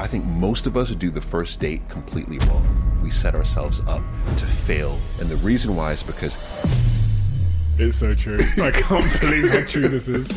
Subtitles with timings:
[0.00, 3.00] I think most of us do the first date completely wrong.
[3.02, 4.02] We set ourselves up
[4.38, 4.98] to fail.
[5.18, 6.38] And the reason why is because
[7.76, 8.38] it's so true.
[8.56, 10.32] I can't believe how true this is.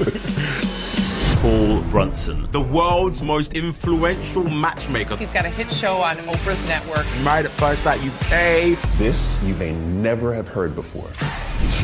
[1.37, 2.51] Paul Brunson.
[2.51, 5.15] The world's most influential matchmaker.
[5.15, 7.05] He's got a hit show on Oprah's network.
[7.23, 8.77] Married at First Sight UK.
[8.97, 11.07] This you may never have heard before.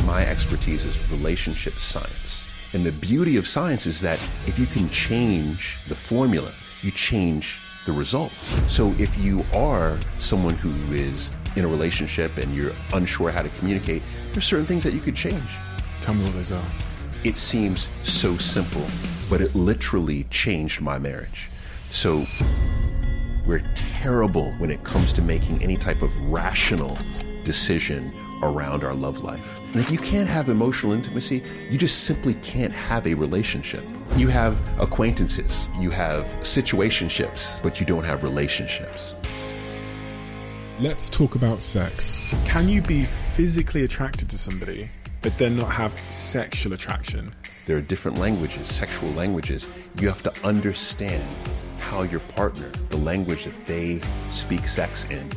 [0.04, 2.44] My expertise is relationship science.
[2.74, 6.52] And the beauty of science is that if you can change the formula,
[6.82, 8.56] you change the results.
[8.72, 13.48] So if you are someone who is in a relationship and you're unsure how to
[13.50, 15.50] communicate, there's certain things that you could change.
[16.00, 16.64] Tell me what those are.
[17.24, 18.86] It seems so simple,
[19.28, 21.50] but it literally changed my marriage.
[21.90, 22.24] So
[23.46, 26.96] we're terrible when it comes to making any type of rational
[27.44, 29.60] decision around our love life.
[29.68, 33.84] And if you can't have emotional intimacy, you just simply can't have a relationship.
[34.16, 39.14] You have acquaintances, you have situationships, but you don't have relationships.
[40.80, 42.20] Let's talk about sex.
[42.46, 44.88] Can you be physically attracted to somebody,
[45.22, 47.34] but then not have sexual attraction?
[47.66, 49.66] There are different languages, sexual languages.
[50.00, 51.22] You have to understand
[51.78, 55.30] how your partner, the language that they speak sex in.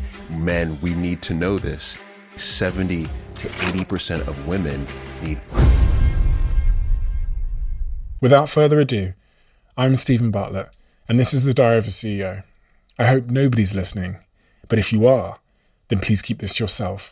[0.43, 1.97] Men, we need to know this.
[2.37, 4.87] 70 to 80% of women
[5.21, 5.39] need.
[8.21, 9.13] Without further ado,
[9.75, 10.69] I'm Steven Bartlett,
[11.09, 12.43] and this is the Diary of a CEO.
[12.97, 14.17] I hope nobody's listening,
[14.69, 15.39] but if you are,
[15.89, 17.11] then please keep this to yourself.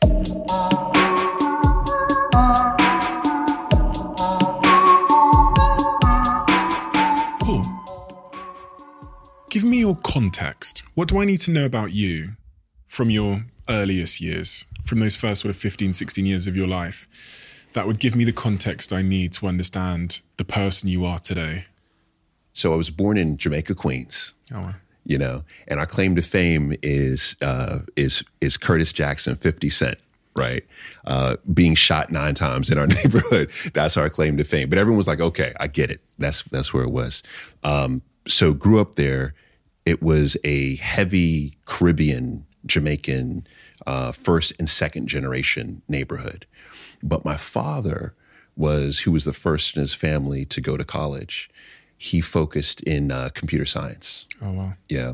[7.42, 7.66] Paul,
[9.50, 10.84] give me your context.
[10.96, 12.38] What do I need to know about you
[12.88, 17.08] from your earliest years, from those first sort of 15, 16 years of your life,
[17.74, 21.66] that would give me the context I need to understand the person you are today?
[22.54, 24.34] So I was born in Jamaica, Queens.
[24.54, 24.74] Oh,
[25.06, 29.98] you know, and our claim to fame is uh, is is Curtis Jackson, Fifty Cent,
[30.36, 30.64] right?
[31.06, 33.52] Uh, being shot nine times in our neighborhood.
[33.74, 34.70] That's our claim to fame.
[34.70, 36.02] But everyone was like, okay, I get it.
[36.18, 37.24] That's that's where it was.
[37.64, 39.34] Um, so grew up there.
[39.86, 43.48] It was a heavy Caribbean, Jamaican,
[43.88, 46.46] uh, first and second generation neighborhood.
[47.04, 48.14] But my father
[48.56, 51.50] was who was the first in his family to go to college
[52.02, 54.26] he focused in uh, computer science.
[54.42, 54.74] Oh, wow.
[54.90, 55.14] Yeah.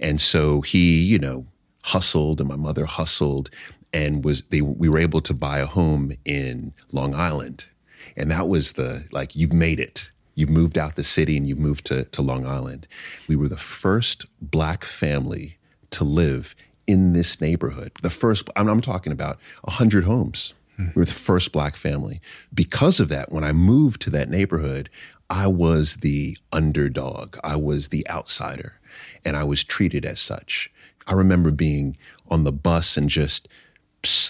[0.00, 1.46] And so he, you know,
[1.82, 3.48] hustled and my mother hustled
[3.94, 7.64] and was they we were able to buy a home in Long Island.
[8.18, 10.10] And that was the like you've made it.
[10.34, 12.86] You've moved out the city and you've moved to, to Long Island.
[13.28, 15.56] We were the first black family
[15.92, 16.54] to live
[16.86, 17.92] in this neighborhood.
[18.02, 20.52] The first, I'm, I'm talking about 100 homes.
[20.76, 20.86] Hmm.
[20.94, 22.20] We were the first black family.
[22.52, 24.88] Because of that, when I moved to that neighborhood,
[25.28, 27.36] I was the underdog.
[27.42, 28.78] I was the outsider,
[29.24, 30.70] and I was treated as such.
[31.06, 31.96] I remember being
[32.28, 33.48] on the bus and just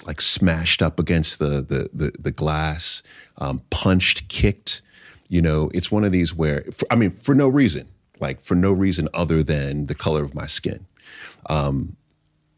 [0.06, 3.02] like smashed up against the the the, the glass,
[3.38, 4.80] um, punched, kicked.
[5.28, 7.88] You know, it's one of these where, for, I mean, for no reason,
[8.20, 10.86] like for no reason other than the color of my skin.
[11.50, 11.96] Um,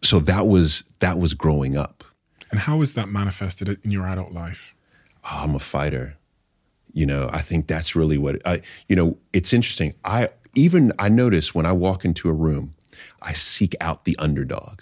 [0.03, 2.04] so that was that was growing up.
[2.50, 4.75] And how was that manifested in your adult life?
[5.25, 6.16] Oh, I'm a fighter.
[6.92, 9.94] You know, I think that's really what I, you know, it's interesting.
[10.04, 12.75] I even, I notice when I walk into a room,
[13.22, 14.81] I seek out the underdog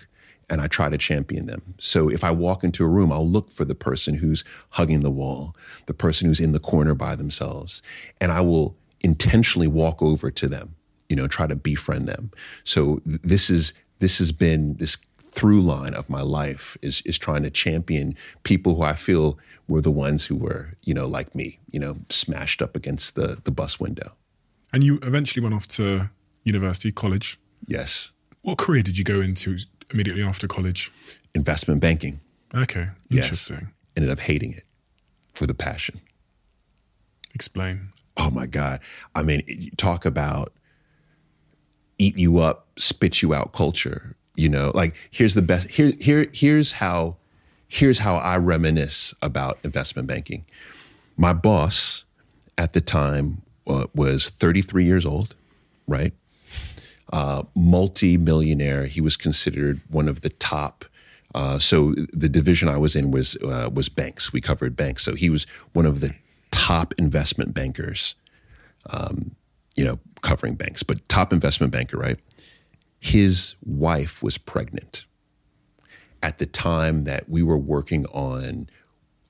[0.49, 1.75] and I try to champion them.
[1.79, 5.11] So if I walk into a room, I'll look for the person who's hugging the
[5.11, 5.57] wall,
[5.87, 7.83] the person who's in the corner by themselves,
[8.21, 10.77] and I will intentionally walk over to them,
[11.09, 12.31] you know, try to befriend them.
[12.65, 14.97] So this is this has been this
[15.31, 19.83] through line of my life is is trying to champion people who I feel were
[19.83, 23.51] the ones who were, you know, like me, you know, smashed up against the the
[23.51, 24.13] bus window.
[24.73, 26.11] And you eventually went off to
[26.45, 27.39] university, college.
[27.67, 28.13] Yes.
[28.43, 29.59] What career did you go into
[29.91, 30.91] immediately after college?
[31.35, 32.21] Investment banking.
[32.55, 33.59] Okay, interesting.
[33.61, 33.71] Yes.
[33.97, 34.65] Ended up hating it
[35.35, 36.01] for the passion.
[37.35, 37.93] Explain.
[38.17, 38.81] Oh my God.
[39.15, 40.53] I mean, talk about
[41.99, 44.71] eat you up, spit you out culture you know?
[44.75, 47.17] Like here's the best here here here's how
[47.69, 50.45] here's how i reminisce about investment banking.
[51.17, 52.05] My boss
[52.57, 55.35] at the time uh, was 33 years old
[55.89, 56.13] right?
[57.13, 58.87] Uh, multi-millionaire.
[58.87, 60.85] He was considered one of the top
[61.35, 64.33] uh, so the division i was in was uh, was banks.
[64.33, 65.03] We covered banks.
[65.03, 66.15] So he was one of the
[66.51, 68.15] top investment bankers
[68.91, 69.35] um,
[69.77, 72.19] you know covering banks but top investment banker right
[72.99, 75.05] his wife was pregnant
[76.23, 78.69] at the time that we were working on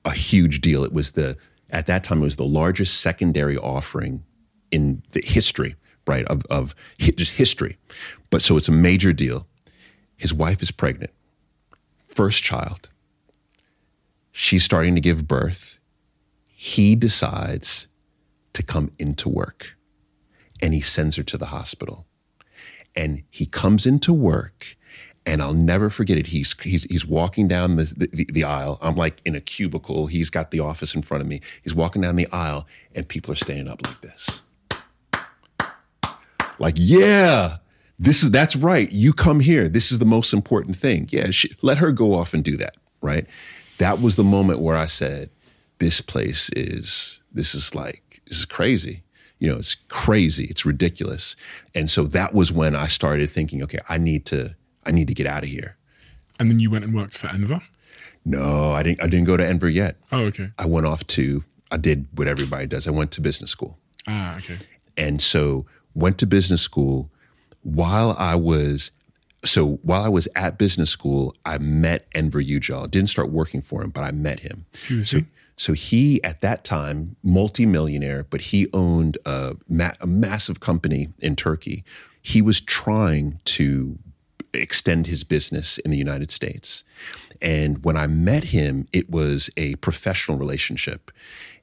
[0.05, 0.83] a huge deal.
[0.83, 1.37] It was the,
[1.69, 4.23] at that time, it was the largest secondary offering
[4.71, 5.75] in the history
[6.07, 6.25] right?
[6.25, 7.77] Of, of just history.
[8.29, 9.47] But so it's a major deal.
[10.15, 11.11] His wife is pregnant,
[12.07, 12.89] first child.
[14.31, 15.77] She's starting to give birth.
[16.47, 17.87] He decides
[18.53, 19.75] to come into work
[20.61, 22.07] and he sends her to the hospital.
[22.97, 24.77] And he comes into work
[25.27, 26.27] and I'll never forget it.
[26.27, 28.79] He's he's, he's walking down the, the, the aisle.
[28.81, 30.07] I'm like in a cubicle.
[30.07, 31.41] He's got the office in front of me.
[31.61, 32.65] He's walking down the aisle,
[32.95, 34.41] and people are standing up like this,
[36.59, 37.57] like, "Yeah,
[37.99, 38.89] this is that's right.
[38.89, 39.67] You come here.
[39.67, 41.09] This is the most important thing.
[41.11, 42.77] Yeah, she, let her go off and do that.
[43.01, 43.27] Right.
[43.79, 45.29] That was the moment where I said,
[45.79, 49.03] "This place is this is like this is crazy."
[49.39, 50.45] You know, it's crazy.
[50.45, 51.35] It's ridiculous.
[51.75, 54.55] And so that was when I started thinking, okay, I need to
[54.85, 55.77] I need to get out of here.
[56.39, 57.61] And then you went and worked for Enver?
[58.25, 59.01] No, I didn't.
[59.03, 59.95] I didn't go to Enver yet.
[60.11, 60.49] Oh, okay.
[60.57, 61.43] I went off to.
[61.71, 62.87] I did what everybody does.
[62.87, 64.57] I went to business school, Ah, okay.
[64.95, 67.11] and so went to business school.
[67.63, 68.91] While I was,
[69.43, 72.89] so while I was at business school, I met Enver Yücel.
[72.89, 74.65] Didn't start working for him, but I met him.
[74.87, 75.25] Who is so, he?
[75.57, 81.35] So he, at that time, multimillionaire, but he owned a, ma- a massive company in
[81.35, 81.83] Turkey.
[82.21, 83.97] He was trying to
[84.53, 86.83] extend his business in the United States.
[87.41, 91.11] And when I met him, it was a professional relationship.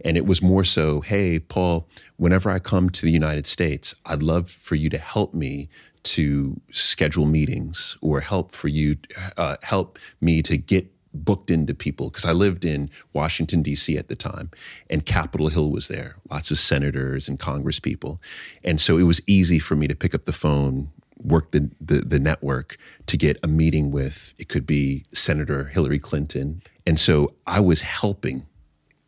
[0.05, 4.23] And it was more so, hey, Paul, whenever I come to the United States, I'd
[4.23, 5.69] love for you to help me
[6.05, 8.97] to schedule meetings or help for you,
[9.37, 13.97] uh, help me to get booked into people because I lived in Washington, D.C.
[13.97, 14.51] at the time,
[14.91, 18.21] and Capitol Hill was there, lots of senators and Congress people.
[18.65, 20.91] And so it was easy for me to pick up the phone,
[21.23, 22.77] work the, the, the network
[23.07, 26.63] to get a meeting with, it could be Senator Hillary Clinton.
[26.87, 28.47] And so I was helping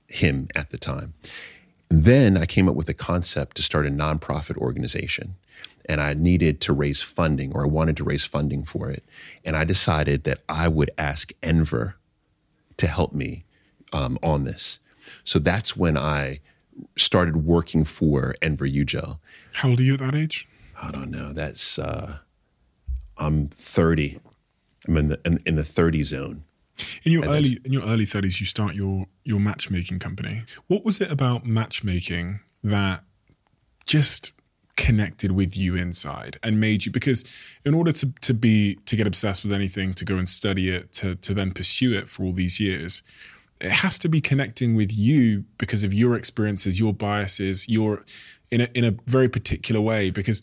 [0.08, 1.14] him at the time.
[1.88, 5.36] Then I came up with a concept to start a nonprofit organization
[5.88, 9.04] and I needed to raise funding or I wanted to raise funding for it.
[9.44, 11.96] And I decided that I would ask Enver
[12.76, 13.44] to help me
[13.92, 14.78] um, on this.
[15.24, 16.40] So that's when I
[16.96, 19.18] started working for Enver Yücel.
[19.54, 20.48] How old are you at that age?
[20.82, 21.32] I don't know.
[21.32, 22.18] That's uh,
[23.16, 24.20] I'm 30.
[24.86, 26.44] I'm in the in, in the 30 zone.
[27.04, 30.42] In your early in your early thirties, you start your your matchmaking company.
[30.66, 33.02] What was it about matchmaking that
[33.86, 34.32] just
[34.76, 37.24] connected with you inside and made you because
[37.64, 40.92] in order to to be to get obsessed with anything, to go and study it,
[40.94, 43.02] to to then pursue it for all these years,
[43.60, 48.04] it has to be connecting with you because of your experiences, your biases, your
[48.50, 50.40] in a in a very particular way because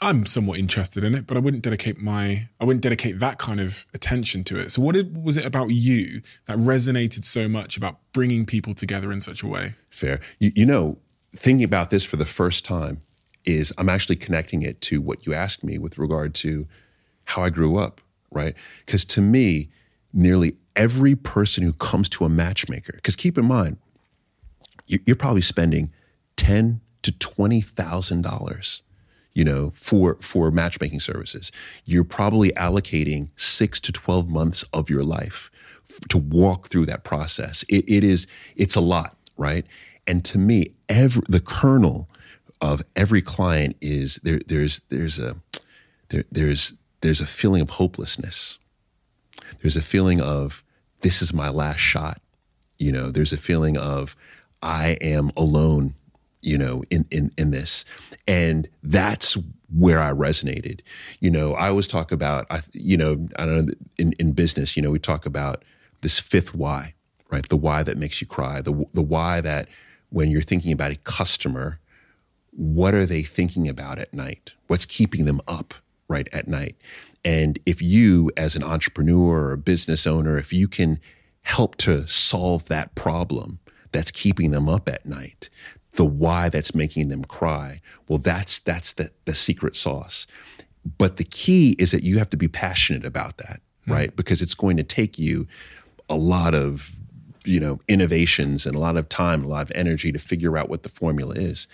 [0.00, 3.60] I'm somewhat interested in it, but I wouldn't dedicate my I wouldn't dedicate that kind
[3.60, 4.70] of attention to it.
[4.70, 9.20] So what was it about you that resonated so much about bringing people together in
[9.20, 9.74] such a way?
[9.90, 10.20] Fair.
[10.38, 10.98] You, you know,
[11.34, 13.00] thinking about this for the first time
[13.48, 16.66] is I'm actually connecting it to what you asked me with regard to
[17.24, 18.00] how I grew up,
[18.30, 18.54] right?
[18.84, 19.68] Because to me,
[20.12, 23.78] nearly every person who comes to a matchmaker, because keep in mind,
[24.86, 25.90] you- you're probably spending
[26.36, 28.82] ten to twenty thousand dollars,
[29.32, 31.50] you know, for for matchmaking services.
[31.84, 35.50] You're probably allocating six to twelve months of your life
[36.10, 37.64] to walk through that process.
[37.68, 39.64] It, it is it's a lot, right?
[40.06, 42.08] And to me, every the kernel
[42.60, 44.40] of every client is there.
[44.46, 45.36] There's there's a
[46.08, 48.58] there, there's there's a feeling of hopelessness.
[49.62, 50.64] There's a feeling of
[51.00, 52.20] this is my last shot.
[52.78, 54.16] You know, there's a feeling of
[54.62, 55.94] I am alone,
[56.40, 57.84] you know, in in in this.
[58.26, 59.36] And that's
[59.74, 60.80] where I resonated.
[61.20, 64.76] You know, I always talk about I you know, I don't know in in business,
[64.76, 65.64] you know, we talk about
[66.00, 66.94] this fifth why,
[67.30, 67.48] right?
[67.48, 68.60] The why that makes you cry.
[68.60, 69.68] The the why that
[70.10, 71.78] when you're thinking about a customer,
[72.58, 74.52] what are they thinking about at night?
[74.66, 75.74] What's keeping them up
[76.08, 76.74] right at night?
[77.24, 80.98] And if you, as an entrepreneur or a business owner, if you can
[81.42, 83.60] help to solve that problem
[83.92, 85.50] that's keeping them up at night,
[85.92, 90.26] the why that's making them cry, well, that's that's the, the secret sauce.
[90.98, 93.92] But the key is that you have to be passionate about that, hmm.
[93.92, 94.16] right?
[94.16, 95.46] Because it's going to take you
[96.08, 96.96] a lot of
[97.44, 100.68] you know innovations and a lot of time, a lot of energy to figure out
[100.68, 101.68] what the formula is.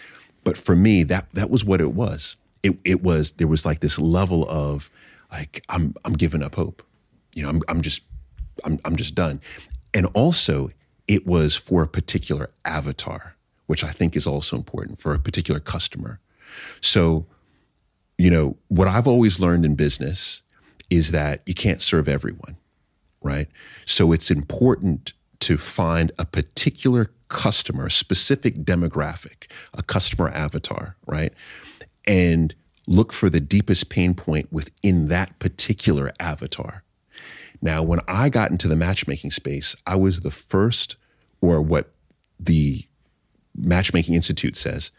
[0.45, 2.37] But for me, that that was what it was.
[2.63, 4.91] It it was there was like this level of
[5.33, 6.83] like I'm I'm giving up hope.
[7.35, 8.03] You know, I'm I'm just
[8.65, 9.41] I'm I'm just done.
[9.93, 10.69] And also
[11.07, 13.37] it was for a particular avatar,
[13.67, 16.21] which I think is also important for a particular customer.
[16.81, 17.27] So,
[18.17, 20.43] you know, what I've always learned in business
[20.91, 22.57] is that you can't serve everyone,
[23.23, 23.49] right?
[23.87, 31.33] So it's important to find a particular customer, a specific demographic, a customer avatar, right?
[32.07, 32.55] and
[32.87, 36.83] look for the deepest pain point within that particular avatar.
[37.63, 40.97] Now, when I got into the matchmaking space, I was the first,
[41.41, 41.91] or what
[42.39, 42.85] the
[43.57, 44.91] Matchmaking Institute says,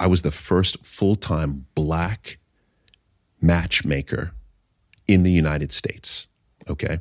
[0.00, 2.38] I was the first full time black
[3.40, 4.32] matchmaker
[5.06, 6.26] in the United States.
[6.68, 6.98] Okay.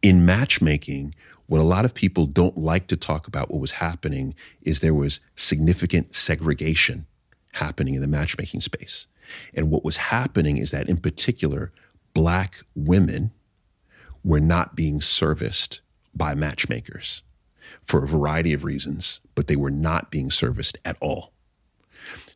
[0.00, 1.14] In matchmaking,
[1.50, 4.94] what a lot of people don't like to talk about what was happening is there
[4.94, 7.06] was significant segregation
[7.54, 9.08] happening in the matchmaking space.
[9.52, 11.72] And what was happening is that, in particular,
[12.14, 13.32] black women
[14.22, 15.80] were not being serviced
[16.14, 17.22] by matchmakers
[17.82, 21.32] for a variety of reasons, but they were not being serviced at all.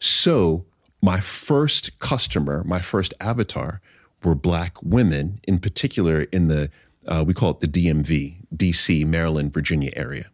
[0.00, 0.66] So,
[1.00, 3.80] my first customer, my first avatar,
[4.24, 6.68] were black women, in particular in the,
[7.06, 10.26] uh, we call it the DMV, DC, Maryland, Virginia area.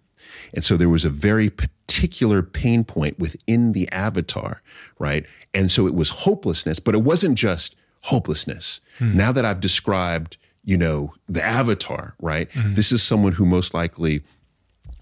[0.55, 4.63] And so there was a very particular pain point within the avatar,
[4.99, 5.27] right?
[5.55, 8.81] And so it was hopelessness, but it wasn't just hopelessness.
[9.17, 12.49] Now that I've described, you know, the avatar, right?
[12.75, 14.23] This is someone who most likely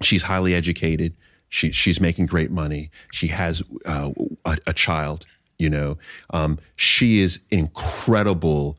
[0.02, 1.14] she's highly educated.
[1.48, 2.90] She, she's making great money.
[3.12, 4.12] She has uh,
[4.44, 5.26] a, a child.
[5.58, 5.98] You know,
[6.30, 8.78] um, she is incredible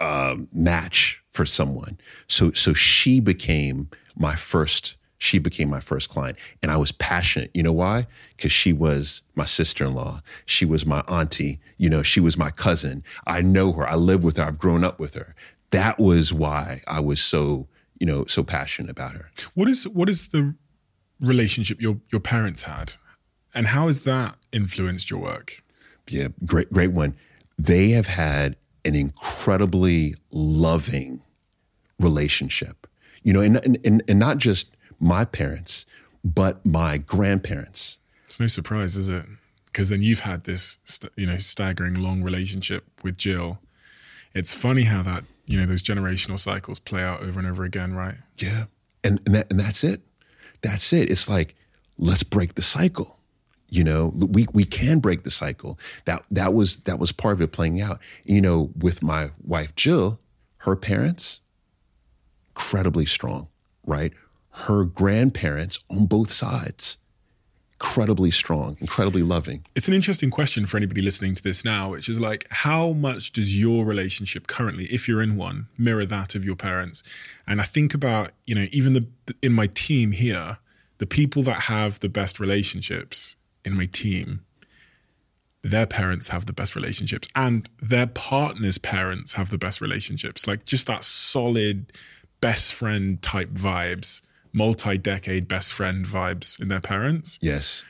[0.00, 1.98] uh, match for someone.
[2.26, 4.96] So so she became my first.
[5.18, 7.50] She became my first client, and I was passionate.
[7.54, 8.06] You know why?
[8.36, 10.20] Because she was my sister-in-law.
[10.44, 11.58] She was my auntie.
[11.78, 13.02] You know, she was my cousin.
[13.26, 13.88] I know her.
[13.88, 14.44] I live with her.
[14.44, 15.34] I've grown up with her.
[15.70, 17.66] That was why I was so
[18.00, 19.30] you know so passionate about her.
[19.54, 20.54] What is what is the
[21.20, 22.94] relationship your your parents had,
[23.54, 25.62] and how has that influenced your work?
[26.08, 27.16] Yeah, great, great one.
[27.58, 31.20] They have had an incredibly loving
[31.98, 32.86] relationship,
[33.22, 34.68] you know, and, and, and not just
[35.00, 35.86] my parents,
[36.24, 37.98] but my grandparents.
[38.26, 39.24] It's no surprise, is it?
[39.66, 43.58] Because then you've had this, st- you know, staggering long relationship with Jill.
[44.34, 47.94] It's funny how that, you know, those generational cycles play out over and over again,
[47.94, 48.16] right?
[48.36, 48.64] Yeah.
[49.04, 50.00] And, and, that, and that's it.
[50.62, 51.10] That's it.
[51.10, 51.54] It's like,
[51.98, 53.18] let's break the cycle.
[53.68, 55.78] You know, we, we can break the cycle.
[56.04, 58.00] That, that was, that was part of it playing out.
[58.24, 60.18] You know, with my wife, Jill,
[60.58, 61.40] her parents,
[62.56, 63.48] incredibly strong,
[63.84, 64.12] right?
[64.50, 66.96] Her grandparents on both sides,
[67.74, 69.66] incredibly strong, incredibly loving.
[69.74, 73.32] It's an interesting question for anybody listening to this now, which is like, how much
[73.32, 77.02] does your relationship currently, if you're in one, mirror that of your parents?
[77.46, 79.06] And I think about, you know, even the
[79.42, 80.56] in my team here,
[80.96, 83.36] the people that have the best relationships
[83.66, 84.40] in my team,
[85.62, 90.46] their parents have the best relationships and their partner's parents have the best relationships.
[90.46, 91.92] Like just that solid
[92.46, 94.20] best friend type vibes,
[94.52, 97.40] multi decade best friend vibes in their parents.
[97.42, 97.84] Yes.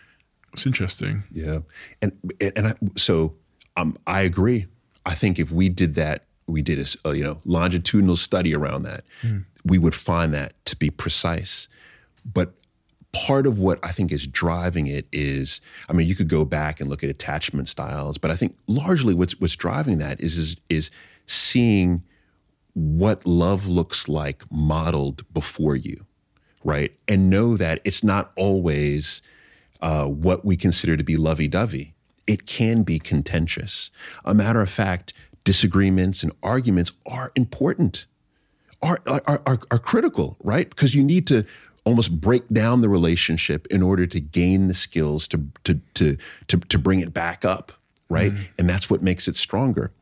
[0.55, 1.25] It's interesting.
[1.31, 1.59] Yeah,
[2.01, 3.35] and and I, so
[3.77, 4.67] um, I agree.
[5.05, 9.05] I think if we did that, we did a, you know longitudinal study around that,
[9.67, 11.69] we would find that to be precise.
[12.25, 12.55] But
[13.13, 15.61] part of what I think is driving it is,
[15.91, 19.13] I mean, you could go back and look at attachment styles, but I think largely
[19.13, 20.91] what's what's driving that is is is
[21.27, 22.03] seeing
[22.77, 26.05] what love looks like modeled before you,
[26.63, 26.93] right?
[27.09, 29.23] And know that it's not always
[29.81, 31.95] uh, what we consider to be lovey dovey.
[32.27, 33.91] It can be contentious.
[34.27, 38.05] A matter of fact, disagreements and arguments are important,
[38.83, 40.69] are, are, are, are critical, right?
[40.69, 41.47] Because you need to
[41.85, 46.19] almost break down the relationship in order to gain the skills to, to, to,
[46.49, 47.73] to, to bring it back up,
[48.11, 48.35] right?
[48.59, 49.93] And that's what makes it stronger.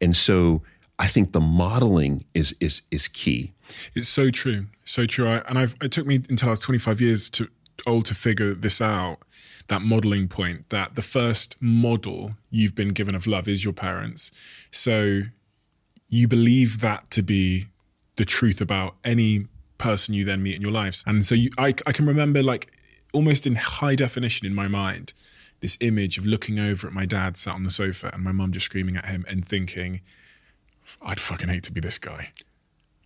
[0.00, 0.62] And so
[1.00, 3.54] I think the modeling is, is, is key.
[3.94, 5.26] It's so true, so true.
[5.26, 7.48] I, and I've it took me until I was 25 years to
[7.86, 9.18] old to figure this out.
[9.68, 14.30] That modeling point that the first model you've been given of love is your parents.
[14.70, 15.22] So
[16.08, 17.66] you believe that to be
[18.16, 19.46] the truth about any
[19.78, 21.02] person you then meet in your lives.
[21.06, 22.70] And so you, I, I can remember like
[23.14, 25.14] almost in high definition in my mind
[25.60, 28.52] this image of looking over at my dad sat on the sofa and my mum
[28.52, 30.00] just screaming at him and thinking,
[31.02, 32.30] I'd fucking hate to be this guy.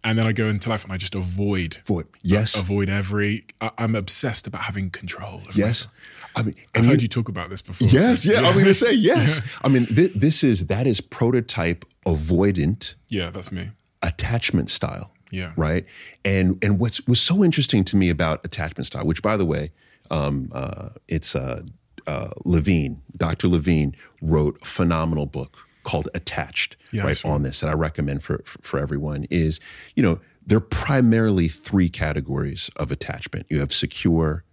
[0.03, 3.47] And then I go into life and I just avoid, For yes, avoid every.
[3.63, 5.41] I, I'm obsessed about having control.
[5.55, 5.87] Yes.
[5.87, 5.95] myself.
[6.37, 7.89] I mean, I've and heard you- you talk about this before.
[7.89, 8.41] Yes, so- yeah.
[8.43, 9.41] I'm going to say yes.
[9.63, 13.71] I mean, this, this is that is prototype avoidant yeah, that's me.
[14.03, 15.11] attachment style.
[15.31, 15.53] Yeah.
[15.57, 15.87] Right.
[16.25, 19.73] And and what's was so interesting to me about attachment style, which by the way,
[20.11, 21.63] um, uh, it's uh,
[22.07, 23.49] uh, Levine, Dr.
[23.49, 28.43] Levine wrote a phenomenal book called Attached, I right, on this that I recommend for,
[28.45, 29.27] for for everyone.
[29.31, 29.61] Is
[29.95, 33.47] you know there are primarily three categories of attachment.
[33.49, 34.45] You have secure,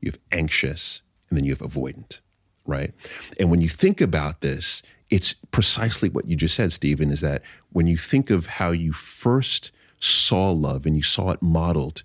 [0.00, 2.18] you have anxious, and then you have avoidant
[2.68, 2.92] right?
[3.40, 7.42] And when you think about this, it's precisely what you just said, Steven, is that
[7.72, 12.02] when you think of how you first saw love and you saw it modeled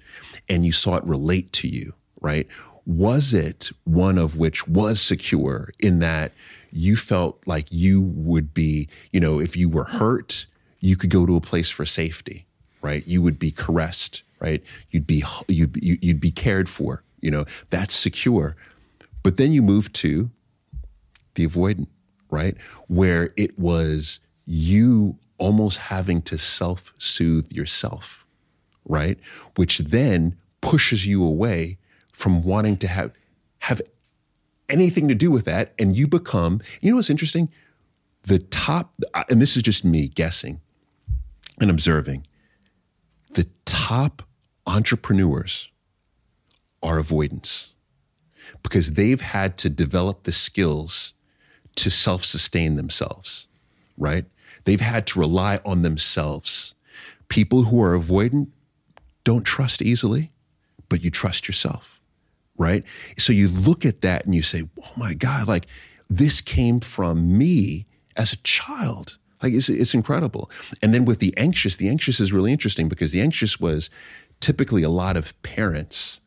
[0.49, 2.47] and you saw it relate to you, right?
[2.85, 6.31] Was it one of which was secure in that
[6.73, 10.47] you felt like you would be, you know, if you were hurt,
[10.79, 12.45] you could go to a place for safety,
[12.81, 13.05] right?
[13.07, 14.63] You would be caressed, right?
[14.89, 17.45] You'd be you'd you'd be cared for, you know.
[17.69, 18.55] That's secure.
[19.21, 20.31] But then you move to
[21.35, 21.87] the avoidant,
[22.29, 22.57] right?
[22.87, 28.25] Where it was you almost having to self soothe yourself,
[28.85, 29.19] right?
[29.55, 31.77] Which then pushes you away
[32.11, 33.11] from wanting to have,
[33.59, 33.81] have
[34.69, 35.73] anything to do with that.
[35.77, 37.49] And you become, you know what's interesting?
[38.23, 40.61] The top, uh, and this is just me guessing
[41.59, 42.25] and observing,
[43.33, 44.23] the top
[44.65, 45.69] entrepreneurs
[46.81, 47.69] are avoidants
[48.61, 51.13] because they've had to develop the skills
[51.75, 53.47] to self sustain themselves,
[53.97, 54.25] right?
[54.65, 56.73] They've had to rely on themselves.
[57.27, 58.47] People who are avoidant
[59.23, 60.31] don't trust easily,
[60.89, 61.92] but you trust yourself,
[62.57, 62.83] right?
[63.17, 65.67] So you look at that and you say, oh my God, like
[66.09, 69.17] this came from me as a child.
[69.41, 70.49] Like it's, it's incredible.
[70.81, 73.89] And then with the anxious, the anxious is really interesting because the anxious was
[74.39, 76.19] typically a lot of parents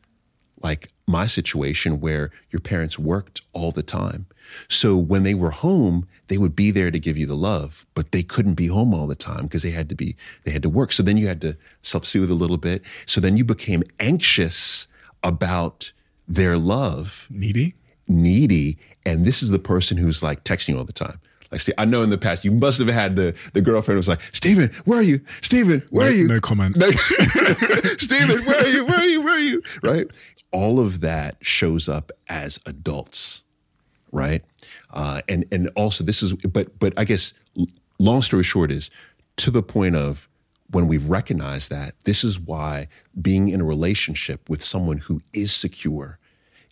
[0.61, 4.25] like my situation where your parents worked all the time.
[4.69, 8.11] So when they were home, they would be there to give you the love, but
[8.11, 10.69] they couldn't be home all the time because they had to be, they had to
[10.69, 10.91] work.
[10.91, 12.81] So then you had to self soothe a little bit.
[13.05, 14.87] So then you became anxious
[15.23, 15.91] about
[16.27, 17.27] their love.
[17.29, 17.75] Needy?
[18.07, 18.77] Needy.
[19.05, 21.19] And this is the person who's like texting you all the time.
[21.51, 24.07] Like, I know in the past you must have had the the girlfriend who was
[24.07, 25.21] like, Steven, where are you?
[25.41, 26.27] Steven, where no, are you?
[26.27, 26.75] No comment.
[27.97, 28.85] Steven, where are you?
[28.85, 29.21] Where are you?
[29.21, 29.61] Where are you?
[29.81, 30.07] Right?
[30.51, 33.43] All of that shows up as adults,
[34.11, 34.43] right?
[34.91, 37.33] Uh, and and also this is, but but I guess
[37.99, 38.89] long story short is
[39.37, 40.27] to the point of
[40.69, 42.87] when we've recognized that this is why
[43.21, 46.19] being in a relationship with someone who is secure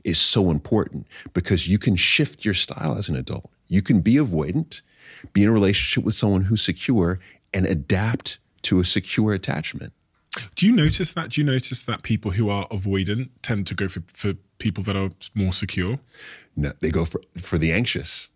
[0.04, 3.50] is so important because you can shift your style as an adult.
[3.68, 4.82] You can be avoidant,
[5.34, 7.20] be in a relationship with someone who's secure,
[7.54, 9.94] and adapt to a secure attachment.
[10.56, 11.30] Do you notice that?
[11.30, 14.96] Do you notice that people who are avoidant tend to go for, for people that
[14.96, 16.00] are more secure?
[16.56, 18.28] No, they go for for the anxious.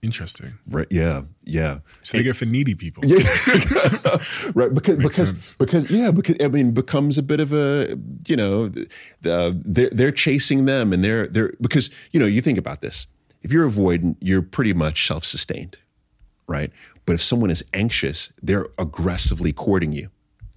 [0.00, 0.52] Interesting.
[0.68, 0.86] Right.
[0.90, 1.22] Yeah.
[1.44, 1.78] Yeah.
[2.02, 3.04] So they go for needy people.
[3.04, 3.18] Yeah.
[4.54, 4.72] right.
[4.72, 5.56] Because Makes because sense.
[5.56, 6.12] because yeah.
[6.12, 10.92] Because I mean, becomes a bit of a you know, the, they're they're chasing them
[10.92, 13.06] and they're they're because you know you think about this.
[13.42, 15.76] If you're avoidant, you're pretty much self sustained,
[16.46, 16.70] right?
[17.04, 20.10] But if someone is anxious, they're aggressively courting you,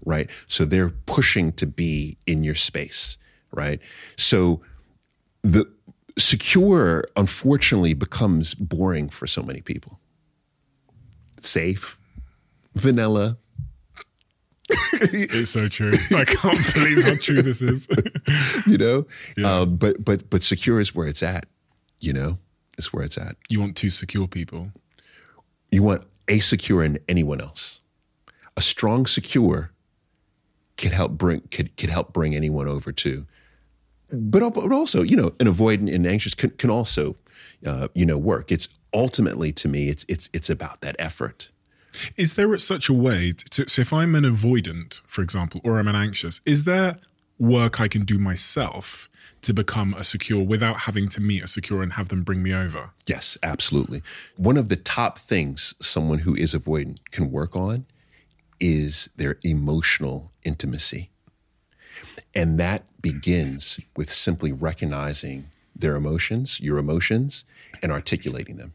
[0.06, 0.30] right?
[0.48, 3.18] So they're pushing to be in your space,
[3.52, 3.80] right?
[4.18, 4.62] So
[5.44, 5.66] the
[6.18, 10.00] secure unfortunately becomes boring for so many people
[11.40, 11.98] safe
[12.76, 13.38] vanilla
[14.94, 15.92] It's so true.
[16.16, 17.88] I can't believe how true this is.
[18.68, 19.52] you know Yeah.
[19.60, 21.46] um, but but but secure is where it's at
[22.00, 22.38] you know
[22.78, 24.72] it's where it's at you want two secure people.
[25.72, 27.80] you want a secure in anyone else
[28.56, 29.72] a strong secure
[30.78, 33.26] could help bring could, could help bring anyone over too
[34.12, 37.16] but, but also you know an avoidant and anxious can, can also
[37.66, 41.50] uh, you know work it's ultimately to me it's it's it's about that effort
[42.18, 43.34] Is there such a way?
[43.52, 46.98] To, so if I'm an avoidant, for example, or I'm an anxious, is there
[47.38, 49.10] work I can do myself
[49.42, 52.54] to become a secure without having to meet a secure and have them bring me
[52.54, 52.92] over?
[53.08, 54.02] Yes, absolutely.
[54.38, 57.86] One of the top things someone who is avoidant can work on
[58.60, 61.10] is their emotional intimacy.
[62.36, 67.44] And that begins with simply recognizing their emotions, your emotions,
[67.82, 68.74] and articulating them.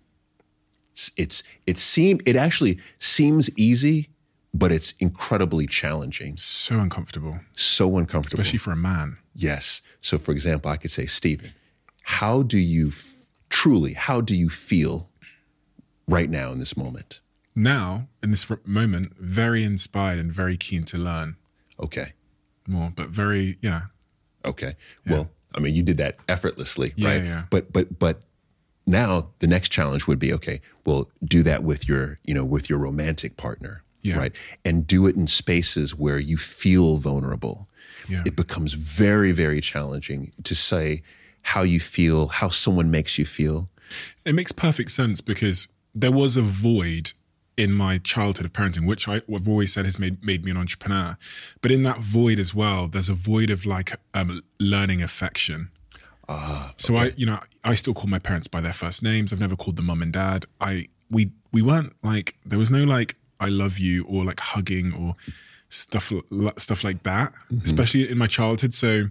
[0.92, 4.08] It's, it's it seem it actually seems easy,
[4.54, 8.40] but it's incredibly challenging, So uncomfortable, so uncomfortable.
[8.40, 9.18] especially for a man.
[9.34, 9.82] Yes.
[10.00, 11.52] So, for example, I could say, Steven,
[12.02, 13.14] how do you f-
[13.50, 15.10] truly, how do you feel
[16.08, 17.20] right now in this moment?
[17.54, 21.36] Now, in this moment, very inspired and very keen to learn
[21.78, 22.12] Okay.
[22.68, 23.82] More, but very, yeah,
[24.44, 24.76] Okay.
[25.08, 27.24] Well, I mean, you did that effortlessly, Yeah, right?
[27.24, 27.42] yeah.
[27.50, 28.22] But, but, but
[28.86, 32.70] now the next challenge would be, okay, well, do that with your, you know, with
[32.70, 34.18] your romantic partner, Yeah.
[34.18, 34.32] right?
[34.64, 37.66] And do it in spaces where you feel vulnerable.
[38.08, 38.22] Yeah.
[38.24, 41.02] It becomes very, very challenging to say
[41.42, 43.68] how you feel, how someone makes you feel.
[44.24, 47.12] It makes perfect sense because there was a void
[47.56, 50.56] in my childhood of parenting, which I, I've always said has made, made me an
[50.56, 51.16] entrepreneur.
[51.62, 55.70] But in that void as well, there's a void of like um, learning affection.
[56.76, 59.32] so I, you know, I still call my parents by their first names.
[59.32, 60.46] I've never called them mum and dad.
[60.60, 64.92] I we we weren't like there was no like I love you or like hugging
[64.92, 65.14] or
[65.68, 66.12] stuff
[66.56, 67.32] stuff like that,
[67.64, 68.74] especially in my childhood.
[68.74, 69.10] So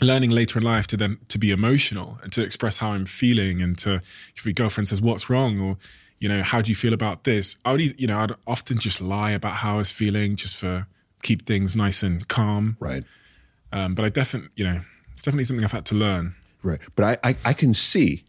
[0.00, 3.62] learning later in life to then to be emotional and to express how I'm feeling
[3.62, 4.02] and to
[4.34, 5.76] if your girlfriend says what's wrong or
[6.22, 9.00] you know how do you feel about this I would you know I'd often just
[9.00, 10.86] lie about how I was feeling just for
[11.22, 13.04] keep things nice and calm Right.
[13.72, 14.80] um, but I definitely you know
[15.12, 16.78] it's definitely something I've had to learn Right.
[16.94, 18.24] But I, I, I can see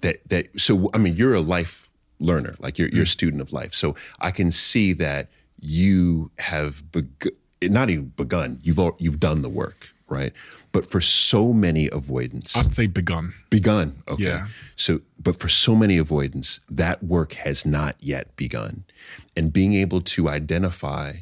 [0.00, 3.52] that that so I mean you're a life learner, like you're you're a student of
[3.52, 3.74] life.
[3.74, 5.28] So I can see that
[5.60, 7.32] you have begun,
[7.64, 10.32] not even begun, you've you've done the work, right?
[10.72, 14.02] But for so many avoidants, I'd say begun begun.
[14.08, 14.24] Okay.
[14.24, 14.46] Yeah.
[14.76, 18.84] So, but for so many avoidants, that work has not yet begun.
[19.36, 21.18] And being able to identify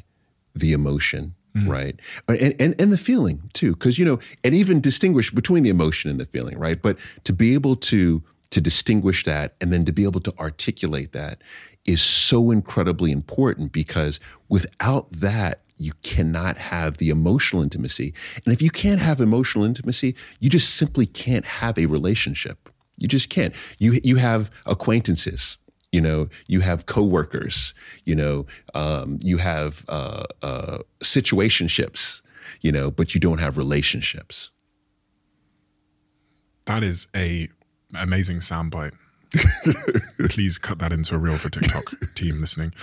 [0.53, 1.67] the emotion, mm.
[1.67, 1.99] right?
[2.27, 5.69] Uh, and, and, and the feeling too, because, you know, and even distinguish between the
[5.69, 6.81] emotion and the feeling, right?
[6.81, 11.11] But to be able to, to distinguish that and then to be able to articulate
[11.11, 11.41] that
[11.85, 18.13] is so incredibly important because without that, you cannot have the emotional intimacy.
[18.45, 22.69] And if you can't have emotional intimacy, you just simply can't have a relationship.
[22.97, 23.55] You just can't.
[23.79, 25.57] You you have acquaintances.
[25.91, 27.73] You know, you have coworkers.
[28.05, 32.21] You know, um, you have uh, uh, situationships.
[32.61, 34.51] You know, but you don't have relationships.
[36.65, 37.49] that is a
[37.95, 38.93] amazing soundbite
[40.29, 42.73] please cut that into a reel for TikTok team listening.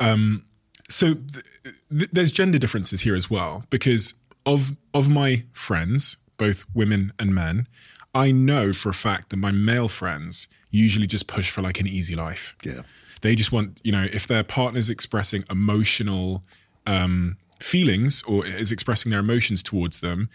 [0.00, 0.44] Um,
[0.88, 1.44] so th-
[1.90, 7.34] th- there's gender differences here as well because of of my friends both women and
[7.34, 7.66] men
[8.14, 11.86] i know for a fact that my male friends usually just push for like an
[11.86, 12.56] easy life.
[12.64, 12.82] Yeah.
[13.20, 16.42] they just want you know if their partner's expressing emotional
[16.86, 20.28] um, feelings or is expressing their emotions towards them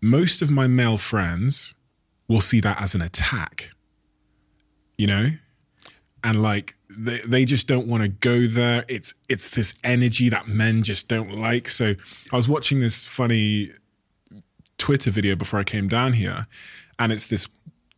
[0.00, 1.74] most of my male friends
[2.26, 3.70] will see that as an attack
[4.98, 5.30] you know?
[6.22, 8.84] And like they, they just don't want to go there.
[8.88, 11.70] It's it's this energy that men just don't like.
[11.70, 11.94] So
[12.32, 13.72] i was watching this funny
[14.76, 16.46] twitter video before i came down here
[17.00, 17.48] and it's this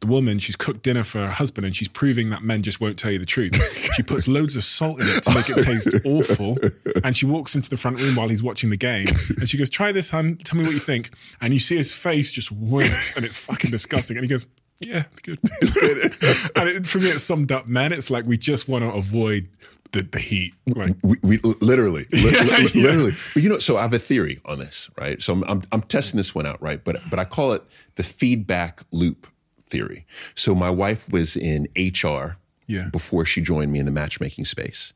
[0.07, 3.11] woman she's cooked dinner for her husband and she's proving that men just won't tell
[3.11, 3.55] you the truth.
[3.95, 6.57] She puts loads of salt in it to make it taste awful
[7.05, 9.07] and she walks into the front room while he's watching the game
[9.39, 10.39] and she goes try this hun.
[10.43, 11.11] Tell me what you think.
[11.41, 14.17] And you see his face just wink and it's fucking disgusting.
[14.17, 14.47] And he goes
[14.81, 15.39] yeah good
[16.57, 19.49] and it, for me it's summed up man it's like we just want to avoid
[19.93, 22.83] the, the heat like We, we literally, li- li- Yeah, yeah.
[22.83, 23.13] literally.
[23.35, 25.21] But you know, so I have a theory on this, right?
[25.21, 26.83] So I'm, I'm, I'm testing this one out, right?
[26.85, 27.65] But but I call it
[27.97, 29.27] the feedback loop
[29.69, 30.07] theory.
[30.37, 32.37] So my wife was in HR
[32.69, 32.85] Yeah.
[32.93, 34.93] before she joined me in the matchmaking space,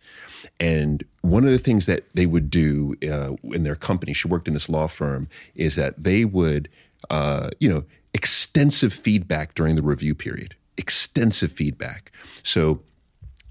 [0.60, 4.46] and one of the things that they would do uh, in their company, she worked
[4.46, 6.68] in this law firm, is that they would,
[7.10, 7.82] uh, you know,
[8.14, 12.12] extensive feedback during the review period, extensive feedback.
[12.42, 12.80] So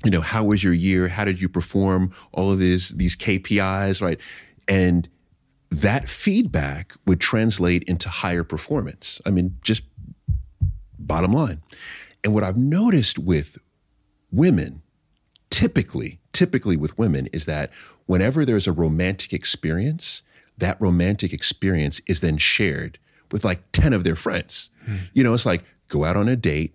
[0.03, 1.07] you know, how was your year?
[1.07, 2.13] How did you perform?
[2.33, 4.19] All of these these KPIs, right?
[4.67, 5.07] And
[5.69, 9.19] that feedback would translate into higher performance.
[9.25, 9.83] I mean, just
[10.99, 11.63] bottom line.
[12.23, 13.57] And what I've noticed with
[14.31, 14.81] women,
[15.49, 17.71] typically, typically with women, is that
[18.05, 20.21] whenever there's a romantic experience,
[20.57, 22.99] that romantic experience is then shared
[23.33, 24.69] with like 10 of their friends.
[24.85, 24.97] Hmm.
[25.13, 26.73] You know, it's like go out on a date,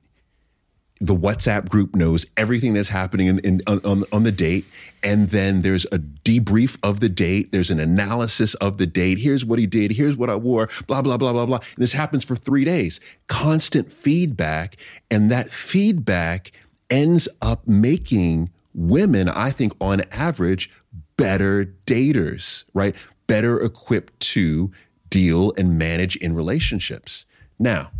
[1.01, 4.67] the WhatsApp group knows everything that's happening in, in, on, on, on the date.
[5.05, 7.53] And then there's a debrief of the date.
[7.53, 9.19] There's an analysis of the date.
[9.21, 9.93] Here's what he did.
[9.93, 11.59] Here's what I wore, blah, blah, blah, blah, blah.
[11.59, 12.99] And this happens for three days.
[13.29, 14.77] Constant feedback.
[15.11, 16.51] And that feedback
[16.91, 20.69] ends up making women, I think, on average,
[21.17, 22.97] better daters, right?
[23.29, 24.73] Better equipped to
[25.11, 27.25] deal and manage in relationships.
[27.59, 27.91] Now,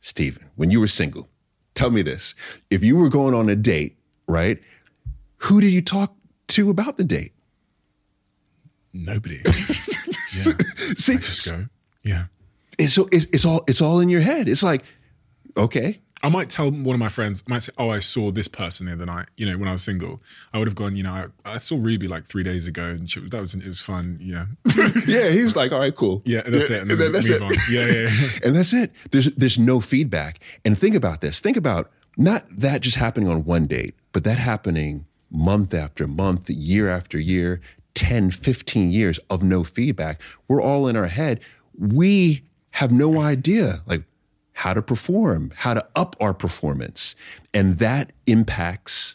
[0.00, 1.28] Steven, when you were single,
[1.74, 2.34] tell me this.
[2.70, 4.58] If you were going on a date, right?
[5.42, 6.14] Who did you talk
[6.48, 7.32] to about the date?
[8.94, 10.52] nobody yeah
[10.96, 11.66] See, just go
[12.02, 12.24] yeah
[12.78, 14.48] it's, so it's, it's all it's all in your head.
[14.48, 14.84] It's like,
[15.56, 18.48] okay, I might tell one of my friends, I might say, Oh, I saw this
[18.48, 20.20] person the other night, you know, when I was single.
[20.52, 23.08] I would have gone, you know, I, I saw Ruby like three days ago and
[23.08, 24.18] she, that was, it was fun.
[24.20, 24.46] Yeah.
[25.06, 25.30] yeah.
[25.30, 26.22] He was like, all right, cool.
[26.24, 26.42] Yeah.
[26.44, 26.82] And that's it.
[26.82, 27.42] And then that's move it.
[27.42, 27.52] on.
[27.70, 27.86] Yeah.
[27.86, 28.10] Yeah.
[28.10, 28.28] yeah.
[28.44, 28.92] and that's it.
[29.10, 30.40] There's there's no feedback.
[30.64, 31.40] And think about this.
[31.40, 36.50] Think about not that just happening on one date, but that happening month after month,
[36.50, 37.60] year after year,
[37.94, 40.20] 10, 15 years of no feedback.
[40.48, 41.40] We're all in our head.
[41.78, 44.04] We have no idea like
[44.58, 47.14] how to perform, how to up our performance.
[47.54, 49.14] And that impacts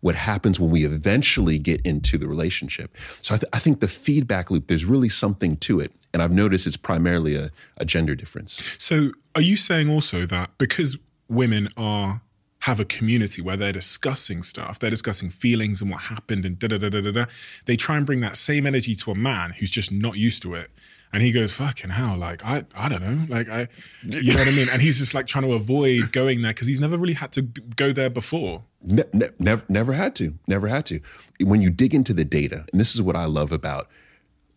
[0.00, 2.90] what happens when we eventually get into the relationship.
[3.22, 5.92] So I, th- I think the feedback loop, there's really something to it.
[6.12, 8.74] And I've noticed it's primarily a, a gender difference.
[8.76, 12.22] So Are you saying also that because women are
[12.62, 16.66] have a community where they're discussing stuff, they're discussing feelings and what happened and da
[16.66, 17.24] da da da da
[17.66, 20.56] they try and bring that same energy to a man who's just not used to
[20.56, 20.72] it.
[21.12, 23.26] And he goes, fucking hell, like, I, I don't know.
[23.28, 23.68] Like, I,
[24.02, 24.68] you know what I mean?
[24.70, 27.42] And he's just like trying to avoid going there because he's never really had to
[27.42, 28.62] go there before.
[28.82, 30.38] Ne- ne- never, never had to.
[30.46, 31.00] Never had to.
[31.44, 33.88] When you dig into the data, and this is what I love about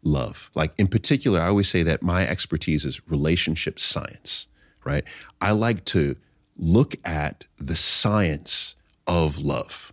[0.04, 0.50] love.
[0.56, 4.48] Like in particular, I always say that my expertise is relationship science.
[4.86, 5.04] Right?
[5.42, 6.16] I like to
[6.58, 8.76] look at the science
[9.08, 9.92] of love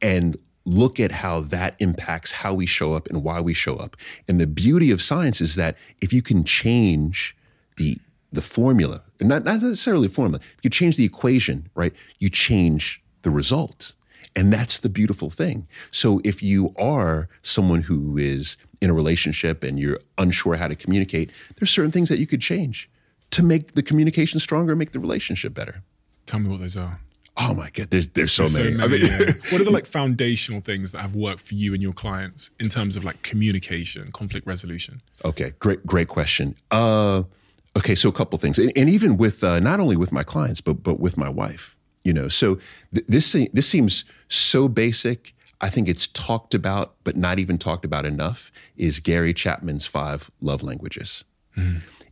[0.00, 0.36] and
[0.66, 3.96] look at how that impacts how we show up and why we show up.
[4.28, 7.34] And the beauty of science is that if you can change
[7.76, 7.96] the
[8.32, 13.30] the formula, not, not necessarily formula, if you change the equation, right, you change the
[13.30, 13.92] result.
[14.34, 15.66] And that's the beautiful thing.
[15.90, 20.76] So if you are someone who is in a relationship and you're unsure how to
[20.76, 22.90] communicate, there's certain things that you could change
[23.30, 25.82] to make the communication stronger, make the relationship better.
[26.26, 27.00] Tell me what those are.
[27.38, 28.82] Oh my God, there's there's so, So many.
[28.82, 29.18] I mean, yeah.
[29.50, 32.68] what are the like foundational things that have worked for you and your clients in
[32.68, 35.02] terms of like communication, conflict resolution?
[35.24, 36.54] Okay, great, great question.
[36.70, 37.24] Uh,
[37.76, 40.60] okay, so a couple things, and, and even with uh, not only with my clients,
[40.60, 41.76] but but with my wife.
[42.04, 42.58] You know, so
[42.94, 45.34] th- this thing, this seems so basic.
[45.60, 48.52] I think it's talked about, but not even talked about enough.
[48.76, 51.24] Is Gary Chapman's five love languages?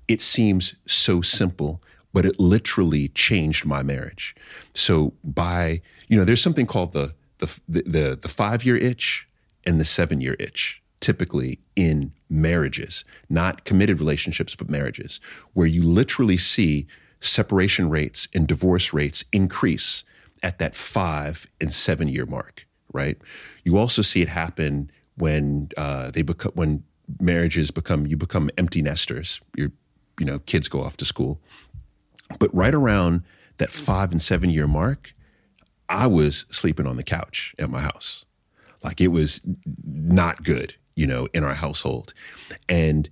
[0.09, 1.83] It seems so simple,
[2.15, 4.35] but it literally changed my marriage.
[4.73, 9.29] So by you know, there's something called the the the, the, five year itch
[9.67, 15.21] and the seven year itch typically in marriages, not committed relationships, but marriages,
[15.53, 16.87] where you literally see
[17.21, 20.05] separation rates and divorce rates increase
[20.43, 23.19] at that five and seven year mark, right?
[23.65, 26.85] You also see it happen when uh, they become when
[27.21, 29.41] marriages become you become empty nesters.
[29.57, 29.73] Your
[30.19, 31.41] you know kids go off to school,
[32.39, 33.23] but right around
[33.59, 35.15] that five and seven year mark,
[35.89, 38.25] I was sleeping on the couch at my house.
[38.83, 39.41] Like it was
[39.85, 42.13] not good, you know, in our household.
[42.69, 43.09] And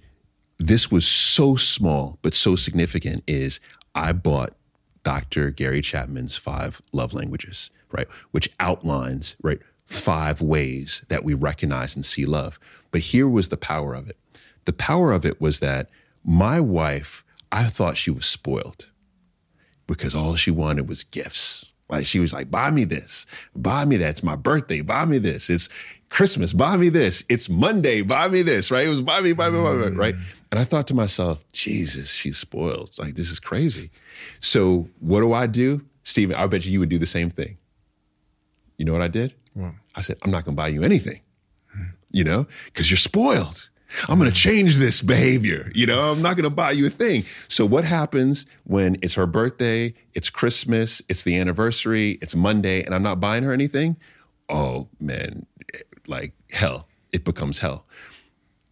[0.58, 3.60] this was so small, but so significant is
[3.94, 4.54] I bought
[5.02, 5.50] Dr.
[5.50, 8.06] Gary Chapman's five love languages, right?
[8.30, 12.58] Which outlines, right, five ways that we recognize and see love.
[12.90, 14.16] But here was the power of it.
[14.64, 15.88] The power of it was that
[16.24, 18.86] my wife, I thought she was spoiled
[19.86, 21.64] because all she wanted was gifts.
[21.88, 24.10] Like she was like, buy me this, buy me that.
[24.10, 25.50] It's my birthday, buy me this.
[25.50, 25.68] It's
[26.08, 27.22] Christmas, buy me this.
[27.28, 28.86] It's Monday, buy me this, right?
[28.86, 29.98] It was buy me, buy me, buy me, mm.
[29.98, 30.14] right?
[30.50, 32.92] And I thought to myself, Jesus, she's spoiled.
[32.98, 33.90] Like this is crazy.
[34.40, 35.84] So what do I do?
[36.04, 37.58] Steven, I bet you you would do the same thing.
[38.78, 39.34] You know what I did?
[39.94, 41.20] I said, I'm not gonna buy you anything,
[42.10, 43.68] you know, because you're spoiled.
[44.08, 45.70] I'm going to change this behavior.
[45.74, 47.24] You know, I'm not going to buy you a thing.
[47.48, 52.94] So, what happens when it's her birthday, it's Christmas, it's the anniversary, it's Monday, and
[52.94, 53.96] I'm not buying her anything?
[54.48, 55.46] Oh, man,
[56.06, 56.88] like hell.
[57.12, 57.86] It becomes hell.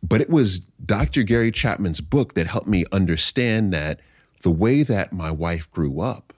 [0.03, 1.23] But it was Dr.
[1.23, 4.01] Gary Chapman's book that helped me understand that
[4.43, 6.33] the way that my wife grew up,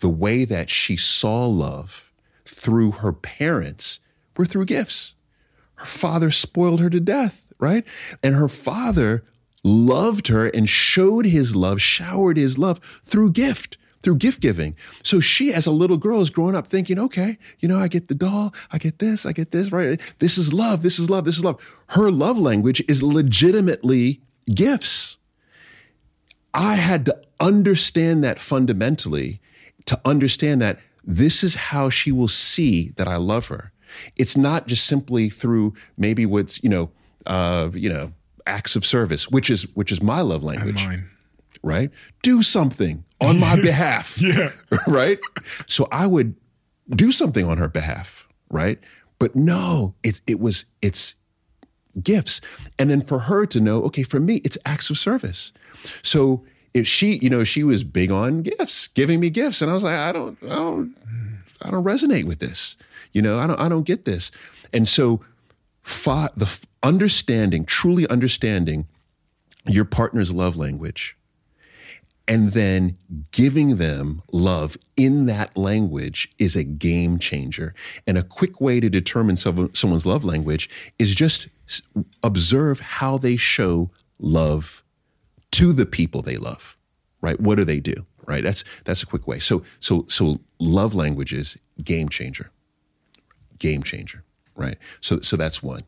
[0.00, 2.12] the way that she saw love
[2.44, 4.00] through her parents
[4.36, 5.14] were through gifts
[5.76, 7.84] her father spoiled her to death, right?
[8.22, 9.24] And her father
[9.62, 14.76] loved her and showed his love, showered his love through gift, through gift giving.
[15.02, 18.08] So she, as a little girl, is growing up thinking, okay, you know, I get
[18.08, 20.00] the doll, I get this, I get this, right?
[20.18, 21.60] This is love, this is love, this is love.
[21.88, 24.20] Her love language is legitimately
[24.54, 25.16] gifts.
[26.54, 29.40] I had to understand that fundamentally
[29.86, 33.72] to understand that this is how she will see that I love her.
[34.16, 36.90] It's not just simply through maybe what's you know,
[37.26, 38.12] uh, you know,
[38.46, 41.04] acts of service, which is which is my love language, mine.
[41.62, 41.90] right?
[42.22, 44.50] Do something on my behalf, Yeah.
[44.86, 45.18] right?
[45.66, 46.34] So I would
[46.90, 48.78] do something on her behalf, right?
[49.18, 51.14] But no, it it was it's
[52.02, 52.40] gifts,
[52.78, 55.52] and then for her to know, okay, for me, it's acts of service.
[56.02, 59.74] So if she, you know, she was big on gifts, giving me gifts, and I
[59.74, 60.94] was like, I don't, I don't,
[61.62, 62.76] I don't resonate with this.
[63.16, 64.30] You know, I don't, I don't get this.
[64.74, 65.22] And so,
[65.80, 68.88] fi- the understanding, truly understanding
[69.66, 71.16] your partner's love language,
[72.28, 72.98] and then
[73.30, 77.74] giving them love in that language is a game changer.
[78.06, 81.48] And a quick way to determine some, someone's love language is just
[82.22, 84.82] observe how they show love
[85.52, 86.76] to the people they love.
[87.22, 87.40] Right?
[87.40, 87.94] What do they do?
[88.26, 88.44] Right?
[88.44, 89.38] That's that's a quick way.
[89.38, 92.50] So so so love languages game changer.
[93.58, 94.22] Game changer.
[94.54, 94.78] Right?
[95.00, 95.82] So so that's one.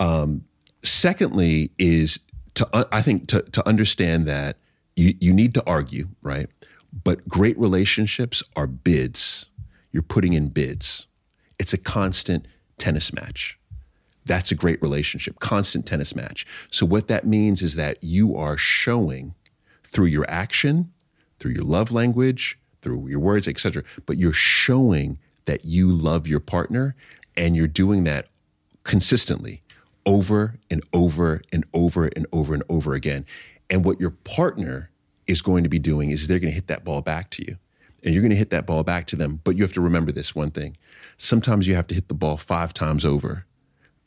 [0.00, 0.44] Um,
[0.82, 2.20] secondly is
[2.54, 4.56] to uh, I think to to understand that
[4.96, 6.48] you, you need to argue, right?
[7.04, 9.46] But great relationships are bids.
[9.92, 11.06] You're putting in bids.
[11.58, 12.46] It's a constant
[12.78, 13.58] tennis match.
[14.24, 16.46] That's a great relationship, constant tennis match.
[16.70, 19.34] So, what that means is that you are showing
[19.84, 20.92] through your action,
[21.38, 23.84] through your love language, through your words, etc.
[24.04, 26.94] But you're showing that you love your partner
[27.36, 28.28] and you're doing that
[28.84, 29.62] consistently
[30.04, 33.26] over and over and over and over and over again.
[33.68, 34.90] And what your partner
[35.26, 37.56] is going to be doing is they're going to hit that ball back to you.
[38.04, 39.40] And you're going to hit that ball back to them.
[39.42, 40.76] But you have to remember this one thing.
[41.16, 43.44] Sometimes you have to hit the ball five times over,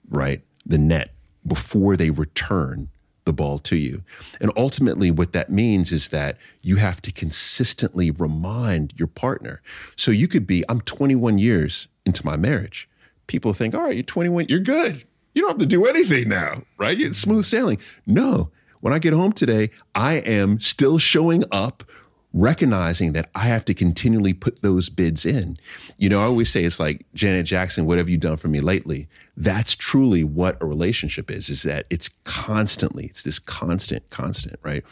[0.10, 0.42] right?
[0.66, 1.14] The net
[1.46, 2.90] before they return
[3.30, 4.02] the ball to you.
[4.42, 9.62] And ultimately, what that means is that you have to consistently remind your partner.
[9.96, 12.90] So you could be, I'm 21 years into my marriage.
[13.28, 15.04] People think, all right, you're 21, you're good.
[15.36, 16.98] You don't have to do anything now, right?
[16.98, 17.78] You're smooth sailing.
[18.08, 18.50] No,
[18.82, 21.84] when I get home today, I am still showing up,
[22.32, 25.58] recognizing that I have to continually put those bids in.
[25.98, 28.60] You know, I always say it's like Janet Jackson, what have you done for me
[28.60, 29.08] lately?
[29.36, 34.84] That's truly what a relationship is, is that it's constantly, it's this constant, constant, right?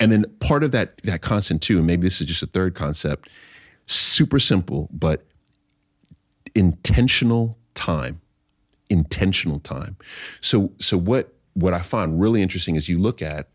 [0.00, 2.74] And then part of that that constant too, and maybe this is just a third
[2.74, 3.30] concept,
[3.86, 5.24] super simple, but
[6.54, 8.20] intentional time.
[8.90, 9.96] Intentional time.
[10.42, 13.48] So so what what I find really interesting is you look at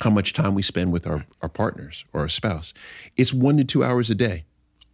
[0.00, 2.74] how much time we spend with our, our partners or our spouse.
[3.16, 4.44] It's one to two hours a day.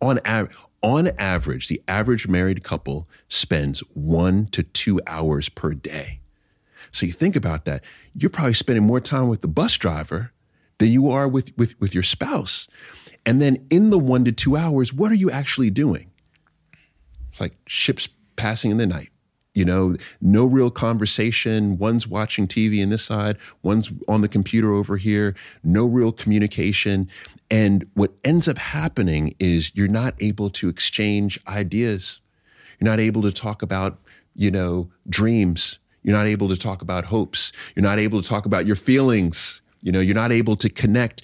[0.01, 0.49] On, av-
[0.83, 6.21] on average, the average married couple spends one to two hours per day.
[6.91, 7.83] So you think about that.
[8.15, 10.33] You're probably spending more time with the bus driver
[10.79, 12.69] than you are with, with, with your spouse.
[13.25, 16.11] And then in the one to two hours, what are you actually doing?
[17.31, 19.11] It's like ships passing in the night.
[19.55, 21.77] You know, no real conversation.
[21.77, 27.09] One's watching TV in this side, one's on the computer over here, no real communication.
[27.51, 32.21] And what ends up happening is you're not able to exchange ideas.
[32.81, 34.01] You're not able to talk about,
[34.35, 35.79] you know, dreams.
[36.03, 37.53] You're not able to talk about hopes.
[37.77, 39.61] You're not able to talk about your feelings.
[39.83, 41.23] You know, you're not able to connect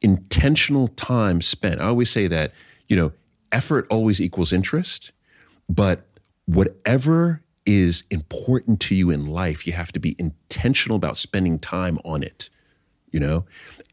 [0.00, 1.80] intentional time spent.
[1.80, 2.52] I always say that,
[2.88, 3.12] you know,
[3.50, 5.12] effort always equals interest,
[5.68, 6.06] but
[6.46, 11.98] whatever is important to you in life, you have to be intentional about spending time
[12.04, 12.50] on it,
[13.10, 13.46] you know?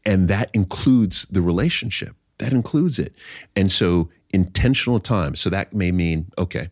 [0.04, 2.14] And that includes the relationship.
[2.38, 3.14] That includes it.
[3.56, 5.36] And so intentional time.
[5.36, 6.68] So that may mean, okay,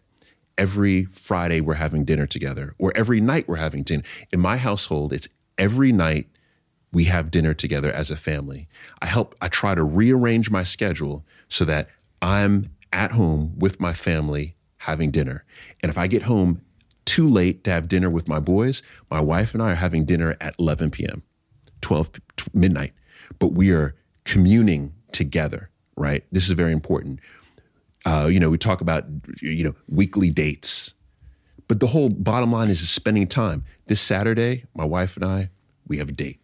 [0.58, 4.02] every Friday we're having dinner together or every night we're having dinner.
[4.32, 6.28] In my household, it's every night
[6.92, 8.68] we have dinner together as a family.
[9.00, 11.88] I help, I try to rearrange my schedule so that
[12.20, 15.44] I'm at home with my family having dinner.
[15.82, 16.62] And if I get home
[17.10, 20.36] too late to have dinner with my boys, my wife and I are having dinner
[20.40, 21.24] at 11 p.m.,
[21.80, 22.12] 12
[22.54, 22.92] midnight,
[23.40, 26.22] but we are communing together, right?
[26.30, 27.18] This is very important.
[28.06, 29.06] Uh, you know, we talk about,
[29.42, 30.94] you know, weekly dates,
[31.66, 33.64] but the whole bottom line is spending time.
[33.88, 35.50] This Saturday, my wife and I,
[35.88, 36.38] we have a date,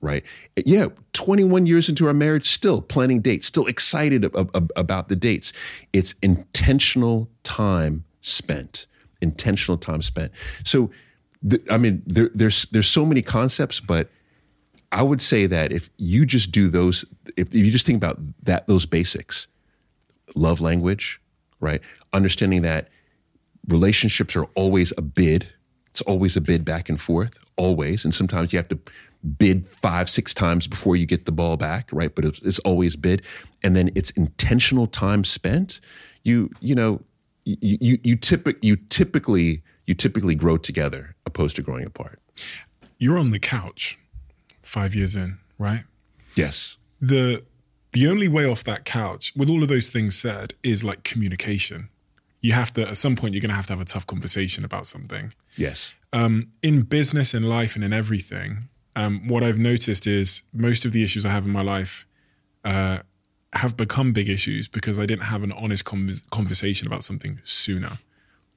[0.00, 0.24] right?
[0.66, 5.16] Yeah, 21 years into our marriage, still planning dates, still excited ab- ab- about the
[5.16, 5.52] dates.
[5.92, 8.87] It's intentional time spent
[9.20, 10.32] intentional time spent.
[10.64, 10.90] So,
[11.70, 14.10] I mean, there, there's there's so many concepts, but
[14.90, 17.04] I would say that if you just do those,
[17.36, 19.46] if, if you just think about that, those basics,
[20.34, 21.20] love language,
[21.60, 21.80] right?
[22.12, 22.88] Understanding that
[23.68, 25.48] relationships are always a bid.
[25.90, 28.04] It's always a bid back and forth, always.
[28.04, 28.78] And sometimes you have to
[29.38, 32.14] bid five, six times before you get the ball back, right?
[32.14, 33.24] But it's, it's always bid.
[33.62, 35.80] And then it's intentional time spent.
[36.24, 37.02] You, you know,
[37.48, 42.20] you you you, typic, you typically you typically grow together opposed to growing apart.
[42.98, 43.98] You're on the couch,
[44.62, 45.84] five years in, right?
[46.34, 46.76] Yes.
[47.00, 47.44] The
[47.92, 51.88] the only way off that couch, with all of those things said, is like communication.
[52.40, 54.64] You have to at some point you're going to have to have a tough conversation
[54.64, 55.32] about something.
[55.56, 55.94] Yes.
[56.12, 60.92] Um, in business, in life, and in everything, um, what I've noticed is most of
[60.92, 62.06] the issues I have in my life
[62.64, 62.98] uh,
[63.54, 67.98] have become big issues because I didn't have an honest conversation about something sooner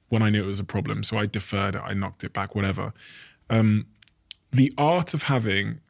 [0.08, 1.02] when I knew it was a problem.
[1.02, 2.92] So I deferred it, I knocked it back, whatever.
[3.48, 3.86] Um,
[4.50, 5.80] the art of having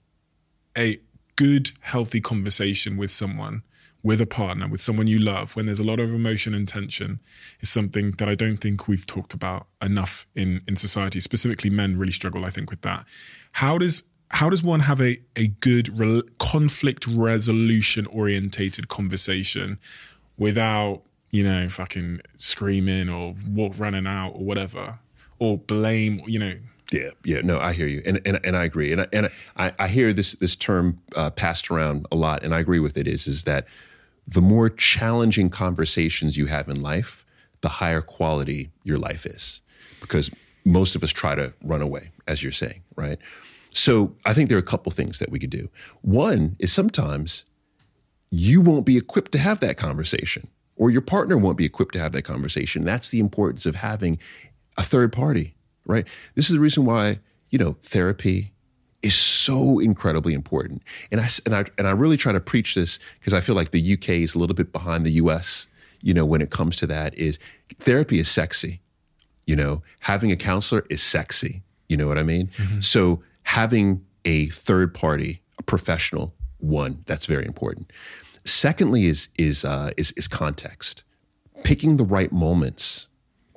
[0.79, 1.01] a
[1.35, 3.65] good, healthy conversation with someone,
[4.05, 7.19] with a partner, with someone you love, when there's a lot of emotion and tension,
[7.61, 11.19] is something that I don't think we've talked about enough in in society.
[11.19, 13.05] Specifically, men really struggle, I think, with that.
[13.53, 19.79] How does how does one have a, a good re- conflict resolution orientated conversation
[20.39, 24.99] without you know fucking screaming or walk running out or whatever
[25.39, 26.55] or blame you know
[26.93, 29.73] Yeah, yeah, no, I hear you, and and, and I agree, and I, and I,
[29.79, 33.07] I hear this this term uh, passed around a lot, and I agree with it.
[33.07, 33.67] Is is that
[34.27, 37.25] the more challenging conversations you have in life,
[37.61, 39.61] the higher quality your life is,
[40.01, 40.31] because
[40.65, 43.19] most of us try to run away, as you're saying, right?
[43.73, 45.71] So I think there are a couple things that we could do.
[46.03, 47.45] One is sometimes
[48.31, 52.01] you won't be equipped to have that conversation, or your partner won't be equipped to
[52.01, 52.85] have that conversation.
[52.85, 54.19] That's the importance of having
[54.79, 55.55] a third party,
[55.85, 56.07] right?
[56.35, 57.19] This is the reason why,
[57.51, 58.53] you know, therapy
[59.03, 60.83] is so incredibly important.
[61.11, 63.71] And I, and I, and I really try to preach this because I feel like
[63.71, 65.67] the UK is a little bit behind the US,
[66.01, 67.39] you know, when it comes to that is
[67.79, 68.81] therapy is sexy.
[69.47, 71.63] You know, having a counselor is sexy.
[71.89, 72.47] You know what I mean?
[72.57, 72.81] Mm-hmm.
[72.81, 73.23] So
[73.53, 77.93] having a third party, a professional one, that's very important.
[78.47, 81.03] Secondly, is is uh, is is context,
[81.63, 83.09] picking the right moments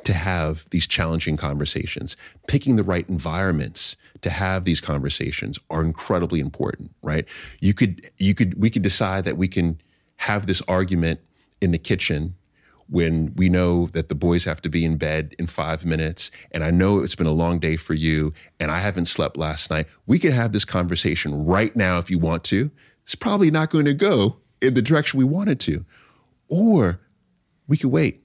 [0.03, 6.41] to have these challenging conversations, picking the right environments to have these conversations are incredibly
[6.41, 7.25] important, right?
[7.61, 9.79] You could you could we could decide that we can
[10.17, 11.21] have this argument
[11.61, 12.35] in the kitchen
[12.89, 16.63] when we know that the boys have to be in bed in 5 minutes and
[16.63, 19.87] I know it's been a long day for you and I haven't slept last night.
[20.05, 22.69] We could have this conversation right now if you want to.
[23.03, 25.85] It's probably not going to go in the direction we want it to.
[26.49, 26.99] Or
[27.67, 28.23] we could wait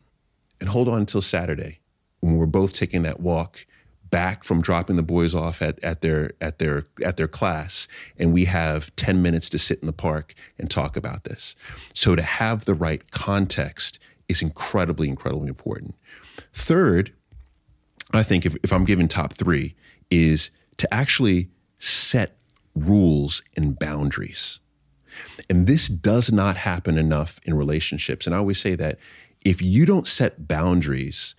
[0.60, 1.80] and hold on until Saturday
[2.20, 3.66] when we're both taking that walk
[4.10, 7.86] back from dropping the boys off at, at their at their at their class
[8.18, 11.54] and we have 10 minutes to sit in the park and talk about this.
[11.94, 13.98] So to have the right context
[14.30, 15.94] is incredibly, incredibly important.
[16.54, 17.12] Third,
[18.12, 19.74] I think if, if I'm given top three,
[20.10, 22.36] is to actually set
[22.74, 24.60] rules and boundaries.
[25.48, 28.26] And this does not happen enough in relationships.
[28.26, 28.98] And I always say that
[29.44, 31.34] if you don't set boundaries,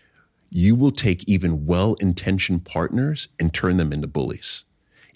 [0.49, 4.65] you will take even well intentioned partners and turn them into bullies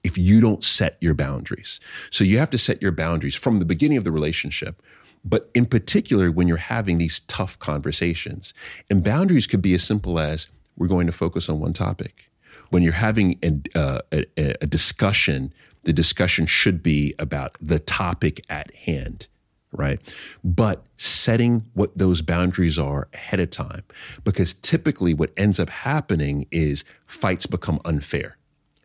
[0.04, 1.80] if you don't set your boundaries.
[2.12, 4.82] So you have to set your boundaries from the beginning of the relationship,
[5.26, 8.54] but in particular when you're having these tough conversations.
[8.90, 10.48] And boundaries could be as simple as
[10.78, 12.30] we're going to focus on one topic.
[12.70, 14.26] When you're having a, uh, a,
[14.62, 15.54] a discussion,
[15.84, 19.28] the discussion should be about the topic at hand
[19.78, 20.00] right?
[20.44, 23.84] But setting what those boundaries are ahead of time,
[24.24, 28.38] because typically what ends up happening is fights become unfair,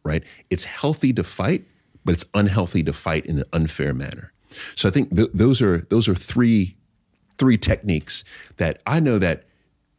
[0.03, 0.25] right?
[0.51, 1.65] It's healthy to fight,
[2.05, 4.33] but it's unhealthy to fight in an unfair manner.
[4.77, 6.77] So I think th- those are those are three
[7.39, 8.25] three techniques
[8.59, 9.45] that I know that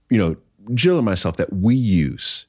[0.09, 0.37] you know
[0.73, 2.45] Jill and myself that we use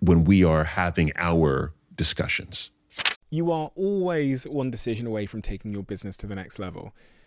[0.00, 2.70] when we are having our discussions.
[3.30, 6.94] You are always one decision away from taking your business to the next level.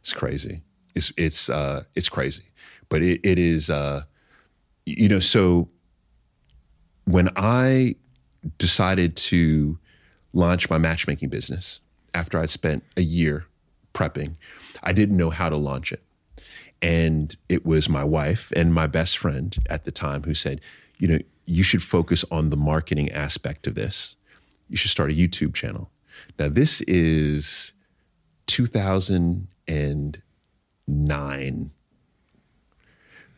[0.00, 0.62] It's crazy.
[0.94, 2.44] It's it's uh, it's crazy,
[2.88, 4.02] but it, it is uh,
[4.86, 5.20] you know.
[5.20, 5.68] So
[7.04, 7.96] when I
[8.58, 9.78] decided to
[10.32, 11.80] launch my matchmaking business
[12.14, 13.44] after I'd spent a year
[13.94, 14.36] prepping,
[14.82, 16.02] I didn't know how to launch it,
[16.82, 20.60] and it was my wife and my best friend at the time who said,
[20.98, 24.16] you know, you should focus on the marketing aspect of this.
[24.68, 25.90] You should start a YouTube channel.
[26.38, 27.72] Now this is
[29.70, 31.70] 2009.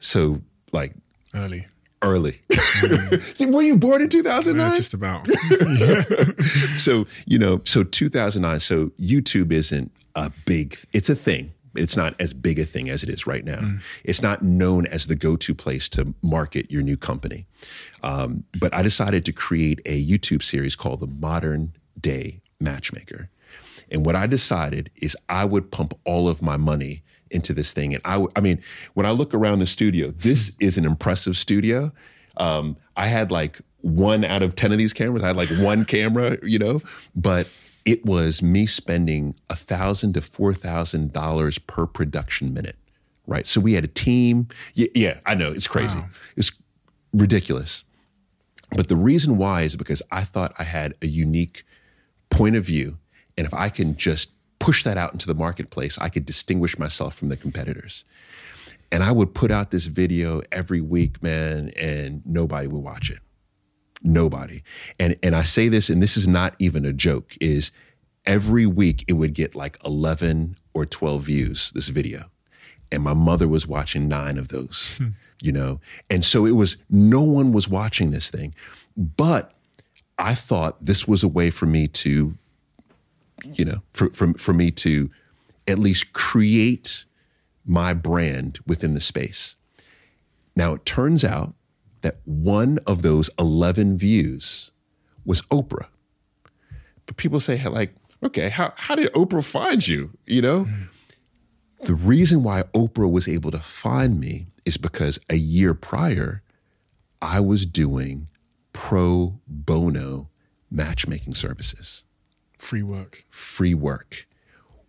[0.01, 0.41] So,
[0.73, 0.95] like,
[1.35, 1.67] Early.
[2.03, 2.41] early.
[3.41, 4.71] Were you born in 2009?
[4.71, 5.29] Yeah, just about.
[6.79, 8.61] so, you know, so 2009.
[8.61, 11.53] So, YouTube isn't a big, it's a thing.
[11.75, 13.79] It's not as big a thing as it is right now.
[14.05, 17.47] It's not known as the go to place to market your new company.
[18.03, 23.31] Um, but I decided to create a YouTube series called The Modern Day Matchmaker.
[23.93, 27.95] And what I decided is I would pump all of my money into this thing.
[27.95, 28.61] And I, w- I mean,
[28.95, 31.93] when I look around the studio, this is an impressive studio.
[32.39, 35.23] Um, I had like one out of 10 of these cameras.
[35.23, 36.81] I had like one camera, you know,
[37.15, 37.49] but
[37.85, 42.77] it was me spending a thousand to four thousand dollars per production minute.
[43.27, 43.47] Right.
[43.47, 44.49] So we had a team.
[44.75, 45.97] Yeah, yeah I know it's crazy.
[45.97, 46.09] Wow.
[46.37, 46.53] It's
[47.13, 47.85] ridiculous.
[48.71, 51.65] But the reason why is because I thought I had a unique
[52.31, 52.99] point of view.
[53.37, 57.15] And if I can just push that out into the marketplace, I could distinguish myself
[57.15, 58.05] from the competitors.
[58.91, 63.21] And I would put out this video every week, man, and nobody would watch it.
[64.03, 64.63] Nobody.
[64.99, 67.71] And and I say this, and this is not even a joke, is
[68.27, 72.25] every week it would get like 11 or 12 views, this video.
[72.91, 75.09] And my mother was watching nine of those, hmm.
[75.41, 75.81] you know?
[76.11, 78.55] And so it was, no one was watching this thing.
[78.97, 79.53] But
[80.19, 82.37] I thought this was a way for me to,
[83.45, 85.11] you know, for, for, for me to
[85.67, 87.05] at least create
[87.65, 89.57] my brand within the space.
[90.57, 91.55] Now, it turns out
[92.03, 94.71] that one of those 11 views
[95.25, 95.87] was Oprah.
[97.07, 100.11] But people say, like, okay, how, how did Oprah find you?
[100.27, 100.65] You know?
[100.65, 100.83] Hmm.
[101.85, 106.43] The reason why Oprah was able to find me is because a year prior,
[107.21, 108.29] I was doing
[108.73, 110.29] pro bono
[110.71, 112.05] matchmaking services
[112.63, 113.25] Free work.
[113.29, 114.27] free work.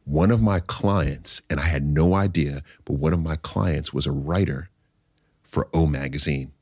[0.06, 4.06] One of my clients, and I had no idea, but one of my clients was
[4.06, 4.70] a writer
[5.42, 6.54] for O Magazine.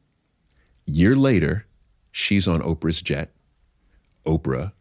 [0.85, 1.67] Year later,
[2.11, 3.33] she's on Oprah's jet.
[4.25, 4.71] Oprah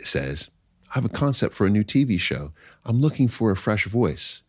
[0.00, 0.50] says,
[0.90, 2.52] I have a concept for a new TV show.
[2.84, 4.42] I'm looking for a fresh voice.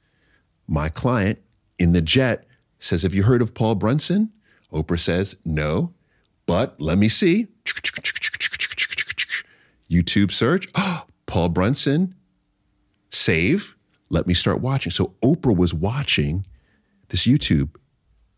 [0.67, 1.39] My client
[1.77, 2.45] in the jet
[2.79, 4.33] says, Have you heard of Paul Brunson?
[4.73, 5.93] Oprah says, No,
[6.45, 7.47] but let me see.
[9.89, 12.13] YouTube search, oh, Paul Brunson,
[13.09, 13.77] save,
[14.09, 14.91] let me start watching.
[14.91, 16.45] So Oprah was watching
[17.07, 17.69] this YouTube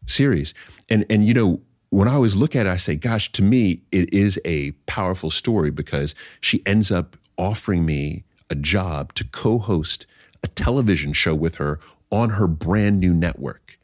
[0.06, 0.54] series.
[0.92, 3.82] And and you know, when I always look at it, I say, gosh, to me,
[3.92, 10.06] it is a powerful story because she ends up offering me a job to co-host
[10.44, 11.80] a television show with her
[12.12, 13.80] on her brand new network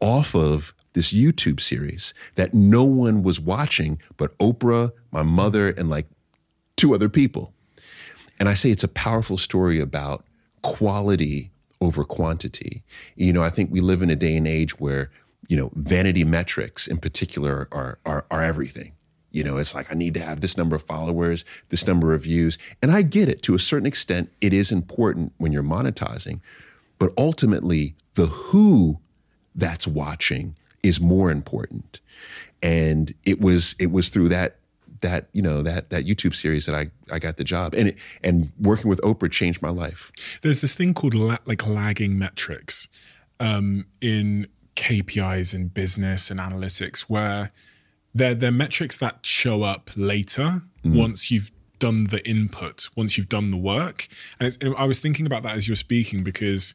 [0.00, 5.88] off of this YouTube series that no one was watching but Oprah, my mother, and
[5.88, 6.08] like
[6.76, 7.54] two other people.
[8.38, 10.24] And I say it's a powerful story about
[10.62, 12.82] quality over quantity.
[13.16, 15.10] You know, I think we live in a day and age where,
[15.48, 18.92] you know, vanity metrics in particular are are, are everything.
[19.30, 22.22] You know, it's like I need to have this number of followers, this number of
[22.22, 22.56] views.
[22.80, 26.40] And I get it to a certain extent, it is important when you're monetizing.
[27.00, 29.00] But ultimately, the who
[29.54, 30.54] that's watching
[30.84, 31.98] is more important.
[32.62, 34.56] And it was it was through that
[35.04, 37.98] that you know that that YouTube series that I I got the job and it,
[38.24, 40.10] and working with Oprah changed my life.
[40.42, 42.88] There's this thing called la- like lagging metrics
[43.38, 47.52] um, in KPIs in business and analytics, where
[48.14, 53.50] they're they're metrics that show up later once you've done the input, once you've done
[53.50, 54.06] the work.
[54.38, 56.74] And it's, I was thinking about that as you were speaking because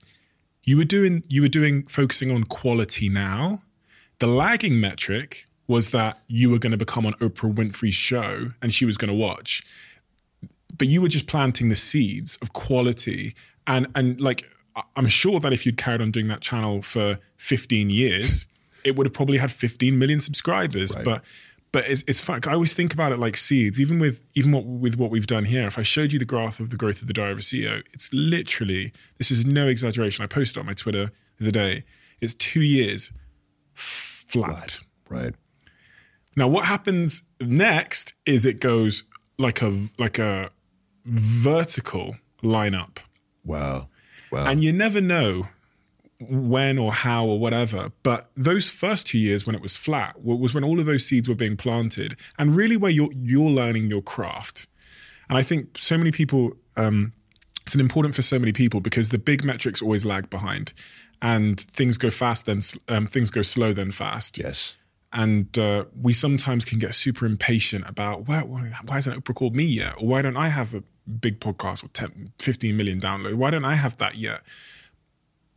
[0.64, 3.64] you were doing you were doing focusing on quality now.
[4.20, 8.74] The lagging metric was that you were going to become on Oprah Winfrey's show and
[8.74, 9.64] she was going to watch.
[10.78, 13.36] But you were just planting the seeds of quality
[13.68, 14.44] and and like
[14.96, 18.48] i'm sure that if you'd carried on doing that channel for 15 years
[18.84, 20.96] it would have probably had 15 million subscribers.
[20.96, 21.24] But
[21.72, 22.42] but it's, it's fun.
[22.48, 23.80] I always think about it like seeds.
[23.80, 26.60] Even with even what with what we've done here if i showed you the graph
[26.60, 30.24] of the growth of the diary of a ceo it's literally this is no exaggeration.
[30.24, 31.84] I posted on my twitter the other day
[32.22, 33.12] it's two years
[33.76, 34.80] flat.
[35.10, 35.34] Right.
[36.40, 39.04] Now, what happens next is it goes
[39.38, 40.52] like a like a
[41.06, 43.00] vertical lineup,
[43.44, 43.90] Wow.
[44.32, 44.46] Wow.
[44.46, 45.48] and you never know
[46.22, 47.92] when or how or whatever.
[48.04, 51.28] But those first two years when it was flat was when all of those seeds
[51.28, 54.66] were being planted, and really where you're you're learning your craft.
[55.28, 57.12] And I think so many people, um,
[57.64, 60.72] it's an important for so many people because the big metrics always lag behind,
[61.22, 64.78] and things go fast, then um, things go slow, then fast yes.
[65.12, 69.64] And uh, we sometimes can get super impatient about why, why, hasn't Oprah called me
[69.66, 69.96] yet?
[70.00, 73.34] Or why don't I have a big podcast with 10, 15 million downloads?
[73.34, 74.42] Why don't I have that yet?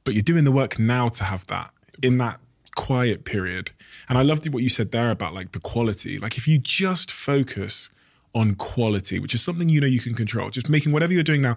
[0.05, 1.71] But you're doing the work now to have that
[2.03, 2.41] in that
[2.75, 3.71] quiet period.
[4.09, 6.17] And I loved what you said there about like the quality.
[6.19, 7.91] Like if you just focus
[8.35, 11.43] on quality, which is something you know you can control, just making whatever you're doing
[11.43, 11.57] now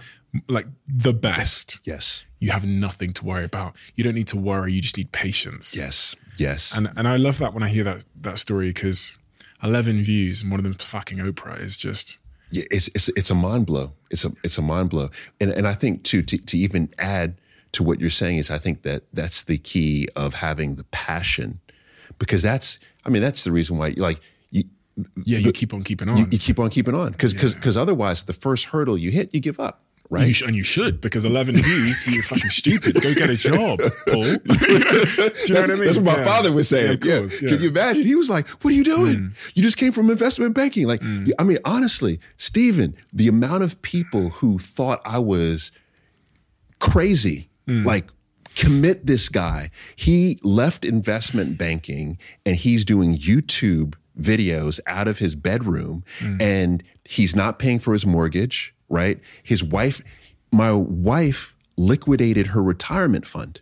[0.49, 2.25] like the best, Yes.
[2.39, 3.73] you have nothing to worry about.
[3.95, 4.73] You don't need to worry.
[4.73, 5.77] You just need patience.
[5.77, 6.13] Yes.
[6.37, 6.75] Yes.
[6.75, 9.17] And and I love that when I hear that that story because
[9.63, 12.17] eleven views and one of them fucking Oprah is just
[12.51, 13.93] Yeah, it's it's it's a mind blow.
[14.11, 15.09] It's a it's a mind blow,
[15.39, 17.35] and and I think too to to even add
[17.73, 21.59] to what you're saying is I think that that's the key of having the passion,
[22.19, 24.19] because that's I mean, that's the reason why, like,
[24.49, 24.63] you,
[25.25, 26.17] Yeah, you keep on keeping on.
[26.17, 29.39] you, you keep on keeping on because because otherwise, the first hurdle you hit, you
[29.39, 30.27] give up, right?
[30.27, 33.01] You sh- and you should because 11 views, you're fucking stupid.
[33.01, 34.21] Go get a job, Paul.
[34.21, 35.85] Do you know what I mean?
[35.85, 36.25] That's what my Yeah.
[36.25, 36.99] father was saying.
[37.03, 37.49] Yeah, of course, yeah.
[37.49, 38.03] Can you imagine?
[38.03, 39.15] He was like, "What are you doing?
[39.15, 39.31] Mm.
[39.55, 41.31] You just came from investment banking." Like, mm.
[41.39, 45.71] I mean, honestly, Steven, the amount of people who thought I was
[46.79, 47.85] crazy, mm.
[47.85, 48.05] like
[48.55, 49.69] commit this guy.
[49.95, 56.03] He left investment banking and he's doing YouTube videos out of his bedroom
[56.39, 59.19] and he's not paying for his mortgage, right?
[59.43, 60.01] His wife,
[60.51, 63.61] my wife liquidated her retirement fund.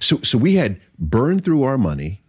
[0.00, 2.22] So so we had burned through our money.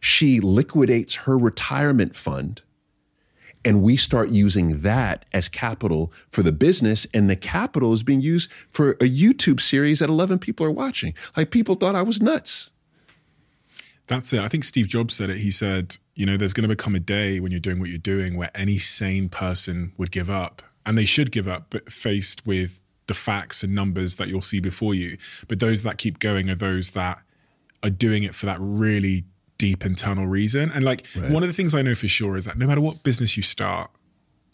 [0.00, 2.62] She liquidates her retirement fund
[3.64, 8.20] and we start using that as capital for the business and the capital is being
[8.20, 11.14] used for a YouTube series that 11 people are watching.
[11.36, 12.70] Like people thought I was nuts.
[14.08, 14.40] That's it.
[14.40, 15.38] I think Steve Jobs said it.
[15.38, 17.98] He said, you know, there's going to become a day when you're doing what you're
[17.98, 20.62] doing where any sane person would give up.
[20.84, 24.60] And they should give up, but faced with the facts and numbers that you'll see
[24.60, 25.16] before you.
[25.48, 27.22] But those that keep going are those that
[27.82, 29.24] are doing it for that really
[29.58, 30.70] deep internal reason.
[30.72, 33.02] And like one of the things I know for sure is that no matter what
[33.02, 33.90] business you start,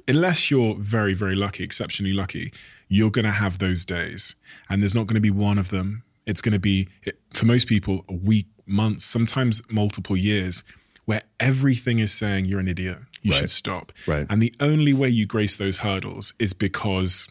[0.06, 2.52] unless you're very, very lucky, exceptionally lucky,
[2.88, 4.34] you're going to have those days.
[4.68, 6.02] And there's not going to be one of them.
[6.26, 6.88] It's going to be,
[7.32, 10.64] for most people, a week, months, sometimes multiple years,
[11.06, 12.98] where everything is saying you're an idiot.
[13.22, 13.92] You should stop.
[14.06, 14.26] Right.
[14.30, 17.28] And the only way you grace those hurdles is because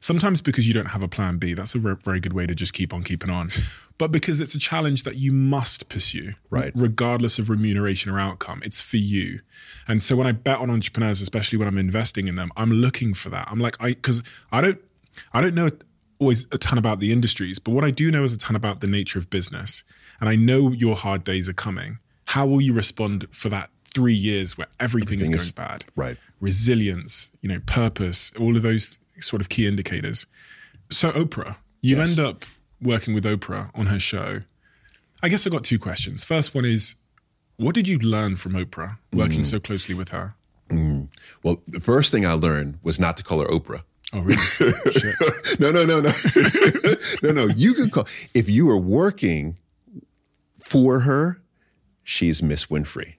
[0.00, 1.54] sometimes because you don't have a plan B.
[1.54, 3.50] That's a ver- very good way to just keep on keeping on.
[3.98, 6.72] But because it's a challenge that you must pursue, Right.
[6.74, 8.62] regardless of remuneration or outcome.
[8.64, 9.40] It's for you.
[9.86, 13.12] And so when I bet on entrepreneurs, especially when I'm investing in them, I'm looking
[13.12, 13.46] for that.
[13.50, 14.80] I'm like, I because I don't
[15.34, 15.68] I don't know
[16.18, 18.80] always a ton about the industries, but what I do know is a ton about
[18.80, 19.84] the nature of business.
[20.18, 21.98] And I know your hard days are coming.
[22.28, 25.84] How will you respond for that three years where everything, Everything is is- going bad?
[25.96, 26.16] Right.
[26.40, 30.26] Resilience, you know, purpose, all of those sort of key indicators.
[30.90, 32.10] So Oprah, you Yes.
[32.10, 32.44] end up
[32.80, 34.42] working with Oprah on her show.
[35.22, 36.24] I guess I got two questions.
[36.24, 36.94] First one is,
[37.56, 39.46] what did you learn from Oprah working mm.
[39.46, 40.34] so closely with her?
[40.70, 41.08] Mm.
[41.42, 43.82] Well, the first thing I learned was not to call her Oprah.
[44.12, 44.36] Oh, really?
[44.92, 45.60] Shit.
[45.60, 46.12] No, no, no, no.
[47.22, 47.46] no, no.
[47.54, 49.58] You can call if you are working
[50.64, 51.40] for her,
[52.02, 53.14] she's Miss Winfrey.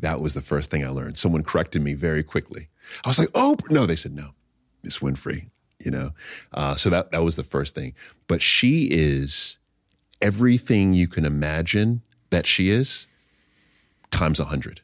[0.00, 1.18] That was the first thing I learned.
[1.18, 2.68] Someone corrected me very quickly.
[3.04, 4.30] I was like, oh no, they said no,
[4.82, 5.46] Miss Winfrey,
[5.78, 6.10] you know.
[6.52, 7.94] Uh, so that that was the first thing.
[8.26, 9.58] But she is
[10.20, 13.06] everything you can imagine that she is,
[14.10, 14.80] times a hundred.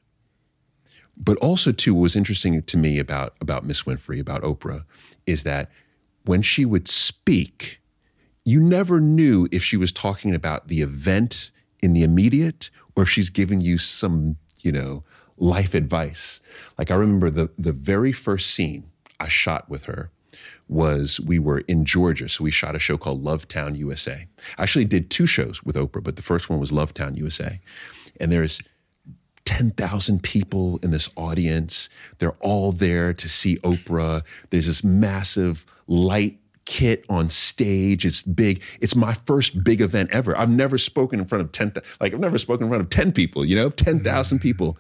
[1.16, 4.84] But also, too, what was interesting to me about about Miss Winfrey, about Oprah,
[5.26, 5.70] is that
[6.26, 7.80] when she would speak,
[8.44, 11.50] you never knew if she was talking about the event
[11.82, 14.36] in the immediate or if she's giving you some,
[14.66, 15.04] you know,
[15.38, 16.40] life advice.
[16.76, 18.90] Like I remember the the very first scene
[19.20, 20.10] I shot with her
[20.68, 22.28] was we were in Georgia.
[22.28, 24.26] So we shot a show called Lovetown USA.
[24.58, 27.60] I actually did two shows with Oprah, but the first one was Lovetown USA.
[28.18, 28.60] And there's
[29.44, 31.88] 10,000 people in this audience.
[32.18, 34.22] They're all there to see Oprah.
[34.50, 38.04] There's this massive light kit on stage.
[38.04, 38.62] It's big.
[38.80, 40.36] It's my first big event ever.
[40.36, 43.12] I've never spoken in front of 10, like I've never spoken in front of 10
[43.12, 44.42] people, you know, 10,000 mm.
[44.42, 44.76] people.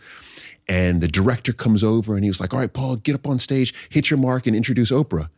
[0.68, 3.38] And the director comes over and he was like, all right, Paul, get up on
[3.38, 5.30] stage, hit your mark and introduce Oprah.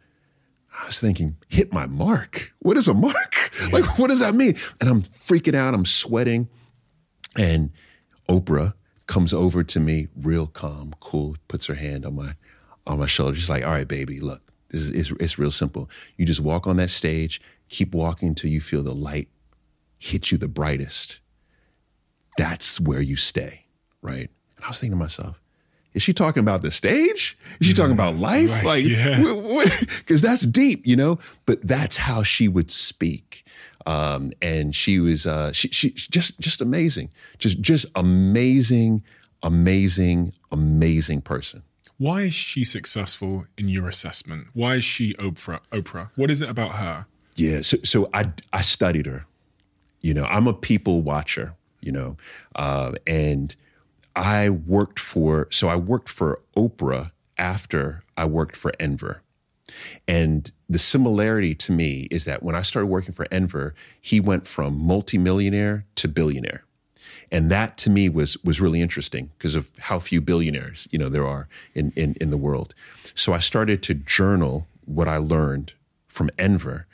[0.83, 2.53] I was thinking, hit my mark?
[2.61, 3.35] What is a mark?
[3.73, 4.57] Like, what does that mean?
[4.81, 5.75] And I'm freaking out.
[5.75, 6.49] I'm sweating.
[7.37, 7.71] And
[8.29, 8.75] Oprah
[9.07, 12.35] comes over to me, real calm, cool, puts her hand on my
[12.87, 13.37] on my shoulder.
[13.37, 15.91] She's like, "All right, baby, look, this is it's, it's real simple.
[16.17, 19.29] You just walk on that stage, keep walking until you feel the light
[19.99, 21.19] hit you the brightest.
[22.37, 23.67] That's where you stay,
[24.03, 25.41] right?" And I was thinking to myself,
[25.95, 27.37] is she talking about the stage?
[27.61, 28.51] Is she talking about life?
[28.51, 29.21] Right, like, yeah.
[29.99, 31.19] because that's deep, you know.
[31.47, 33.45] But that's how she would speak,
[33.87, 39.03] um, and she was uh, she she just just amazing, just just amazing,
[39.43, 41.63] amazing, amazing person.
[41.99, 44.49] Why is she successful in your assessment?
[44.55, 45.61] Why is she Oprah?
[45.73, 46.11] Oprah.
[46.15, 47.07] What is it about her?
[47.35, 49.27] Yeah, so so I I studied her.
[50.01, 51.55] You know, I'm a people watcher.
[51.81, 52.17] You know,
[52.57, 53.55] uh, and
[54.15, 59.23] I worked for so I worked for Oprah after I worked for Enver.
[60.07, 64.47] And the similarity to me is that when I started working for Enver, he went
[64.49, 66.65] from multimillionaire to billionaire.
[67.31, 71.09] And that to me was was really interesting because of how few billionaires, you know,
[71.09, 72.75] there are in, in, in the world.
[73.15, 75.73] So I started to journal what I learned
[76.09, 76.87] from Enver.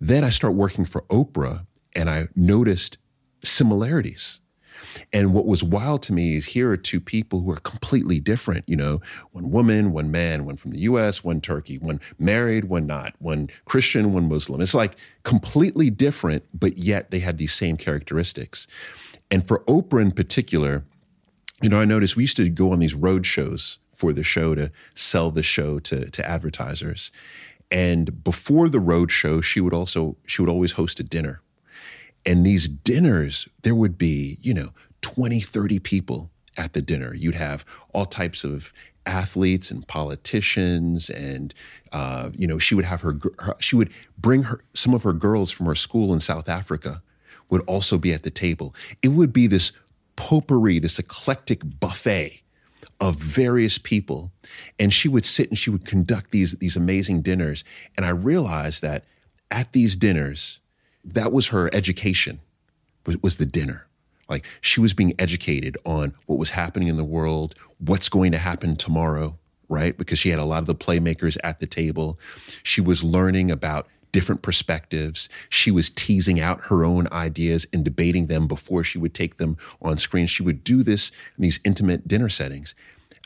[0.00, 2.98] Then I start working for Oprah and I noticed
[3.42, 4.40] similarities.
[5.12, 8.68] And what was wild to me is here are two people who are completely different.
[8.68, 9.00] You know,
[9.32, 13.50] one woman, one man, one from the US, one Turkey, one married, one not, one
[13.64, 14.60] Christian, one Muslim.
[14.60, 18.66] It's like completely different, but yet they had these same characteristics.
[19.30, 20.84] And for Oprah in particular,
[21.62, 24.54] you know, I noticed we used to go on these road shows for the show
[24.54, 27.10] to sell the show to, to advertisers.
[27.70, 31.40] And before the road show, she would also she would always host a dinner.
[32.26, 34.70] And these dinners, there would be, you know,
[35.02, 37.14] 20, 30 people at the dinner.
[37.14, 38.72] You'd have all types of
[39.06, 41.52] athletes and politicians and
[41.92, 45.12] uh, you know she would have her, her she would bring her some of her
[45.12, 47.02] girls from her school in south africa
[47.50, 48.74] would also be at the table.
[49.02, 49.72] It would be this
[50.16, 52.42] potpourri this eclectic buffet
[53.00, 54.32] of various people.
[54.78, 57.64] And she would sit and she would conduct these these amazing dinners.
[57.96, 59.04] And i realized that
[59.50, 60.60] at these dinners
[61.04, 62.40] that was her education
[63.06, 63.86] was, was the dinner.
[64.28, 68.38] Like she was being educated on what was happening in the world what's going to
[68.38, 69.36] happen tomorrow
[69.68, 69.96] right?
[69.96, 72.18] Because she had a lot of the playmakers at the table.
[72.62, 78.26] She was learning about different perspectives she was teasing out her own ideas and debating
[78.26, 82.06] them before she would take them on screen she would do this in these intimate
[82.06, 82.76] dinner settings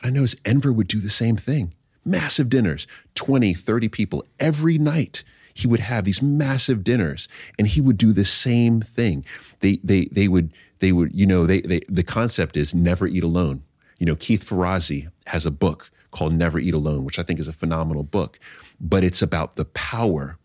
[0.03, 1.73] I noticed Enver would do the same thing.
[2.05, 5.23] Massive dinners, 20, 30 people every night.
[5.53, 7.27] He would have these massive dinners
[7.57, 9.25] and he would do the same thing.
[9.59, 13.23] They, they, they would, they would, you know, they, they, the concept is never eat
[13.23, 13.63] alone.
[13.99, 17.49] You know, Keith Ferrazzi has a book called Never Eat Alone, which I think is
[17.49, 18.39] a phenomenal book,
[18.79, 20.37] but it's about the power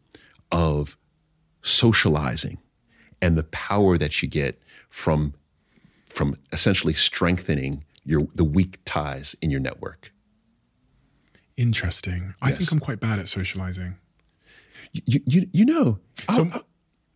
[0.54, 0.96] of
[1.62, 2.58] socializing
[3.20, 5.34] and the power that you get from,
[6.10, 10.12] from essentially strengthening your the weak ties in your network.
[11.56, 12.34] Interesting.
[12.42, 12.58] I Yes.
[12.58, 13.96] think I'm quite bad at socializing.
[14.92, 15.98] You you, you know.
[16.30, 16.66] So I'll-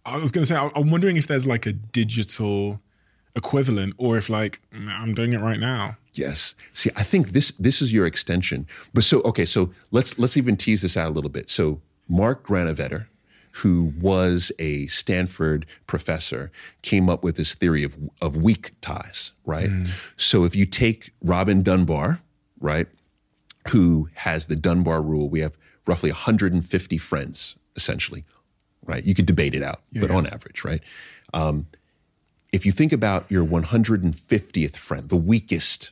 [0.05, 2.81] I was going to say, I- I'm wondering if there's like a digital
[3.37, 5.97] equivalent or if like I'm doing it right now.
[6.15, 6.55] Yes.
[6.73, 8.67] See, I think this this is your extension.
[8.95, 11.51] But so okay, so let's let's even tease this out a little bit.
[11.51, 13.07] So Mark Granovetter,
[13.59, 16.51] who was a Stanford professor,
[16.83, 19.71] came up with this theory of of weak ties, right?
[20.17, 22.21] So if you take Robin Dunbar,
[22.61, 22.87] right,
[23.71, 28.25] who has the Dunbar rule, we have roughly 150 friends essentially,
[28.87, 29.05] right?
[29.05, 30.81] You could debate it out, but on average, right?
[31.35, 31.67] Um,
[32.53, 35.91] if you think about your 150th friend, the weakest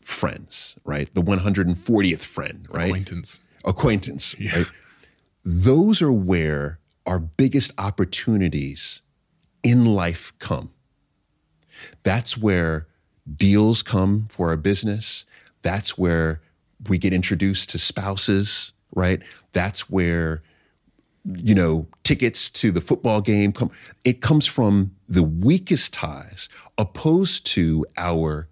[0.00, 1.12] friends, right?
[1.14, 2.88] The 140th friend, right?
[2.88, 3.40] Acquaintance.
[3.64, 4.66] Acquaintance, right?
[5.44, 9.02] Those are where our biggest opportunities
[9.62, 10.70] in life come.
[12.02, 12.86] That's where
[13.36, 15.24] deals come for our business.
[15.62, 16.42] That's where
[16.88, 19.22] we get introduced to spouses, right?
[19.52, 20.42] That's where
[21.24, 23.70] you know, tickets to the football game come
[24.04, 28.48] it comes from the weakest ties opposed to our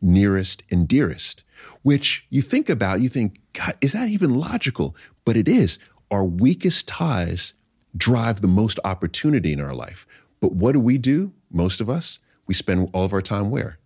[0.00, 1.42] nearest and dearest,
[1.82, 4.94] which you think about, you think, God, is that even logical?
[5.24, 5.78] But it is.
[6.10, 7.54] Our weakest ties
[7.96, 10.06] drive the most opportunity in our life.
[10.40, 11.32] But what do we do?
[11.50, 13.78] Most of us, we spend all of our time where?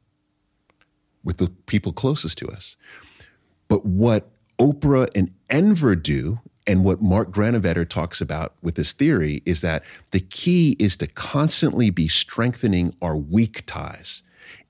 [1.23, 2.77] With the people closest to us.
[3.69, 9.43] But what Oprah and Enver do, and what Mark Granovetter talks about with this theory,
[9.47, 14.23] is that the key is to constantly be strengthening our weak ties,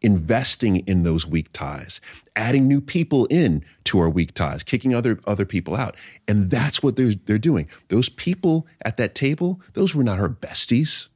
[0.02, 2.00] investing in those weak ties,
[2.36, 6.82] adding new people in to our weak ties, kicking other other people out, and that's
[6.82, 7.68] what they're they're doing.
[7.88, 11.08] Those people at that table, those were not her besties.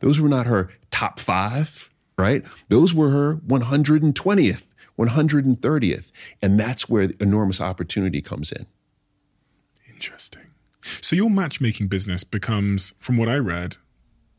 [0.00, 2.44] Those were not her top five, right?
[2.68, 4.64] Those were her 120th,
[4.98, 6.10] 130th.
[6.42, 8.66] And that's where enormous opportunity comes in.
[9.88, 10.42] Interesting.
[11.00, 13.76] So your matchmaking business becomes, from what I read,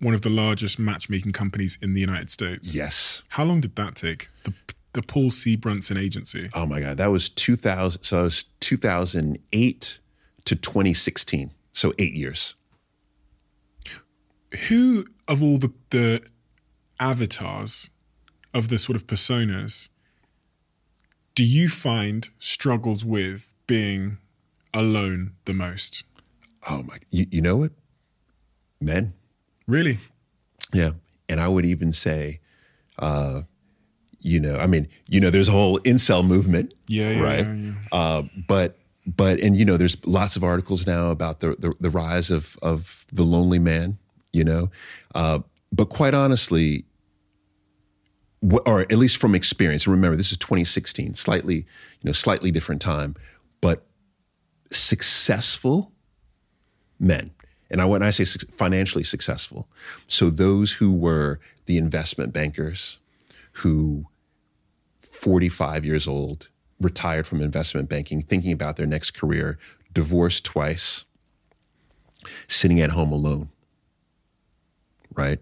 [0.01, 2.75] one of the largest matchmaking companies in the United States.
[2.75, 3.23] Yes.
[3.29, 4.29] How long did that take?
[4.43, 4.53] The
[4.93, 5.55] the Paul C.
[5.55, 6.49] Brunson Agency.
[6.53, 6.97] Oh my God.
[6.97, 8.03] That was 2000.
[8.03, 9.99] So it was 2008
[10.45, 11.51] to 2016.
[11.73, 12.55] So eight years.
[14.67, 16.27] Who of all the the
[16.99, 17.89] avatars
[18.53, 19.89] of the sort of personas
[21.35, 24.17] do you find struggles with being
[24.73, 26.03] alone the most?
[26.69, 26.97] Oh my.
[27.09, 27.71] You, you know what?
[28.81, 29.13] Men.
[29.67, 29.99] Really?
[30.73, 30.91] Yeah.
[31.29, 32.39] And I would even say,
[32.99, 33.41] uh,
[34.19, 36.73] you know, I mean, you know, there's a whole incel movement.
[36.87, 37.45] Yeah, yeah, right.
[37.45, 37.73] yeah, yeah.
[37.91, 41.89] Uh, but but and you know, there's lots of articles now about the the, the
[41.89, 43.97] rise of of the lonely man.
[44.31, 44.71] You know,
[45.15, 45.39] uh,
[45.71, 46.85] but quite honestly,
[48.47, 49.87] wh- or at least from experience.
[49.87, 51.65] Remember, this is 2016, slightly you
[52.03, 53.15] know, slightly different time,
[53.59, 53.85] but
[54.71, 55.91] successful
[56.99, 57.31] men.
[57.71, 59.67] And I, when I say suc- financially successful,
[60.07, 62.97] so those who were the investment bankers,
[63.53, 64.05] who
[64.99, 66.49] 45 years old,
[66.81, 69.57] retired from investment banking, thinking about their next career,
[69.93, 71.05] divorced twice,
[72.47, 73.49] sitting at home alone.
[75.13, 75.39] Right?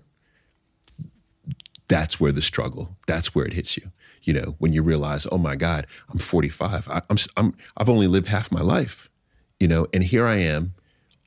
[1.87, 3.91] That's where the struggle, that's where it hits you.
[4.21, 6.87] You know, when you realize, oh my God, I'm 45.
[6.89, 9.09] I, I'm, I'm, I've only lived half my life,
[9.59, 10.75] you know, and here I am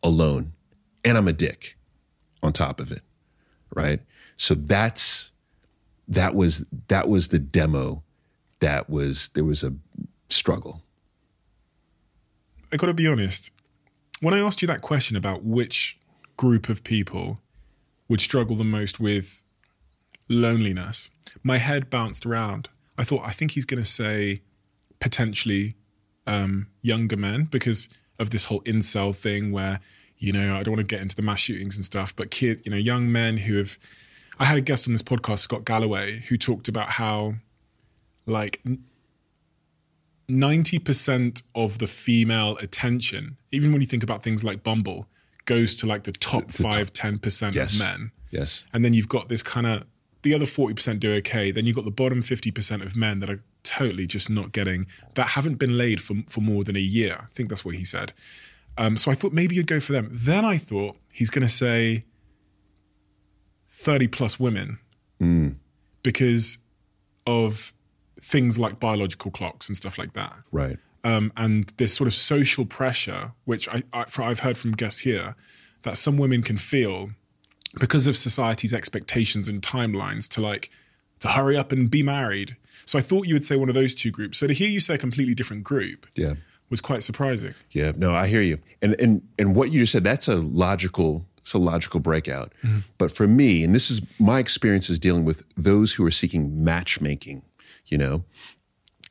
[0.04, 0.52] alone
[1.04, 1.76] and I'm a dick
[2.42, 3.02] on top of it.
[3.74, 4.00] Right.
[4.36, 5.30] So that's,
[6.08, 8.02] that was, that was the demo
[8.60, 9.72] that was, there was a
[10.28, 10.82] struggle.
[12.72, 13.50] I got to be honest.
[14.20, 15.98] When I asked you that question about which
[16.36, 17.40] group of people
[18.08, 19.42] would struggle the most with
[20.28, 21.10] loneliness,
[21.42, 22.68] my head bounced around.
[22.96, 24.42] I thought, I think he's going to say
[25.00, 25.76] potentially
[26.26, 27.88] um, younger men because
[28.18, 29.80] of this whole incel thing where,
[30.22, 32.62] you know, I don't want to get into the mass shootings and stuff, but kid,
[32.64, 33.76] you know, young men who have.
[34.38, 37.34] I had a guest on this podcast, Scott Galloway, who talked about how,
[38.26, 38.62] like,
[40.28, 45.06] 90% of the female attention, even when you think about things like Bumble,
[45.44, 47.74] goes to like the top The- the top- five, ten 10% Yes.
[47.74, 48.10] of men.
[48.30, 48.64] Yes.
[48.72, 49.84] And then you've got this kind of,
[50.22, 51.50] the other 40% do okay.
[51.50, 55.28] Then you've got the bottom 50% of men that are totally just not getting, that
[55.28, 57.16] haven't been laid for, for more than a year.
[57.22, 58.12] I think that's what he said.
[58.78, 60.08] Um, so I thought maybe you'd go for them.
[60.10, 62.04] Then I thought he's going to say
[63.68, 64.78] 30 plus women
[66.02, 66.58] because
[67.26, 67.72] of
[68.20, 70.78] things like biological clocks and stuff like that Right.
[71.04, 75.36] um, and this sort of social pressure, which I, I, I've heard from guests here,
[75.82, 77.10] that some women can feel
[77.78, 80.70] because of society's expectations and timelines to like
[81.20, 82.56] to hurry up and be married.
[82.84, 84.38] So I thought you would say one of those two groups.
[84.38, 86.34] So to hear you say a completely different group Yeah.
[86.72, 87.54] Was quite surprising.
[87.70, 88.58] Yeah, no, I hear you.
[88.80, 92.52] And and and what you just said, that's a logical, it's a logical breakout.
[92.64, 92.78] Mm-hmm.
[92.96, 96.64] But for me, and this is my experience is dealing with those who are seeking
[96.64, 97.42] matchmaking,
[97.86, 98.24] you know,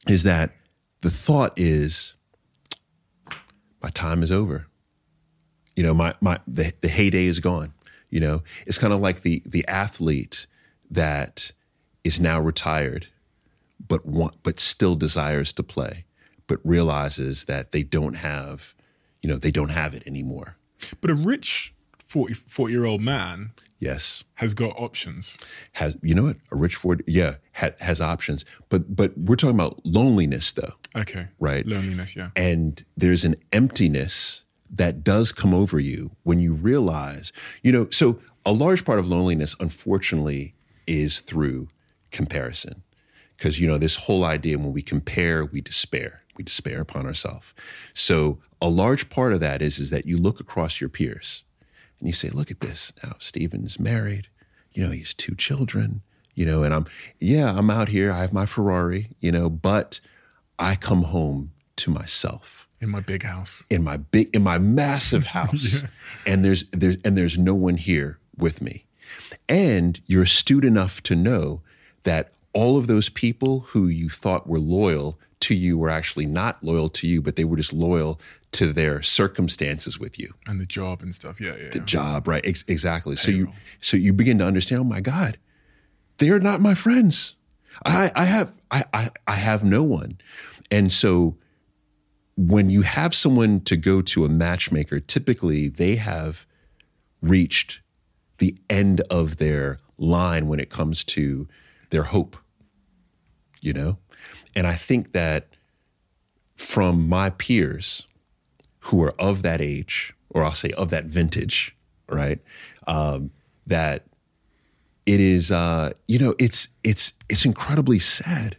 [0.08, 0.56] is that
[1.02, 2.16] the thought is
[3.84, 4.66] my time is over.
[5.76, 7.74] You know, my my the, the heyday is gone.
[8.10, 10.48] You know, it's kind of like the the athlete
[10.90, 11.52] that
[12.04, 13.08] is now retired
[13.88, 16.06] but want, but still desires to play,
[16.52, 18.76] but realizes that they don't have,
[19.22, 20.58] you know, they don't have it anymore.
[21.00, 21.74] But a rich
[22.06, 25.40] 40, 40 year old man Yes, has got options.
[25.72, 27.04] has you know what a rich Ford?
[27.08, 31.30] Yeah, ha, has options, but but we're talking about loneliness though, Okay.
[31.40, 31.66] Right.
[31.66, 32.30] Loneliness, yeah.
[32.36, 37.32] and there's an emptiness that does come over you when you realize,
[37.64, 40.54] you know, so a large part of loneliness, unfortunately,
[40.86, 41.70] is through
[42.12, 42.84] comparison.
[43.38, 46.21] Because, you know, this whole idea when we compare, we despair.
[46.38, 47.54] We despair upon ourselves.
[47.94, 51.44] So a large part of that is, is that you look across your peers
[52.00, 52.94] and you say, look at this.
[53.04, 54.28] Now, Stephen's married,
[54.72, 56.02] you know, he has two children,
[56.34, 56.86] you know, and I'm,
[57.20, 58.12] yeah, I'm out here.
[58.12, 60.00] I have my Ferrari, you know, but
[60.58, 63.64] I come home to myself In my big house.
[63.70, 65.84] in my big in my massive house
[66.28, 68.86] and there's there's and there's no one here with me
[69.50, 71.62] and you're astute enough to know
[72.04, 76.64] that all of those people who you thought were loyal to you were actually not
[76.64, 78.20] loyal to you but they were just loyal
[78.52, 80.34] to their circumstances with you.
[80.48, 81.40] And the job and stuff.
[81.40, 81.70] Yeah, yeah.
[81.70, 83.16] the job right Ex- exactly.
[83.16, 85.38] So you so you begin to understand oh my god
[86.18, 87.36] they're not my friends.
[87.86, 90.20] I i have i i, I have no one.
[90.70, 91.38] And so
[92.38, 96.46] when you have someone to go to a matchmaker typically they have
[97.22, 97.82] reached
[98.40, 101.48] the end of their line when it comes to
[101.92, 102.36] their hope
[103.62, 103.98] you know
[104.56, 105.48] and i think that
[106.56, 108.06] from my peers
[108.86, 111.76] who are of that age, or I'll say of that vintage,
[112.10, 112.40] right?
[112.88, 113.32] Um,
[113.68, 114.06] that
[115.06, 118.58] it is, uh, you know, it's it's it's incredibly sad.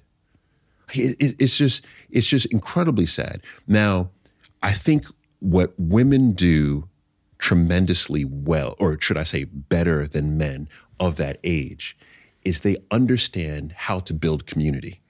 [0.94, 3.40] It- it- it's just it's just incredibly sad.
[3.66, 4.10] Now,
[4.62, 5.06] I think
[5.40, 6.88] what women do
[7.38, 10.68] tremendously well, or should I say, better than men
[11.00, 11.96] of that age,
[12.44, 15.00] is they understand how to build community,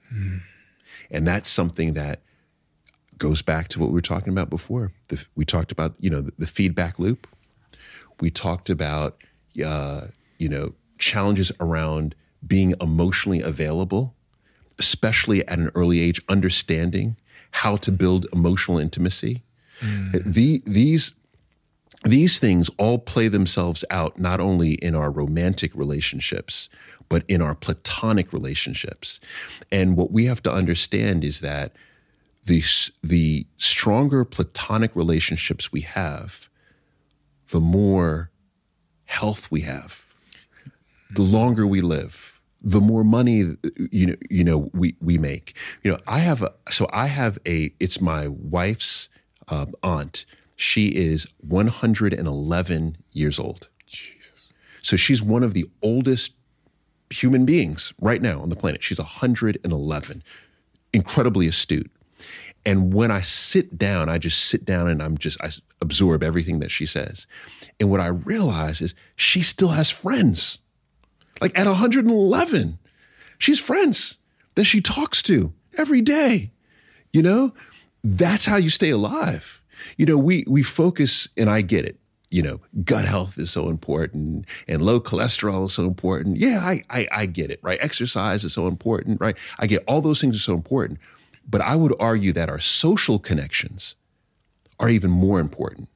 [1.13, 2.21] and that's something that
[3.17, 4.91] goes back to what we were talking about before.
[5.09, 7.27] The, we talked about you know the, the feedback loop.
[8.19, 9.21] We talked about
[9.63, 10.07] uh,
[10.37, 14.15] you know challenges around being emotionally available,
[14.79, 17.15] especially at an early age, understanding
[17.51, 19.43] how to build emotional intimacy.
[20.23, 21.13] The, these
[22.03, 26.69] these things all play themselves out not only in our romantic relationships,
[27.09, 29.19] but in our platonic relationships.
[29.71, 31.73] And what we have to understand is that
[32.45, 32.63] the,
[33.01, 36.49] the stronger platonic relationships we have,
[37.49, 38.31] the more
[39.05, 40.05] health we have,
[41.11, 42.33] the longer we live,
[42.63, 43.43] the more money
[43.91, 45.55] you know you know we we make.
[45.83, 49.09] You know, I have a so I have a it's my wife's
[49.49, 50.25] uh, aunt.
[50.55, 53.67] She is 111 years old.
[53.85, 54.49] Jesus.
[54.81, 56.31] So she's one of the oldest
[57.21, 58.83] human beings right now on the planet.
[58.83, 60.23] She's 111,
[60.93, 61.91] incredibly astute.
[62.65, 65.49] And when I sit down, I just sit down and I'm just, I
[65.81, 67.27] absorb everything that she says.
[67.79, 70.59] And what I realize is she still has friends.
[71.41, 72.79] Like at 111,
[73.37, 74.17] she's friends
[74.55, 76.51] that she talks to every day.
[77.11, 77.53] You know,
[78.03, 79.61] that's how you stay alive.
[79.97, 81.99] You know, we we focus, and I get it.
[82.33, 86.37] You know, gut health is so important, and low cholesterol is so important.
[86.37, 87.59] Yeah, I I, I get it.
[87.61, 89.21] Right, exercise is so important.
[89.21, 90.97] Right, I get all those things are so important.
[91.47, 93.95] But I would argue that our social connections
[94.79, 95.89] are even more important,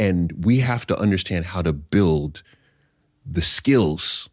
[0.00, 2.42] and we have to understand how to build
[3.26, 4.30] the skills,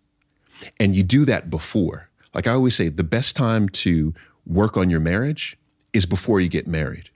[0.79, 2.09] and you do that before.
[2.33, 4.13] Like I always say, the best time to
[4.45, 5.57] work on your marriage
[5.91, 7.09] is before you get married.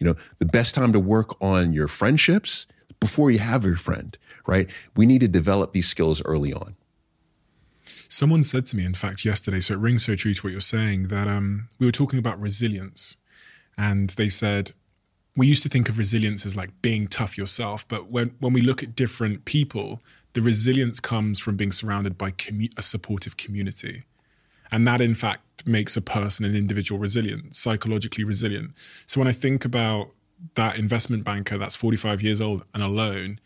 [0.00, 2.66] You know, the best time to work on your friendships
[3.00, 4.68] before you have your friend, right?
[4.96, 6.76] We need to develop these skills early on.
[8.08, 10.60] Someone said to me, in fact, yesterday, so it rings so true to what you're
[10.60, 13.16] saying, that um, we were talking about resilience.
[13.76, 14.72] And they said,
[15.36, 17.86] we used to think of resilience as like being tough yourself.
[17.86, 22.30] But when, when we look at different people, the resilience comes from being surrounded by
[22.32, 24.04] commu- a supportive community.
[24.70, 28.72] And that, in fact, makes a person, an individual resilient, psychologically resilient.
[29.06, 30.10] So when I think about
[30.54, 33.40] that investment banker that's 45 years old and alone,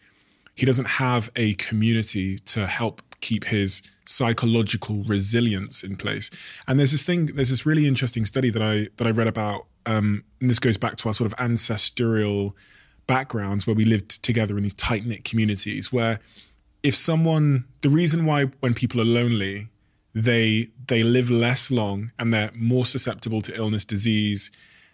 [0.55, 6.31] he doesn't have a community to help keep his psychological resilience in place.
[6.67, 9.67] And there's this thing, there's this really interesting study that I that I read about,
[9.87, 12.55] um, and this goes back to our sort of ancestral
[13.07, 15.93] backgrounds where we lived together in these tight knit communities.
[15.93, 16.21] Where
[16.83, 19.69] if someone, the reason why when people are lonely,
[20.15, 24.51] they they live less long and they're more susceptible to illness, disease,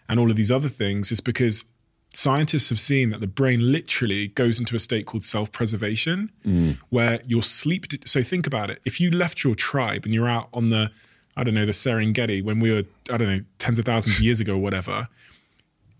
[0.07, 1.65] and all of these other things is because
[2.13, 6.77] scientists have seen that the brain literally goes into a state called self-preservation mm.
[6.89, 8.81] where your sleep so think about it.
[8.83, 10.91] If you left your tribe and you're out on the
[11.37, 14.23] i don't know the serengeti when we were i don't know tens of thousands of
[14.23, 15.07] years ago or whatever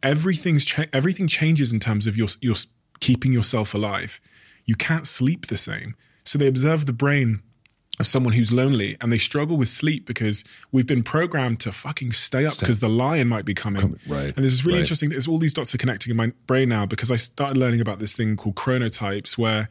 [0.03, 2.55] everything's cha- everything changes in terms of your your
[2.99, 4.20] keeping yourself alive.
[4.66, 5.95] You can't sleep the same.
[6.24, 7.41] So they observe the brain
[8.00, 12.14] of someone who's lonely and they struggle with sleep because we've been programmed to fucking
[12.14, 14.00] stay up because the lion might be coming.
[14.08, 14.82] right, And this is really right.
[14.84, 15.10] interesting.
[15.10, 18.00] There's all these dots are connecting in my brain now because I started learning about
[18.00, 19.68] this thing called chronotypes where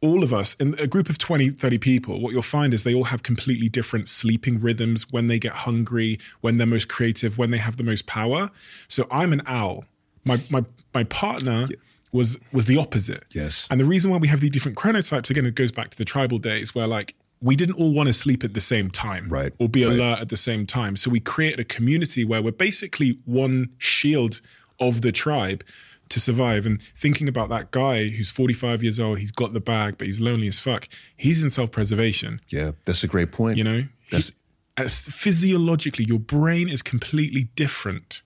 [0.00, 2.94] all of us in a group of 20 30 people what you'll find is they
[2.94, 7.50] all have completely different sleeping rhythms when they get hungry when they're most creative when
[7.50, 8.48] they have the most power
[8.86, 9.84] so i'm an owl
[10.24, 10.64] my my
[10.94, 11.66] my partner
[12.12, 13.66] was was the opposite Yes.
[13.72, 16.04] and the reason why we have the different chronotypes again it goes back to the
[16.04, 19.52] tribal days where like we didn't all want to sleep at the same time Right,
[19.58, 19.94] or be right.
[19.94, 24.40] alert at the same time so we created a community where we're basically one shield
[24.80, 25.62] of the tribe
[26.08, 29.96] to survive and thinking about that guy who's 45 years old he's got the bag
[29.98, 33.58] but he's lonely as fuck he's in self-preservation Yeah, that's a great point.
[33.58, 34.34] you know That's- He-
[34.76, 38.22] as physiologically your brain is completely different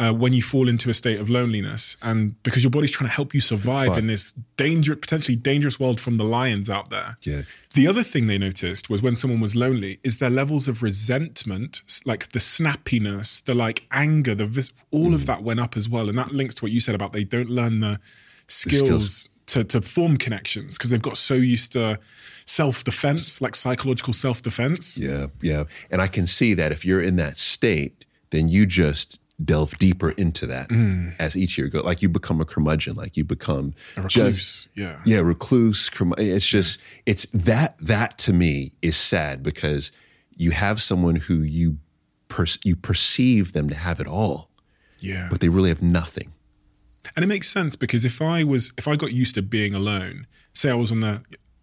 [0.00, 3.14] uh, when you fall into a state of loneliness and because your body's trying to
[3.14, 7.18] help you survive But- in this danger potentially dangerous world from the lions out there
[7.22, 7.42] Yeah.
[7.74, 11.82] the other thing they noticed was when someone was lonely is their levels of resentment,
[12.04, 15.14] like the snappiness, the like anger, the vis- all Mm.
[15.14, 17.24] of that went up as well, and that links to what you said about they
[17.24, 18.00] don't learn the
[18.48, 19.28] skills, skills.
[19.46, 21.98] to to form connections because they've got so used to
[22.46, 24.98] self defense, like psychological self defense.
[24.98, 25.64] Yeah, yeah.
[25.90, 30.10] And I can see that if you're in that state, then you just delve deeper
[30.10, 31.14] into that Mm.
[31.18, 31.84] as each year goes.
[31.84, 35.00] Like you become a curmudgeon, like you become A just- recluse, yeah.
[35.06, 35.90] yeah, recluse.
[36.18, 39.92] It's just it's that that to me is sad because
[40.36, 41.78] you have someone who you
[42.28, 44.50] per, you perceive them to have it all,
[45.00, 45.28] yeah.
[45.30, 46.32] but they really have nothing.
[47.16, 50.26] And it makes sense because if I was if I got used to being alone,
[50.54, 51.22] say I was on the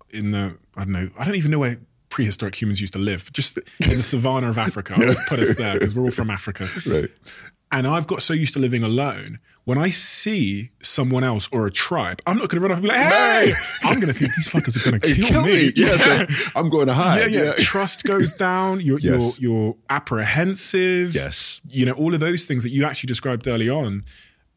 [0.09, 1.77] in the I don't know, I don't even know where
[2.09, 4.93] prehistoric humans used to live, just in the savannah of Africa.
[4.97, 6.67] I'll just put us there because we're all from Africa.
[6.87, 7.09] Right.
[7.71, 9.39] And I've got so used to living alone.
[9.65, 12.83] When I see someone else or a tribe, I'm not going to run up and
[12.83, 13.51] be like, "Hey!"
[13.83, 15.73] I'm going to think these fuckers are going to kill, me.
[15.75, 17.29] Yeah, so I'm going to hide.
[17.31, 17.51] yeah, yeah.
[17.57, 18.79] Trust goes down.
[18.79, 19.37] You're, Yes.
[19.41, 21.13] you're, you're apprehensive.
[21.15, 21.61] Yes.
[21.67, 24.05] You know, all of those things that you actually described early on,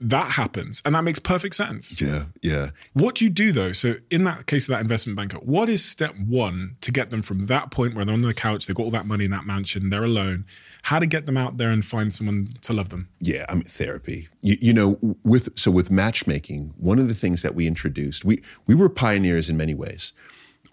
[0.01, 0.81] that happens.
[0.85, 2.01] And that makes perfect sense.
[2.01, 2.71] yeah, yeah.
[2.95, 3.73] What do you do though?
[3.73, 7.23] So, in that case of that investment banker, what is step one to get them
[7.23, 9.45] from that point where they're on the couch, they've got all that money in that
[9.45, 10.47] mansion, they're alone?
[10.83, 13.09] How to get them out there and find someone to love them?
[13.21, 14.29] Yeah, I mean therapy.
[14.41, 18.43] You, you know, with so with matchmaking, one of the things that we introduced, we
[18.67, 20.13] we were pioneers in many ways.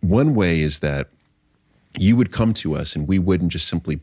[0.01, 1.09] One way is that
[1.97, 3.99] you would come to us and we wouldn't just simply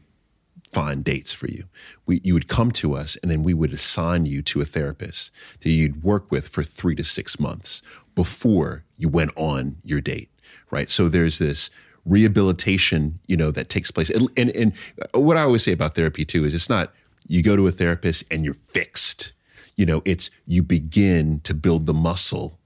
[0.72, 1.64] find dates for you.
[2.04, 5.30] We, you would come to us and then we would assign you to a therapist
[5.60, 7.80] that you'd work with for three to six months
[8.14, 10.30] before you went on your date,
[10.70, 10.90] right?
[10.90, 11.70] So there's this
[12.06, 14.10] rehabilitation, you know, that takes place.
[14.10, 14.72] And, and, and
[15.12, 16.92] what I always say about therapy too is it's not
[17.26, 19.32] you go to a therapist and you're fixed.
[19.76, 22.58] You know, it's you begin to build the muscle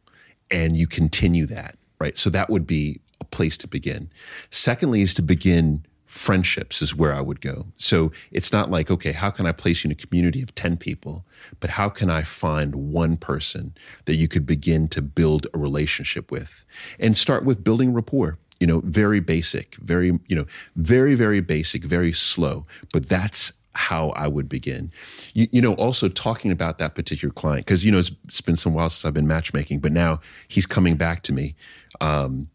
[0.50, 2.16] and you continue that, right?
[2.16, 4.10] So that would be a place to begin.
[4.50, 7.66] Secondly, is to begin friendships is where I would go.
[7.76, 10.78] So it's not like, okay, how can I place you in a community of 10
[10.78, 11.26] people,
[11.60, 13.74] but how can I find one person
[14.06, 16.64] that you could begin to build a relationship with
[16.98, 18.38] and start with building rapport?
[18.60, 24.10] You know, very basic, very, you know, very, very basic, very slow, but that's how
[24.10, 24.90] I would begin.
[25.34, 28.56] You, you know, also talking about that particular client, because, you know, it's, it's been
[28.56, 31.54] some while since I've been matchmaking, but now he's coming back to me.
[32.00, 32.48] Um,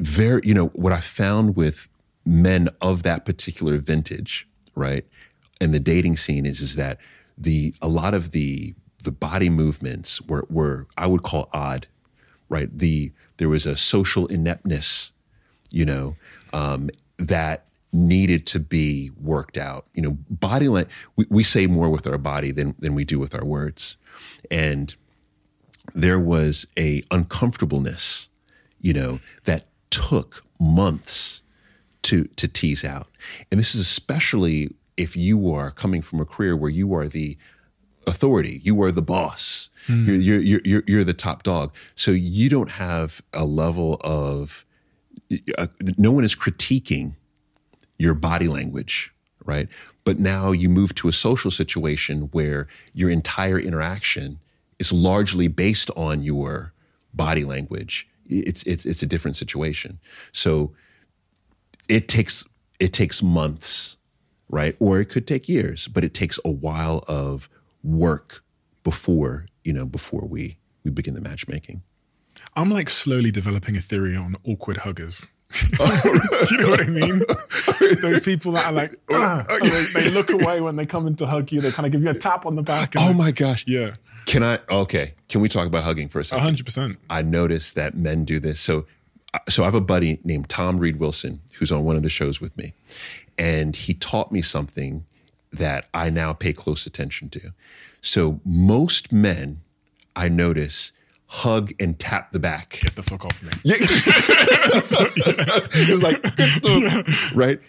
[0.00, 1.88] very, you know, what I found with
[2.24, 5.04] men of that particular vintage, right,
[5.60, 6.98] and the dating scene is is that
[7.38, 8.74] the a lot of the
[9.04, 11.86] the body movements were were I would call odd,
[12.48, 12.68] right?
[12.76, 15.12] The there was a social ineptness,
[15.70, 16.16] you know,
[16.52, 19.86] um, that needed to be worked out.
[19.94, 20.94] You know, body language.
[21.16, 23.96] We, we say more with our body than than we do with our words,
[24.50, 24.94] and
[25.94, 28.28] there was a uncomfortableness,
[28.80, 31.42] you know, that took months
[32.02, 33.08] to to tease out.
[33.50, 37.36] And this is especially if you are coming from a career where you are the
[38.06, 40.06] authority, you are the boss, mm.
[40.06, 41.74] you're, you're, you're, you're, the top dog.
[41.94, 44.64] So you don't have a level of,
[45.58, 45.66] uh,
[45.98, 47.14] no one is critiquing
[47.98, 49.12] your body language,
[49.44, 49.68] right?
[50.04, 54.38] But now you move to a social situation where your entire interaction
[54.78, 56.72] is largely based on your
[57.14, 59.98] body language it's it's it's a different situation.
[60.32, 60.72] So
[61.88, 62.44] it takes
[62.78, 63.96] it takes months,
[64.48, 64.76] right?
[64.80, 67.48] Or it could take years, but it takes a while of
[67.82, 68.42] work
[68.82, 71.82] before, you know, before we we begin the matchmaking.
[72.54, 75.26] I'm like slowly developing a theory on awkward huggers.
[75.60, 75.84] Do
[76.50, 77.22] you know what I mean?
[78.00, 81.26] Those people that are like, ah, they, they, look away when they come in to
[81.26, 81.60] hug you.
[81.60, 82.94] They kind of give you a tap on the back.
[82.96, 83.64] oh my gosh!
[83.66, 83.94] Yeah.
[84.26, 84.58] Can I?
[84.70, 85.14] Okay.
[85.28, 86.42] Can we talk about hugging for a second?
[86.42, 86.98] hundred percent.
[87.08, 88.60] I noticed that men do this.
[88.60, 88.86] So,
[89.48, 92.40] so I have a buddy named Tom Read Wilson who's on one of the shows
[92.40, 92.74] with me,
[93.38, 95.04] and he taught me something
[95.56, 97.52] that I now pay close attention to.
[98.00, 99.62] So most men,
[100.14, 100.92] I notice,
[101.26, 102.78] hug and tap the back.
[102.80, 103.50] Get the fuck off me.
[103.64, 103.76] Yeah.
[104.74, 104.92] it's
[106.02, 107.60] like, right?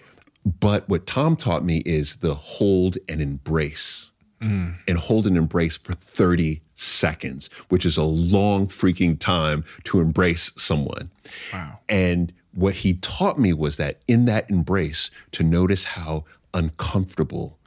[0.60, 4.12] But what Tom taught me is the hold and embrace
[4.42, 4.80] mm.
[4.88, 10.52] and hold an embrace for 30 seconds, which is a long freaking time to embrace
[10.58, 11.10] someone.
[11.52, 11.80] Wow.
[11.90, 17.58] And what he taught me was that in that embrace, to notice how uncomfortable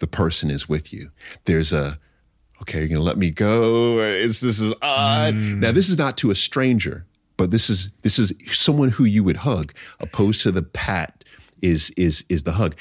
[0.00, 1.10] the person is with you.
[1.44, 1.98] There's a,
[2.62, 4.00] okay, you're gonna let me go.
[4.00, 5.34] Is this is odd?
[5.34, 5.58] Mm.
[5.58, 9.24] Now, this is not to a stranger, but this is this is someone who you
[9.24, 11.24] would hug, opposed to the pat
[11.62, 12.76] is is is the hug.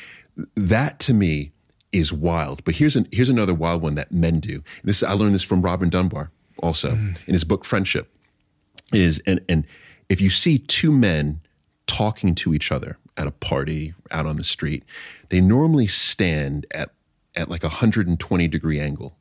[0.55, 1.51] That to me
[1.91, 2.63] is wild.
[2.63, 4.63] But here's an, here's another wild one that men do.
[4.83, 7.17] This I learned this from Robin Dunbar also mm.
[7.27, 8.13] in his book Friendship.
[8.91, 9.65] Is and and
[10.09, 11.41] if you see two men
[11.87, 14.83] talking to each other at a party out on the street,
[15.29, 16.91] they normally stand at
[17.35, 19.17] at like a 120 degree angle.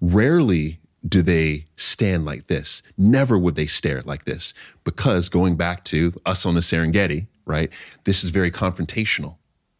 [0.00, 2.82] Rarely do they stand like this.
[2.96, 4.52] Never would they stare like this
[4.84, 7.70] because going back to us on the Serengeti, right?
[8.04, 9.36] This is very confrontational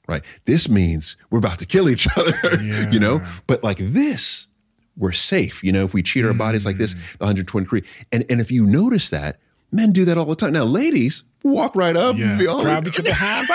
[0.08, 0.24] right?
[0.46, 2.90] This means we're about to kill each other, yeah.
[2.90, 3.22] you know?
[3.46, 4.48] But like this,
[4.96, 5.62] we're safe.
[5.62, 7.18] You know, if we cheat our bodies like this, mm.
[7.18, 7.84] the 120 degree.
[8.10, 9.38] And, and if you notice that,
[9.70, 10.52] men do that all the time.
[10.52, 12.30] Now, ladies walk right up yeah.
[12.30, 13.46] and be all grab each other hand.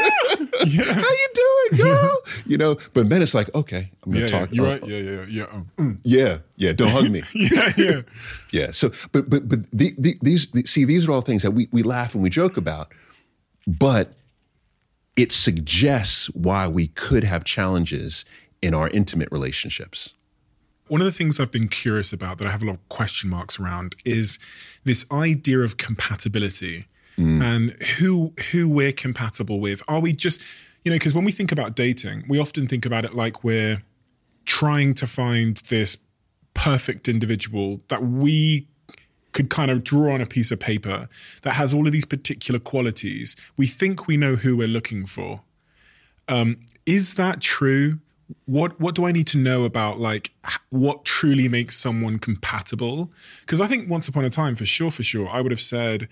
[0.66, 0.84] yeah.
[0.84, 2.20] How you doing, girl?
[2.46, 4.48] you know, but men it's like, okay, I'm gonna yeah, talk.
[4.50, 4.86] Yeah, you're uh, right.
[4.86, 5.44] Yeah, yeah, yeah.
[5.44, 5.98] Um, mm.
[6.02, 6.72] Yeah, yeah.
[6.72, 7.22] Don't hug me.
[7.34, 8.00] yeah, yeah,
[8.52, 8.70] yeah.
[8.70, 11.68] So, but but but the, the, these the, see these are all things that we
[11.72, 12.92] we laugh and we joke about,
[13.66, 14.12] but
[15.16, 18.24] it suggests why we could have challenges
[18.62, 20.14] in our intimate relationships.
[20.88, 23.30] One of the things I've been curious about that I have a lot of question
[23.30, 24.38] marks around is
[24.84, 26.86] this idea of compatibility
[27.18, 27.42] mm.
[27.42, 29.82] and who who we're compatible with.
[29.88, 30.40] Are we just,
[30.84, 33.82] you know, because when we think about dating, we often think about it like we're
[34.44, 35.96] trying to find this
[36.54, 38.68] perfect individual that we
[39.34, 41.08] could kind of draw on a piece of paper
[41.42, 45.42] that has all of these particular qualities, we think we know who we're looking for.
[46.28, 47.98] Um, is that true?
[48.46, 50.32] What what do I need to know about like
[50.70, 53.12] what truly makes someone compatible?
[53.40, 56.08] Because I think once upon a time, for sure, for sure, I would have said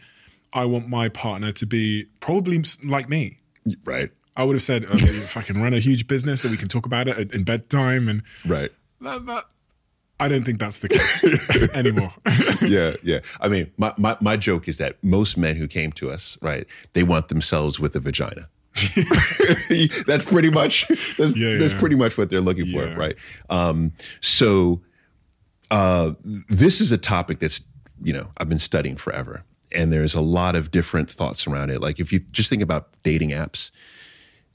[0.53, 3.39] I want my partner to be probably like me.
[3.85, 4.11] Right.
[4.37, 6.69] I would have said, oh, if I can run a huge business so we can
[6.69, 8.09] talk about it in bedtime.
[8.09, 8.71] And Right.
[9.03, 9.45] that, that,
[10.21, 12.13] I don't think that's the case anymore.
[12.63, 13.19] yeah, yeah.
[13.41, 16.67] I mean, my, my my joke is that most men who came to us, right,
[16.95, 18.49] they want themselves with a vagina.
[20.07, 20.87] that's pretty much
[21.19, 22.95] that's, Yeah, that's pretty much what they're looking for, Yeah.
[22.95, 23.17] right?
[23.51, 24.81] Um, so
[25.71, 27.61] uh, this is a topic that's
[28.03, 29.43] you know I've been studying forever,
[29.75, 31.81] and there's a lot of different thoughts around it.
[31.81, 33.71] Like if you just think about dating apps,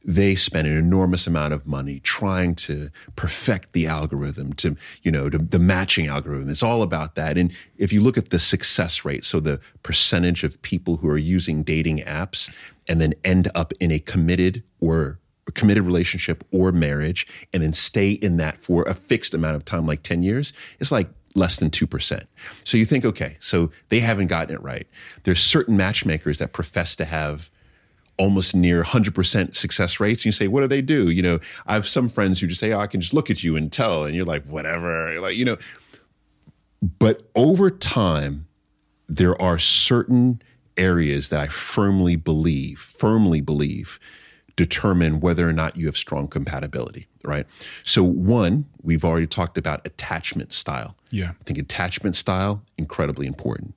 [0.08, 5.30] they spend an enormous amount of money trying to perfect the algorithm to you know
[5.30, 9.04] to, the matching algorithm it's all about that and if you look at the success
[9.04, 12.50] rate so the percentage of people who are using dating apps
[12.88, 17.74] and then end up in a committed or a committed relationship or marriage and then
[17.74, 21.58] stay in that for a fixed amount of time like 10 years it's like less
[21.58, 22.26] than 2%.
[22.64, 24.88] So you think okay, so they haven't gotten it right.
[25.24, 27.50] There's certain matchmakers that profess to have
[28.18, 30.22] almost near 100% success rates.
[30.22, 31.10] And you say, what do they do?
[31.10, 33.44] You know, I have some friends who just say, oh, I can just look at
[33.44, 34.06] you and tell.
[34.06, 35.20] And you're like, whatever.
[35.20, 35.58] Like, you know,
[37.00, 38.48] but over time,
[39.08, 40.42] there are certain
[40.76, 44.00] areas that I firmly believe, firmly believe,
[44.56, 47.46] determine whether or not you have strong compatibility, right?
[47.84, 50.96] So, one, we've already talked about attachment style.
[51.12, 51.32] Yeah.
[51.40, 53.76] I think attachment style, incredibly important.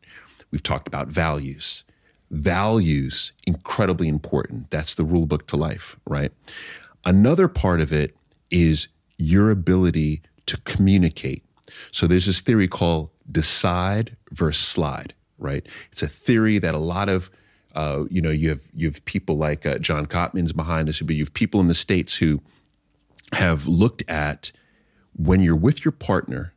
[0.50, 1.84] We've talked about values.
[2.30, 4.70] Values, incredibly important.
[4.70, 6.32] That's the rule book to life, right?
[7.04, 8.16] Another part of it
[8.50, 11.44] is your ability to communicate.
[11.92, 15.66] So there's this theory called decide versus slide, right?
[15.92, 17.30] It's a theory that a lot of
[17.74, 21.14] uh, you know, you have you have people like uh, John Gottman's behind this, but
[21.14, 22.40] you have people in the states who
[23.32, 24.52] have looked at
[25.14, 26.54] when you're with your partner,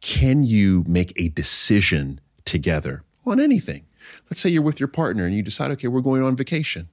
[0.00, 3.84] can you make a decision together on anything?
[4.30, 6.88] Let's say you're with your partner and you decide, okay, we're going on vacation.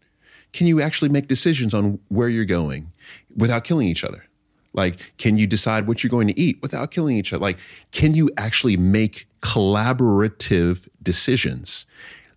[0.54, 2.92] Can you actually make decisions on where you're going
[3.36, 4.26] without killing each other?
[4.74, 7.42] Like, can you decide what you're going to eat without killing each other?
[7.42, 7.58] Like,
[7.92, 11.86] can you actually make collaborative decisions?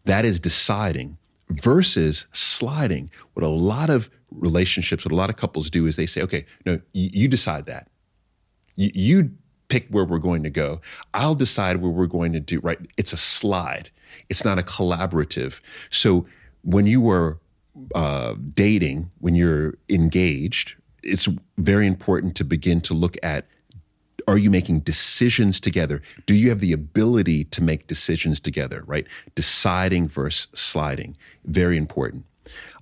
[0.05, 1.19] That is deciding
[1.51, 3.11] versus sliding.
[3.35, 6.45] What a lot of relationships, what a lot of couples do is they say, okay,
[6.67, 7.89] no, you, you decide that
[8.77, 9.31] you, you
[9.69, 10.81] pick where we're going to go.
[11.15, 12.61] I'll decide where we're going to do.
[12.61, 12.79] Right?
[12.97, 13.91] It's a slide.
[14.29, 15.61] It's not a collaborative.
[15.91, 16.27] So
[16.63, 17.39] when you are
[17.95, 21.29] uh, dating, when you're engaged, it's
[21.59, 23.47] very important to begin to look at.
[24.29, 26.01] Are you making decisions together?
[26.27, 29.05] Do you have the ability to make decisions together, right?
[29.35, 31.17] Deciding versus sliding.
[31.45, 32.25] Very important.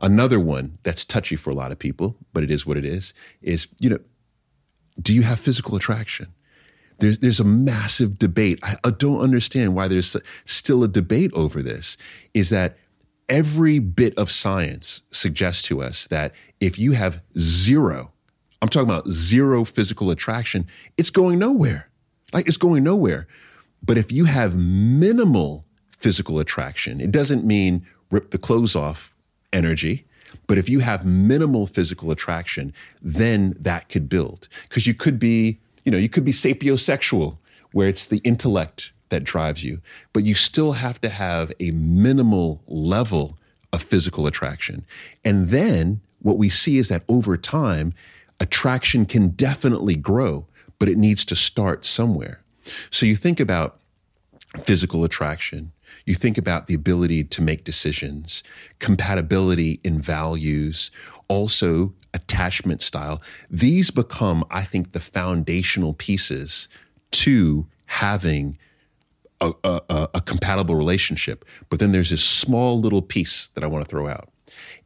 [0.01, 3.13] Another one that's touchy for a lot of people, but it is what it is,
[3.43, 3.99] is, you know,
[5.01, 6.29] do you have physical attraction?
[6.99, 8.59] There's there's a massive debate.
[8.63, 11.97] I, I don't understand why there's still a debate over this.
[12.35, 12.77] Is that
[13.29, 18.13] every bit of science suggests to us that if you have zero,
[18.61, 20.67] I'm talking about zero physical attraction,
[20.99, 21.89] it's going nowhere.
[22.33, 23.27] Like it's going nowhere.
[23.83, 29.15] But if you have minimal physical attraction, it doesn't mean rip the clothes off
[29.53, 30.07] energy.
[30.47, 32.73] But if you have minimal physical attraction,
[33.03, 34.49] then that could build.
[34.69, 37.39] Because you could be, you know, you could be sapiosexual,
[37.73, 39.81] where it's the intellect that drives you,
[40.13, 43.39] but you still have to have a minimal level
[43.73, 44.85] of physical attraction.
[45.25, 47.95] And then what we see is that over time,
[48.41, 50.47] attraction can definitely grow,
[50.79, 52.41] but it needs to start somewhere.
[52.91, 53.81] So you think about
[54.65, 55.73] physical attraction,
[56.07, 58.43] you think about the ability to make decisions,
[58.79, 60.91] compatibility in values,
[61.29, 63.23] also attachment style.
[63.51, 66.69] These become, I think, the foundational pieces
[67.13, 68.59] to having
[69.41, 71.45] a, a, a- compatible relationship.
[71.69, 74.29] But then there's this small little piece that I want to throw out.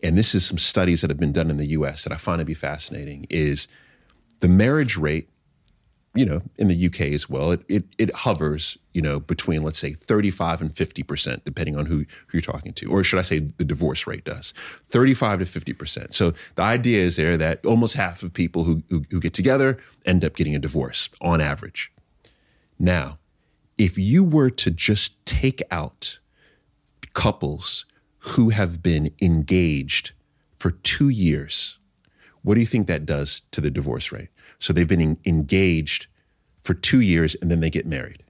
[0.02, 2.38] And this is some studies that have been done in the US that I find
[2.38, 3.66] to be fascinating is
[4.40, 5.28] the marriage rate
[6.14, 9.78] you know, in the UK as well, it, it, it hovers, you know, between let's
[9.78, 12.86] say 35 and 50%, depending on who, who you're talking to.
[12.86, 14.54] Or should I say the divorce rate does
[14.88, 16.14] 35 to 50%.
[16.14, 19.78] So the idea is there that almost half of people who, who, who get together
[20.06, 21.90] end up getting a divorce on average.
[22.78, 23.18] Now,
[23.76, 26.18] if you were to just take out
[27.12, 27.86] couples
[28.18, 30.12] who have been engaged
[30.58, 31.78] for two years,
[32.42, 34.28] what do you think that does to the divorce rate?
[34.58, 36.06] So they've been engaged
[36.62, 38.22] for two years and then they get married.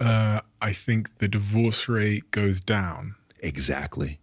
[0.00, 3.14] Uh, I think the divorce rate goes down.
[3.40, 4.20] Exactly.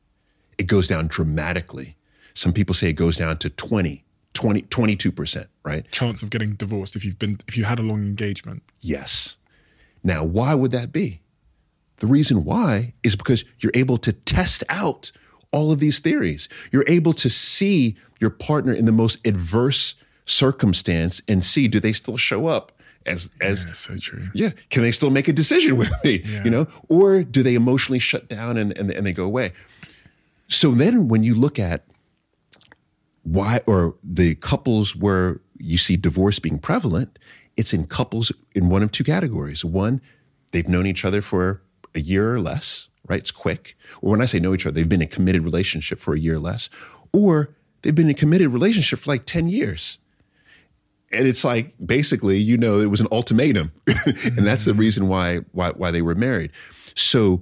[0.58, 1.96] It goes down dramatically.
[2.34, 4.04] Some people say it goes down to 20,
[4.34, 5.90] 20 22%, right?
[5.92, 8.64] Chance of getting divorced if you've been if you had a long engagement.
[8.82, 9.38] Yes.
[10.04, 11.22] Now, why would that be?
[11.98, 15.12] The reason why is because you're able to test out
[15.52, 16.50] all of these theories.
[16.72, 21.94] You're able to see your partner in the most adverse circumstance and see do they
[21.94, 22.72] still show up
[23.06, 24.30] as as That's so true.
[24.34, 26.44] yeah can they still make a decision with me Yeah.
[26.46, 26.68] you know?
[26.90, 29.52] Or do they emotionally shut down and, and and they go away?
[30.48, 31.86] So then when you look at
[33.24, 37.18] why or the couples where you see divorce being prevalent
[37.56, 39.64] it's in couples in one of two categories.
[39.64, 40.02] One
[40.52, 41.62] they've known each other for
[41.96, 43.20] a year or less right?
[43.20, 43.76] It's quick.
[44.02, 46.20] Or when i say know each other they've been in a committed relationship for a
[46.20, 46.70] year or less.
[47.12, 47.50] Or
[47.82, 49.98] they've been in a committed relationship for like 10 years
[51.14, 53.72] and it's like basically you know it was an ultimatum.
[54.06, 54.80] And that's the mm-hmm.
[54.80, 56.52] reason why why why they were married.
[56.96, 57.42] So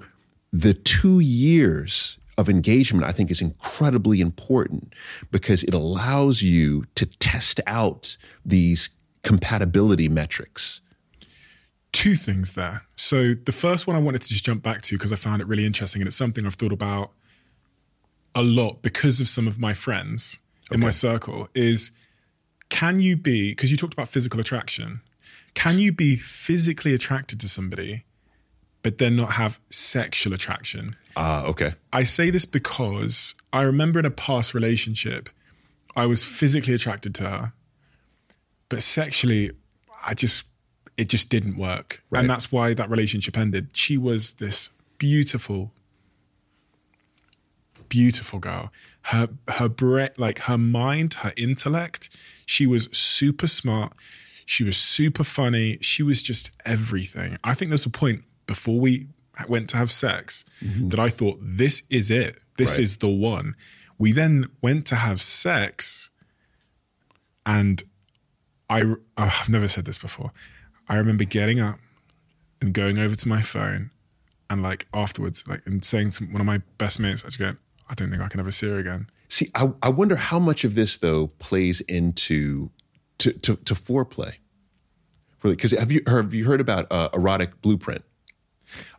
[0.51, 4.93] the 2 years of engagement i think is incredibly important
[5.31, 8.89] because it allows you to test out these
[9.23, 10.81] compatibility metrics.
[11.91, 12.83] Two things there.
[12.95, 15.47] So the first one I wanted to just jump back to because I found it
[15.47, 17.11] really interesting and it's something I've thought about
[18.33, 20.39] a lot because of some of my friends
[20.71, 21.91] in my circle is
[22.71, 25.01] can you be because you talked about physical attraction
[25.53, 28.03] can you be physically attracted to somebody
[28.81, 34.05] but then not have sexual attraction ah okay I say this because I remember in
[34.05, 35.29] a past relationship,
[35.95, 37.53] I was physically attracted to her,
[38.69, 39.51] but sexually,
[40.07, 40.45] I just,
[40.97, 42.01] it just didn't work.
[42.09, 42.21] Right.
[42.21, 43.69] And that's why that relationship ended.
[43.73, 45.73] She was this beautiful,
[47.89, 48.71] beautiful girl.
[49.03, 52.09] Her, her bre- like her mind, her intellect,
[52.51, 53.93] she was super smart.
[54.45, 55.77] She was super funny.
[55.79, 57.37] She was just everything.
[57.45, 59.07] I think there's a point before we
[59.47, 60.89] went to have sex mm-hmm.
[60.89, 62.43] that I thought, this is it.
[62.57, 62.83] This Right.
[62.83, 63.55] is the one.
[63.97, 66.09] We then went to have sex,
[67.45, 67.81] and
[68.69, 70.31] I, oh, I've never said this before.
[70.89, 71.79] I remember getting up
[72.59, 73.91] and going over to my phone
[74.49, 77.55] and like afterwards, like and saying to one of my best mates, I just go,
[77.89, 79.07] I don't think I can ever see her again.
[79.31, 82.69] See i, I wonder how much of this though plays into
[83.17, 84.33] to to, to foreplay
[85.41, 88.03] really because have you have you heard about uh, erotic blueprint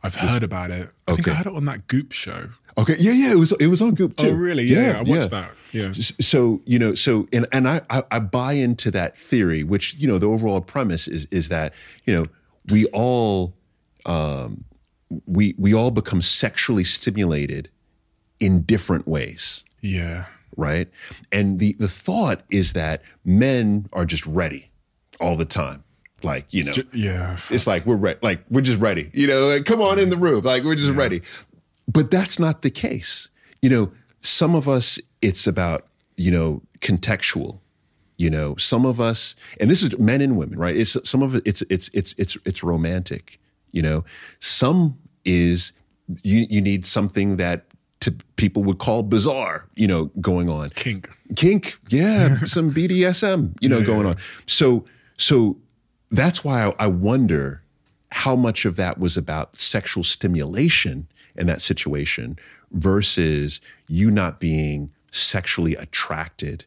[0.02, 0.90] I've heard about it.
[1.09, 1.36] I think I Okay.
[1.38, 2.50] heard it on that Goop show.
[2.76, 4.26] Okay, yeah, yeah, it was it was on Goop too.
[4.28, 4.64] Oh, really?
[4.64, 5.50] Yeah, yeah, I watched that.
[5.72, 5.92] Yeah.
[5.94, 10.06] So you know, so and and I, I I buy into that theory, which you
[10.06, 11.72] know the overall premise is is that
[12.04, 12.26] you know
[12.68, 13.54] we all
[14.04, 14.64] um,
[15.24, 17.70] we we all become sexually stimulated
[18.43, 20.27] in different ways, Yeah.
[20.56, 20.89] right?
[21.31, 24.70] And the the thought is that men are just ready
[25.20, 25.85] all the time,
[26.23, 26.73] like you know.
[26.73, 27.36] J- yeah.
[27.51, 28.19] It's like we're ready.
[28.23, 29.10] Like we're just ready.
[29.14, 30.43] You know, like, come on in the room.
[30.43, 31.23] Like we're just ready.
[31.86, 33.28] But that's not the case.
[33.62, 35.86] You know, some of us, it's about
[36.16, 37.60] you know contextual.
[38.19, 40.77] You know, some of us, and this is men and women, right?
[40.77, 41.43] It's some of it.
[41.47, 43.39] It's it's it's it's it's romantic.
[43.73, 44.05] You know,
[44.40, 45.73] some is
[46.23, 47.64] you you need something that
[48.02, 49.66] to people would call bizarre.
[49.74, 50.68] You know, going on.
[50.70, 51.08] Kink.
[51.34, 54.16] kink yeah some bdsm you know going on.
[54.46, 54.84] so
[55.16, 55.56] so
[56.10, 57.62] that's why I, I wonder
[58.10, 62.38] how much of that was about sexual stimulation in that situation
[62.72, 66.66] versus you not being sexually attracted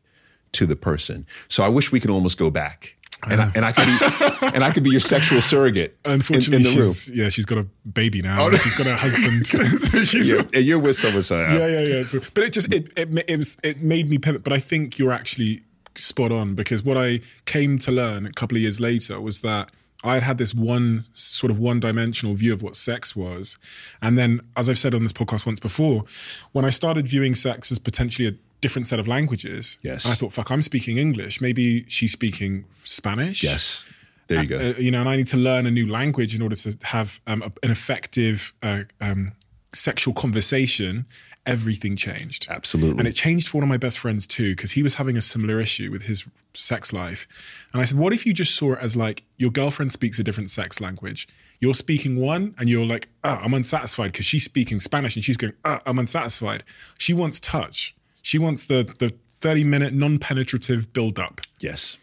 [0.53, 1.27] to the person.
[1.49, 2.94] So i wish we could almost go back
[3.29, 6.67] and I, and I could be and I could be your sexual surrogate in- Unfortunately,
[6.67, 6.93] in, the room.
[7.13, 8.43] yeah, she's got a baby now.
[8.43, 9.47] Oh, and she's got a husband.
[10.07, 11.23] so Yeah, and you're with someone.
[11.23, 12.03] So yeah, yeah, yeah.
[12.03, 14.43] So, but it just it, it it was it made me pivot.
[14.43, 15.61] But I think you're actually
[15.95, 19.71] spot on because what I came to learn a couple of years later was that
[20.03, 23.57] I had had this one sort of one dimensional view of what sex was,
[24.01, 26.03] and then as I've said on this podcast once before,
[26.51, 30.05] when I started viewing sex as potentially a different set of languages, Yes.
[30.05, 31.41] And I thought, fuck, I'm speaking English.
[31.41, 33.43] Maybe she's speaking Spanish.
[33.43, 33.85] yes,
[34.27, 34.57] there you go.
[34.57, 37.19] Uh, you know, and I need to learn a new language in order to have
[37.27, 39.33] um, a, an effective uh, um,
[39.73, 41.05] sexual conversation.
[41.45, 42.47] Everything changed.
[42.49, 42.97] Absolutely.
[42.97, 45.21] And it changed for one of my best friends too, because he was having a
[45.21, 47.27] similar issue with his sex life.
[47.71, 50.23] And I said, What if you just saw it as like your girlfriend speaks a
[50.23, 51.27] different sex language?
[51.59, 55.37] You're speaking one and you're like, oh, I'm unsatisfied because she's speaking Spanish and she's
[55.37, 56.63] going, oh, I'm unsatisfied.
[56.97, 57.94] She wants touch.
[58.25, 61.97] She wants the, the 30 minute non penetrative build up yes,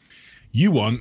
[0.53, 1.01] you want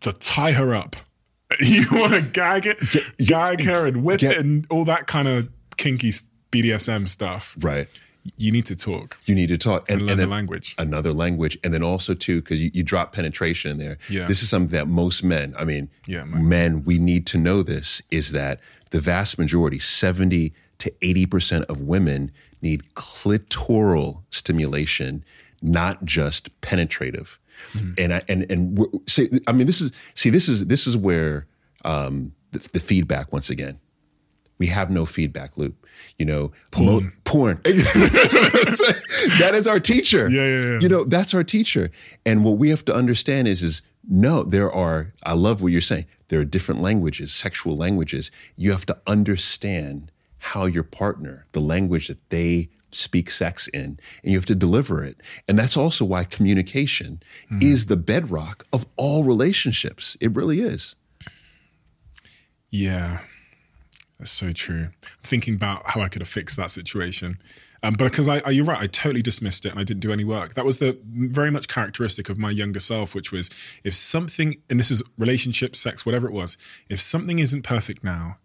[0.00, 0.94] to tie her up.
[1.60, 2.78] You want to gag it,
[3.18, 5.48] gag her and whip get- it and all that kind of
[5.78, 6.10] kinky
[6.50, 7.54] BDSM stuff.
[7.60, 7.88] right.
[8.36, 10.74] You need to talk You need to talk and learn the language.
[10.78, 14.26] another language and then also too because you, you drop penetration in there Yeah.
[14.28, 16.48] this is something that most men i mean Yeah, man.
[16.48, 18.60] men we need to know this is that
[18.90, 22.30] the vast majority 70 to 80% of women
[22.62, 25.24] need clitoral stimulation
[25.60, 27.38] not just penetrative
[27.74, 27.92] Mm-hmm.
[27.96, 31.46] and i and and see i mean this is see this is this is where
[31.84, 33.78] um the, the feedback once again
[34.62, 35.88] we have no feedback loop.
[36.20, 37.12] You know, porn.
[37.24, 37.60] porn.
[37.64, 40.30] that is our teacher.
[40.30, 40.78] Yeah, yeah, yeah.
[40.80, 41.90] You know, that's our teacher.
[42.24, 45.14] And what we have to understand is, is no, there are.
[45.24, 46.06] I love what you're saying.
[46.28, 48.30] There are different languages, sexual languages.
[48.56, 50.11] You have to understand
[50.42, 55.04] how your partner, the language that they speak sex in, and you have to deliver
[55.04, 55.20] it.
[55.46, 57.22] And that's also why communication
[57.60, 60.16] is the bedrock of all relationships.
[60.20, 60.96] It really is.
[62.70, 63.20] Yeah,
[64.18, 64.88] that's so true.
[65.04, 67.38] I'm thinking about how I could have fixed that situation.
[67.84, 70.12] Um, but because I, I, you're right, I totally dismissed it and I didn't do
[70.12, 70.54] any work.
[70.54, 73.48] That was the very much characteristic of my younger self, which was
[73.84, 76.56] if something, and this is relationship, sex, whatever it was,
[76.88, 78.38] if something isn't perfect now,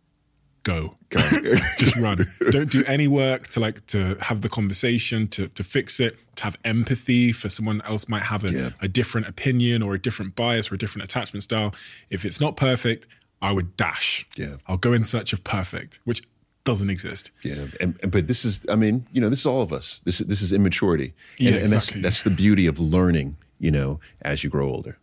[0.71, 1.19] go, go,
[1.77, 2.17] just run.
[2.51, 6.43] Don't do any work to like to have the conversation, to to fix it, to
[6.43, 8.69] have empathy for someone else might have a, Yeah.
[8.81, 11.69] a different opinion or a different bias or a different attachment style.
[12.09, 13.07] If it's not perfect,
[13.41, 14.27] I would dash.
[14.35, 14.55] Yeah.
[14.67, 16.21] I'll go in search of perfect, which
[16.63, 17.31] doesn't exist.
[17.43, 20.01] Yeah, and, and- but this is, I mean, you know, this is all of us.
[20.03, 22.01] This is this is immaturity, and, Yeah, and that's exactly.
[22.01, 23.37] that's the beauty of learning.
[23.59, 24.97] You know, as you grow older.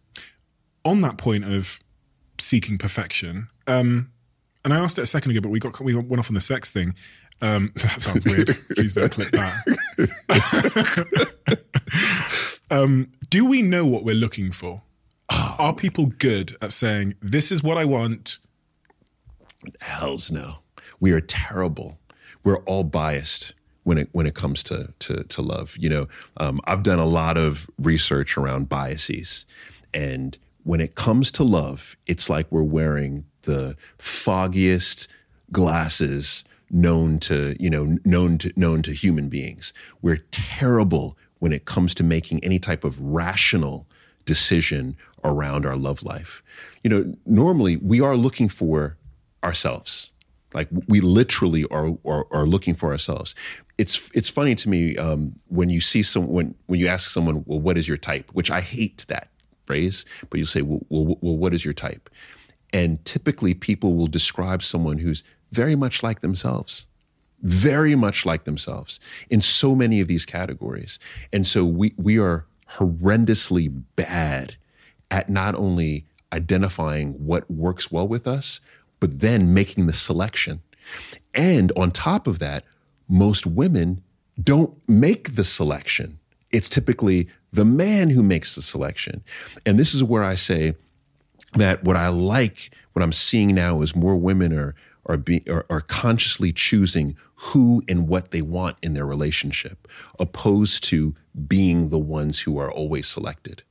[0.84, 1.78] on that point of
[2.38, 4.10] seeking perfection, um,
[4.64, 6.40] and I asked it a second ago, but we got we went off on the
[6.40, 6.94] sex thing.
[7.42, 8.56] Um, that sounds weird.
[8.74, 9.58] Please don't clip that.
[12.70, 14.82] um, do we know what we're looking for?
[15.58, 18.38] Are people good at saying this is what I want?
[19.80, 20.56] Hell's no.
[21.00, 21.98] We are terrible.
[22.44, 23.54] We're all biased
[23.84, 25.76] when it when it comes to to, to love.
[25.78, 26.08] You know,
[26.38, 29.46] um, I've done a lot of research around biases,
[29.92, 35.08] and when it comes to love, it's like we're wearing the foggiest
[35.52, 39.72] glasses known to you know known to known to human beings.
[40.02, 43.86] We're terrible when it comes to making any type of rational
[44.24, 46.42] decision around our love life.
[46.82, 48.96] You know, normally we are looking for
[49.42, 50.10] ourselves.
[50.52, 53.34] Like we literally are, are are looking for ourselves.
[53.76, 57.44] It's it's funny to me um, when you see some when when you ask someone,
[57.46, 58.30] well, what is your type?
[58.32, 59.28] Which I hate that
[59.66, 62.08] phrase, but you say, well, well, well, what is your type?
[62.74, 66.86] And typically, people will describe someone who's very much like themselves
[67.44, 68.98] very much like themselves
[69.28, 70.98] in so many of these categories.
[71.32, 72.46] And so we, we are
[72.78, 74.56] horrendously bad
[75.10, 78.60] at not only identifying what works well with us,
[78.98, 80.60] but then making the selection.
[81.34, 82.64] And on top of that,
[83.08, 84.02] most women
[84.42, 86.18] don't make the selection.
[86.50, 89.22] It's typically the man who makes the selection.
[89.66, 90.74] And this is where I say,
[91.54, 94.74] that what I like, what I'm seeing now is more women are
[95.06, 99.86] are, be, are are consciously choosing who and what they want in their relationship,
[100.18, 101.14] opposed to
[101.46, 103.62] being the ones who are always selected.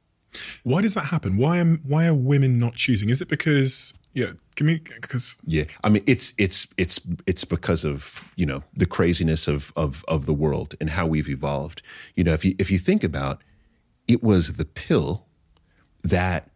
[0.63, 1.37] Why does that happen?
[1.37, 3.09] Why am why are women not choosing?
[3.09, 4.33] Is it because yeah?
[4.55, 8.85] Can we because Yeah, I mean it's it's it's it's because of you know the
[8.85, 11.81] craziness of of of the world and how we've evolved.
[12.15, 13.41] You know, if you if you think about,
[14.07, 15.25] it was the pill
[16.03, 16.49] that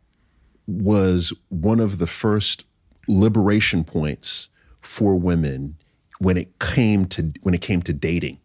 [0.68, 2.66] was one of the first
[3.08, 4.50] liberation points
[4.82, 5.78] for women
[6.20, 8.40] when it came to when it came to dating.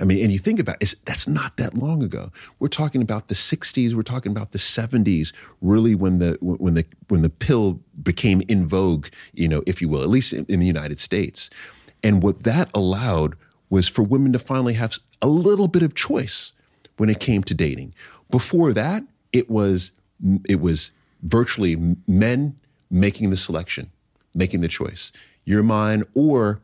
[0.00, 2.32] I mean, and you think about it, that's not that long ago.
[2.58, 3.94] We're talking about the '60s.
[3.94, 5.32] We're talking about the '70s.
[5.60, 9.88] Really, when the when the when the pill became in vogue, you know, if you
[9.88, 11.50] will, at least in, in the United States.
[12.02, 13.34] And what that allowed
[13.70, 16.52] was for women to finally have a little bit of choice
[16.96, 17.94] when it came to dating.
[18.30, 19.92] Before that, it was
[20.48, 20.90] it was
[21.24, 21.76] virtually
[22.06, 22.54] men
[22.90, 23.90] making the selection,
[24.34, 25.10] making the choice.
[25.44, 26.60] You're mine, or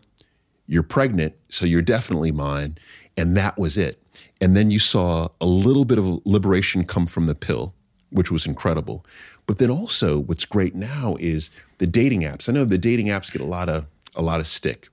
[0.66, 2.78] you're pregnant, so you're definitely mine.
[3.16, 4.00] And that was it.
[4.40, 7.74] And then you saw a little bit of liberation come from the pill,
[8.10, 9.04] which was incredible.
[9.46, 12.48] But then also, what's great now is the dating apps.
[12.48, 14.88] I know the dating apps get a lot of a lot of stick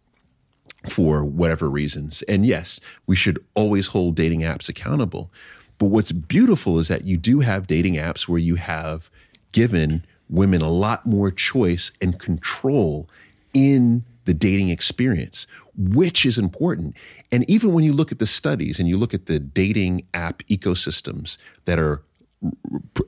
[0.89, 2.21] for whatever reasons.
[2.23, 5.31] And yes, we should always hold dating apps accountable.
[5.77, 9.09] But what's beautiful is that you do have dating apps where you have
[9.51, 13.09] given women a lot more choice and control
[13.53, 15.47] in the dating experience,
[15.77, 16.95] which is important.
[17.31, 20.43] And even when you look at the studies and you look at the dating app
[20.43, 22.03] ecosystems that are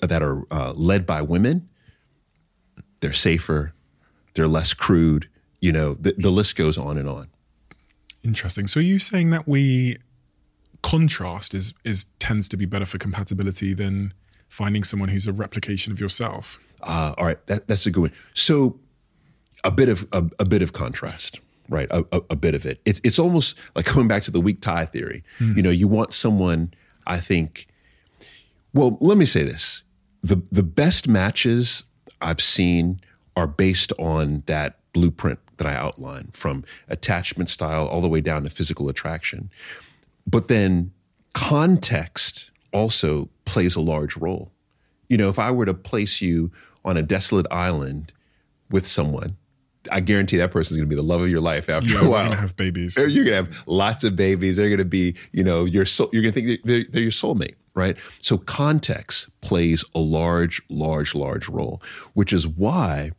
[0.02, 1.68] that are uh, led by women,
[3.02, 3.74] they're safer,
[4.34, 5.30] they're less crude.
[5.60, 7.28] You know, the, the list goes on and on.
[8.24, 8.68] interesting.
[8.68, 9.98] So are you saying that we
[10.82, 14.14] contrast is is tends to be better for compatibility than
[14.50, 16.60] finding someone who's a replication of yourself?
[16.82, 18.14] Uh, all right, that, that's a good one.
[18.34, 18.80] So,
[19.64, 21.88] a bit of a, a bit of contrast, right?
[21.92, 22.80] A, a, a bit of it.
[22.86, 25.24] It's it's almost like going back to the weak tie theory.
[25.40, 26.74] You know, you want someone.
[27.08, 27.68] I think.
[28.74, 29.84] Well, let me say this:
[30.22, 31.84] the the best matches
[32.22, 33.02] I've seen
[33.36, 38.44] are based on that blueprint that I outline, from attachment style all the way down
[38.44, 39.50] to physical attraction.
[40.26, 40.92] But then
[41.34, 44.52] context also plays a large role.
[45.08, 46.52] You know, if I were to place you
[46.86, 48.12] on a desolate island
[48.70, 49.38] with someone,
[49.92, 52.02] I guarantee that person is going to be the love of your life after Yeah,
[52.02, 52.98] a You're gonna have babies.
[52.98, 54.58] You're going to have lots of babies.
[54.58, 56.10] They're going to be, you know, your soul.
[56.12, 57.98] You're going to think they're, they're your soulmate, right?
[58.20, 61.82] So context plays a large, large, large role,
[62.14, 63.12] which is why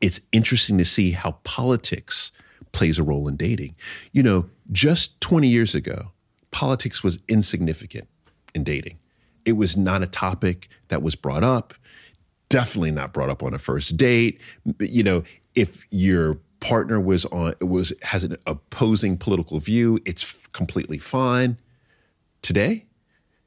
[0.00, 2.32] it's interesting to see how politics
[2.72, 3.74] plays a role in dating.
[4.12, 6.12] You know, just 20 years ago,
[6.50, 8.08] politics was insignificant
[8.54, 8.98] in dating.
[9.44, 11.74] It was not a topic that was brought up,
[12.48, 14.40] definitely not brought up on a first date.
[14.78, 15.22] You know,
[15.54, 20.98] if your partner was on it was has an opposing political view, it's f- completely
[20.98, 21.56] fine.
[22.42, 22.84] Today,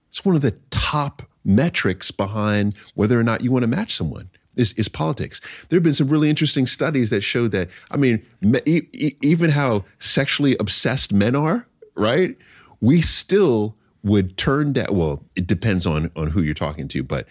[0.10, 4.30] it's one of the top metrics behind whether or not you want to match someone
[4.56, 5.42] is, is politics.
[5.70, 9.50] There have been some really interesting studies that show that, I mean, me, e- even
[9.50, 12.38] how sexually obsessed men are, right?
[12.82, 17.28] We still would turn down, well, it depends on, on who you're talking to, but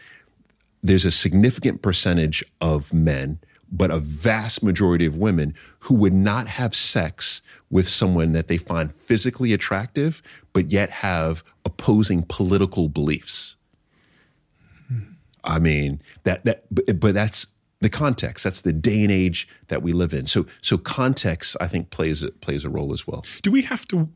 [0.82, 3.38] there's a significant percentage of men,
[3.70, 7.40] but a vast majority of women who would not have sex
[7.70, 10.22] with someone that they find physically attractive,
[10.52, 13.56] but yet have opposing political beliefs.
[14.88, 14.98] Hmm.
[15.44, 17.46] I mean that that but, but that's
[17.82, 18.44] the context.
[18.44, 20.26] That's the day and age that we live in.
[20.26, 23.24] So so context I think plays plays a role as well.
[23.42, 24.08] Do we have to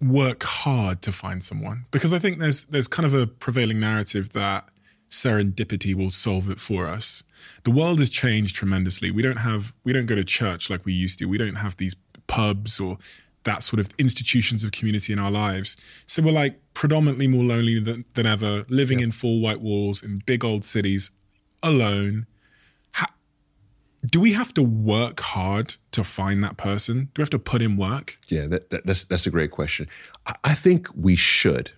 [0.00, 1.84] work hard to find someone?
[1.90, 4.68] Because I think there's there's kind of a prevailing narrative that
[5.10, 7.24] serendipity will solve it for us.
[7.64, 9.10] The world has changed tremendously.
[9.10, 11.26] We don't have we don't go to church like we used to.
[11.26, 11.96] We don't have these
[12.28, 12.98] pubs or
[13.44, 15.76] that sort of institutions of community in our lives.
[16.06, 20.22] So we're like predominantly more lonely than, than ever, living in four white walls in
[20.26, 21.10] big old cities,
[21.62, 22.26] alone.
[24.06, 27.10] Do we have to work hard to find that person?
[27.14, 28.18] Do we have to put in work?
[28.28, 29.88] Yeah, that, that, that's that's a great question.
[30.26, 31.72] I, I think we should.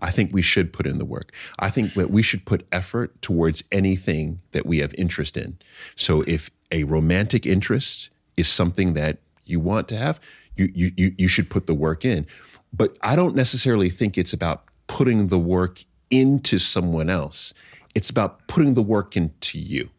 [0.00, 1.32] I think we should put in the work.
[1.58, 5.58] I think that we should put effort towards anything that we have interest in.
[5.96, 10.20] So if a romantic interest is something that you want to have,
[10.56, 12.26] you you you, you should put the work in.
[12.72, 17.54] But I don't necessarily think it's about putting the work into someone else.
[17.94, 19.90] It's about putting the work into you,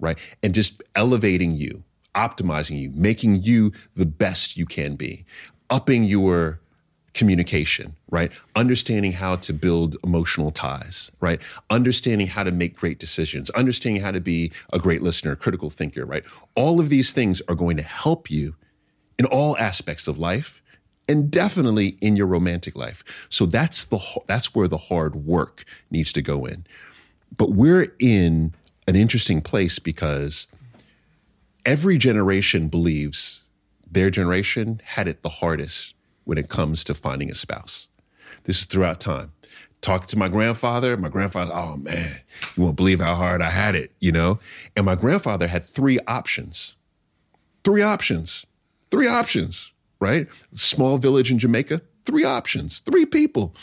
[0.00, 0.18] right?
[0.42, 1.82] And just elevating you,
[2.14, 5.24] optimizing you, making you the best you can be,
[5.70, 6.60] upping your
[7.14, 8.30] communication, right?
[8.54, 11.40] Understanding how to build emotional ties, right?
[11.68, 16.04] Understanding how to make great decisions, understanding how to be a great listener, critical thinker,
[16.04, 16.22] right?
[16.54, 18.54] All of these things are going to help you
[19.18, 20.62] in all aspects of life
[21.08, 23.02] and definitely in your romantic life.
[23.30, 26.66] So that's the that's where the hard work needs to go in.
[27.36, 28.54] But we're in
[28.88, 30.46] an interesting place because
[31.66, 33.44] every generation believes
[33.88, 35.92] their generation had it the hardest
[36.24, 37.86] when it comes to finding a spouse.
[38.44, 39.32] This is throughout time.
[39.82, 40.96] Talk to my grandfather.
[40.96, 42.20] My grandfather, oh man,
[42.56, 44.40] you won't believe how hard I had it, you know?
[44.74, 46.74] And my grandfather had three options.
[47.64, 48.46] Three options.
[48.90, 49.70] Three options,
[50.00, 50.28] right?
[50.54, 53.54] Small village in Jamaica, three options, three people.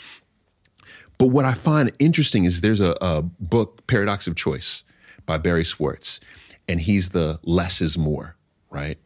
[1.18, 4.84] But what I find interesting is there's a, a book, Paradox of Choice,
[5.26, 6.20] by Barry Schwartz,
[6.68, 8.36] and he's the less is more,
[8.70, 8.98] right?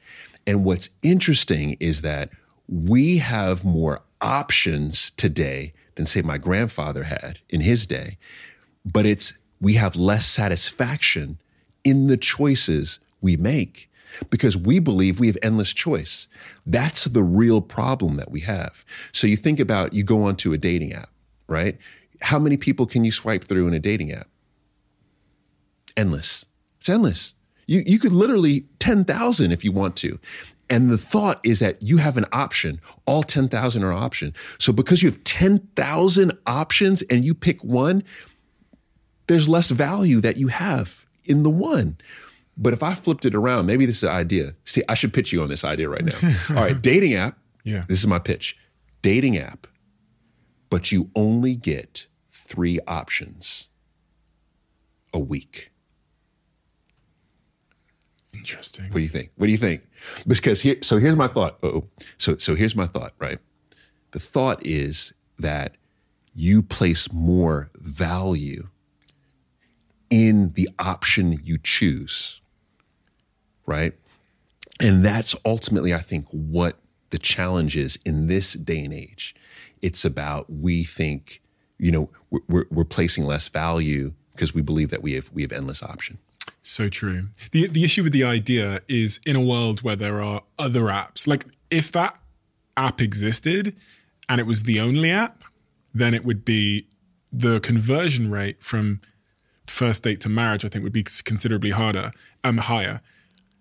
[0.46, 2.30] And what's interesting is that
[2.68, 8.18] we have more options today than, say, my grandfather had in his day,
[8.84, 11.38] but it's we have less satisfaction
[11.84, 13.90] in the choices we make
[14.30, 16.26] because we believe we have endless choice.
[16.66, 18.84] That's the real problem that we have.
[19.12, 21.10] So you think about you go onto a dating app,
[21.46, 21.78] right?
[22.22, 24.26] How many people can you swipe through in a dating app?
[25.96, 26.44] Endless.
[26.78, 27.34] It's endless.
[27.66, 30.18] You you could literally 10,000 if you want to.
[30.70, 32.80] And the thought is that you have an option.
[33.04, 34.32] All 10,000 are option.
[34.58, 38.04] So because you have 10,000 options and you pick one,
[39.26, 41.98] there's less value that you have in the one.
[42.56, 44.54] But if I flipped it around, maybe this is an idea.
[44.64, 46.34] See, I should pitch you on this idea right now.
[46.50, 47.38] All right, dating app.
[47.64, 47.84] Yeah.
[47.88, 48.56] This is my pitch.
[49.02, 49.66] Dating app,
[50.68, 53.68] but you only get three options
[55.14, 55.69] a week.
[58.40, 58.86] Interesting.
[58.86, 59.30] What do you think?
[59.36, 59.82] What do you think?
[60.26, 61.58] Because here, so here's my thought.
[61.62, 61.84] Oh,
[62.16, 63.12] so so here's my thought.
[63.18, 63.38] Right,
[64.12, 65.76] the thought is that
[66.34, 68.68] you place more value
[70.08, 72.40] in the option you choose.
[73.66, 73.92] Right,
[74.80, 76.78] and that's ultimately, I think, what
[77.10, 79.34] the challenge is in this day and age.
[79.82, 81.42] It's about we think,
[81.78, 82.08] you know,
[82.48, 86.18] we're, we're, placing less value because we believe that we have we have endless option.
[86.62, 87.28] So true.
[87.52, 91.26] The the issue with the idea is in a world where there are other apps,
[91.26, 92.18] like if that
[92.76, 93.74] app existed
[94.28, 95.44] and it was the only app,
[95.94, 96.86] then it would be
[97.32, 99.00] the conversion rate from
[99.66, 102.12] first date to marriage, I think, would be considerably harder,
[102.44, 103.00] um, higher.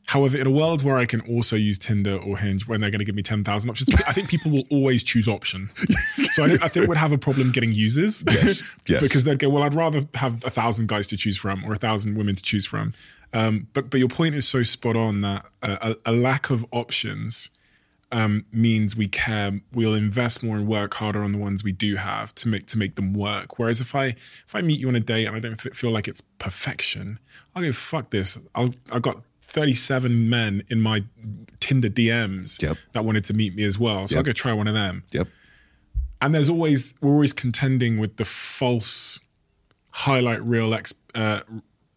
[0.10, 2.98] However, in a world where I can also use Tinder or Hinge when they're going
[3.00, 5.70] to give me 10,000 options, I think people will always choose option.
[6.32, 9.02] So I, I think we'd have a problem getting users Yes, yes.
[9.02, 11.76] because they'd go, well, I'd rather have a thousand guys to choose from or a
[11.76, 12.94] thousand women to choose from.
[13.34, 16.66] Um, but, but your point is so spot on that a, a, a lack of
[16.72, 17.50] options
[18.12, 19.60] um, means we care.
[19.74, 22.78] We'll invest more and work harder on the ones we do have to make to
[22.78, 23.60] make them work.
[23.60, 24.06] Whereas if I
[24.48, 27.20] if I meet you on a date and I don't f- feel like it's perfection,
[27.56, 28.38] I'll go fuck this.
[28.56, 31.04] I'll I've got thirty seven men in my
[31.60, 32.78] Tinder DMs Yep.
[32.94, 34.26] that wanted to meet me as well, so I'll Yep.
[34.28, 35.04] go try one of them.
[35.12, 35.28] Yep.
[36.22, 39.20] And there's always we're always contending with the false
[39.92, 41.42] highlight reel ex, uh,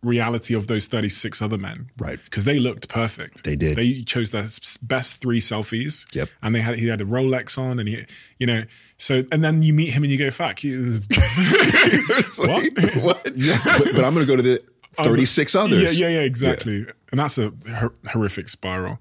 [0.02, 2.18] reality of those 36 other men Right.
[2.24, 3.76] because they looked perfect They did.
[3.76, 6.28] they chose their s- best three selfies Yep.
[6.42, 8.04] and they had he had a rolex on and he
[8.40, 8.64] you know
[8.96, 10.98] so and then you meet him and you go fuck you
[12.36, 12.64] what
[13.00, 13.22] what?
[13.64, 14.58] But, but I'm going to go to the
[14.96, 15.82] 36 others.
[15.82, 18.98] yeah yeah yeah exactly and that's a hor- horrific spiral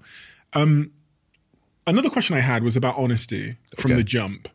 [0.54, 0.90] um
[1.86, 3.98] another question i had was about honesty from Okay.
[3.98, 4.48] the jump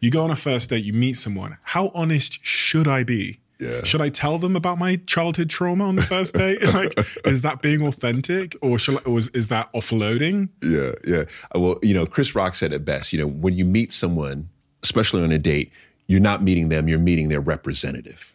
[0.00, 3.84] you go on a first date you meet someone how honest should i be Yeah.
[3.84, 6.60] Should I tell them about my childhood trauma on the first date?
[6.74, 6.92] like,
[7.24, 10.48] is that being authentic, or shall I, or is, is that offloading?
[10.60, 11.24] Yeah, yeah.
[11.54, 13.12] Uh, Well, you know, Chris Rock said it best.
[13.12, 14.48] You know, when you meet someone,
[14.82, 15.70] especially on a date,
[16.08, 18.32] you're not meeting them, you're meeting their representative.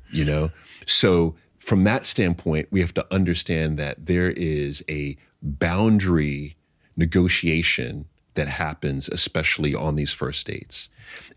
[0.12, 0.50] you know?
[0.86, 1.34] So,
[1.68, 6.56] from that standpoint, we have to understand that there is a boundary
[6.96, 10.88] negotiation that happens, especially on these first dates.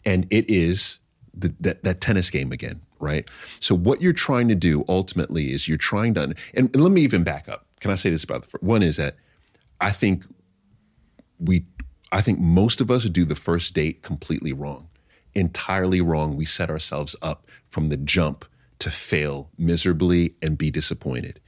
[0.05, 0.99] And it is
[1.33, 3.27] the, that, that tennis game again, right?
[3.59, 7.01] So, what you're trying to do ultimately is you're trying to, and, and let me
[7.01, 7.65] even back up.
[7.81, 8.63] Can I say this about the first?
[8.63, 9.17] One is that
[9.81, 10.23] I think
[11.41, 11.65] we
[12.13, 14.87] I think most of us do the first date completely wrong.
[15.33, 16.37] Entirely wrong.
[16.37, 18.45] We set ourselves up from the jump
[18.81, 21.39] to fail miserably and be disappointed.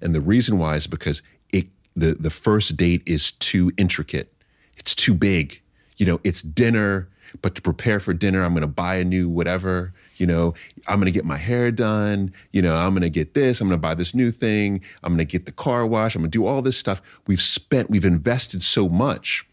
[0.00, 4.32] And the reason why is because it the the first date is too intricate.
[4.78, 5.60] It's too big.
[5.98, 7.08] You know, it's dinner,
[7.42, 9.92] but to prepare for dinner, I'm going to buy a new whatever.
[10.16, 10.54] You know,
[10.86, 12.32] I'm going to get my hair done.
[12.52, 13.60] You know, I'm going to get this.
[13.60, 14.82] I'm going to buy this new thing.
[15.02, 16.14] I'm going to get the car wash.
[16.14, 17.02] I'm going to do all this stuff.
[17.26, 19.46] We've spent, we've invested so much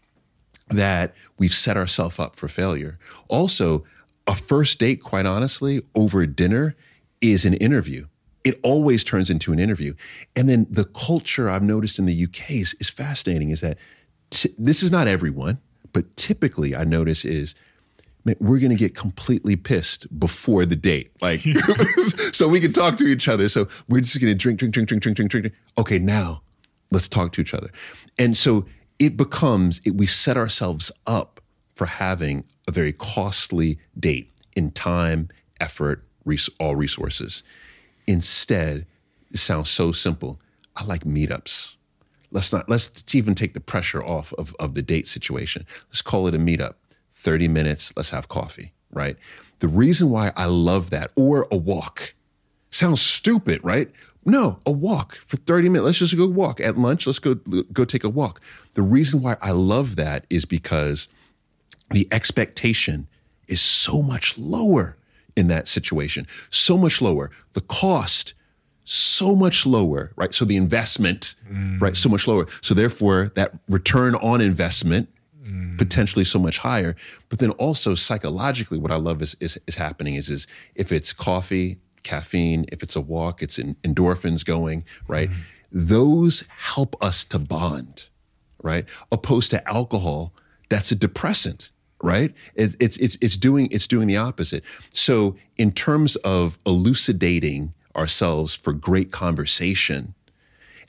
[0.68, 2.98] that we've set ourselves up for failure.
[3.28, 3.84] Also,
[4.26, 6.74] a first date, quite honestly, over dinner
[7.32, 8.06] is an interview.
[8.44, 9.94] It always turns into an interview.
[10.36, 13.78] And then the culture I've noticed in the UK is, is fascinating is that
[14.30, 15.58] t- this is not everyone,
[15.92, 17.54] but typically I notice is
[18.24, 21.10] man, we're going to get completely pissed before the date.
[21.22, 21.40] Like,
[22.32, 23.48] so we can talk to each other.
[23.48, 25.42] So we're just going to drink, drink, drink, drink, drink, drink, drink.
[25.44, 25.54] drink.
[25.78, 26.42] Okay, now
[26.90, 27.70] let's talk to each other.
[28.18, 28.66] And so
[28.98, 31.40] it becomes, it, we set ourselves up
[31.74, 35.28] for having a very costly date in time,
[35.60, 37.42] effort, res- all resources.
[38.06, 38.86] Instead,
[39.32, 40.38] it sounds so simple.
[40.76, 41.74] I like meetups.
[42.30, 45.64] Let's not, let's even take the pressure off of, of the date situation.
[45.88, 46.74] Let's call it a meetup.
[47.14, 49.16] 30 minutes, let's have coffee, right?
[49.60, 52.14] The reason why I love that, or a walk,
[52.70, 53.90] sounds stupid, right?
[54.26, 55.84] No, a walk for 30 minutes.
[55.86, 57.06] Let's just go walk at lunch.
[57.06, 58.40] Let's go go take a walk.
[58.74, 61.08] The reason why I love that is because
[61.90, 63.06] the expectation
[63.48, 64.96] is so much lower
[65.36, 66.26] in that situation.
[66.50, 67.30] So much lower.
[67.52, 68.34] The cost
[68.84, 70.32] so much lower, right?
[70.32, 71.80] So the investment, mm.
[71.80, 72.46] right, so much lower.
[72.62, 75.08] So therefore that return on investment
[75.44, 75.76] mm.
[75.76, 76.94] potentially so much higher.
[77.28, 80.46] But then also psychologically, what I love is is, is happening is is
[80.76, 85.30] if it's coffee, caffeine, if it's a walk, it's in, endorphins going, right?
[85.30, 85.36] Mm.
[85.72, 88.04] Those help us to bond,
[88.62, 88.86] right?
[89.10, 90.32] Opposed to alcohol,
[90.68, 91.70] that's a depressant,
[92.02, 92.34] right?
[92.54, 94.62] It, it's it's it's doing it's doing the opposite.
[94.90, 100.14] So in terms of elucidating ourselves for great conversation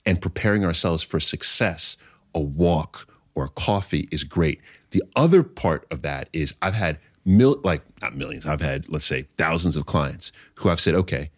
[0.06, 1.98] and preparing ourselves for success,
[2.36, 4.62] a walk or a coffee is great.
[4.92, 9.06] The other part of that is I've had mil like not millions, I've had let's
[9.06, 11.32] say thousands of clients who I've said, okay,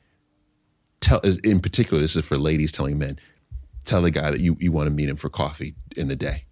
[0.99, 3.19] tell in particular, this is for ladies telling men,
[3.83, 6.45] tell the guy that you, you want to meet him for coffee in the day.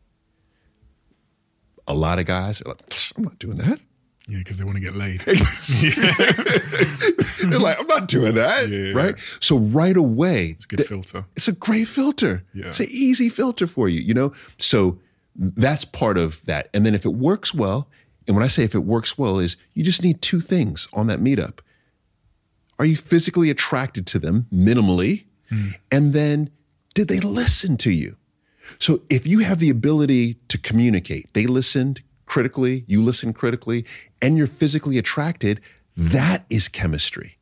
[1.87, 2.81] A lot of guys are like,
[3.15, 3.79] I'm not doing that.
[4.29, 5.21] Yeah, because they want to get laid.
[7.49, 8.67] They're like, I'm not doing that.
[8.69, 8.91] Yeah.
[8.93, 9.15] Right.
[9.39, 11.25] So right away, It's a good filter.
[11.35, 12.43] it's a great filter.
[12.53, 12.67] Yeah.
[12.67, 14.33] It's an easy filter for you, you know?
[14.57, 14.99] So
[15.35, 16.69] that's part of that.
[16.73, 17.87] And then if it works well,
[18.27, 21.07] and when I say if it works well, is you just need two things on
[21.07, 21.59] that meetup.
[22.79, 25.23] Are you physically attracted to them minimally?
[25.49, 25.69] Hmm.
[25.91, 26.49] And then
[26.93, 28.17] did they listen to you?
[28.79, 33.85] So if you have the ability to communicate, they listened critically, you listen critically,
[34.21, 35.61] and you're physically attracted,
[35.95, 37.37] that is chemistry.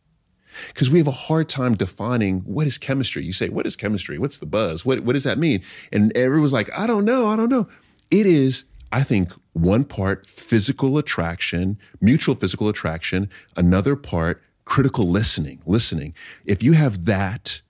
[0.68, 3.26] Because we have a hard time defining what is chemistry.
[3.26, 4.18] You say, what is chemistry?
[4.18, 4.85] What's the buzz?
[4.85, 5.61] What, what does that mean?
[5.91, 7.68] And everyone's like, I don't know, I don't know.
[8.10, 15.61] It is, I think, one part physical attraction, mutual physical attraction, another part critical listening,
[15.65, 16.14] listening.
[16.45, 17.61] If you have that,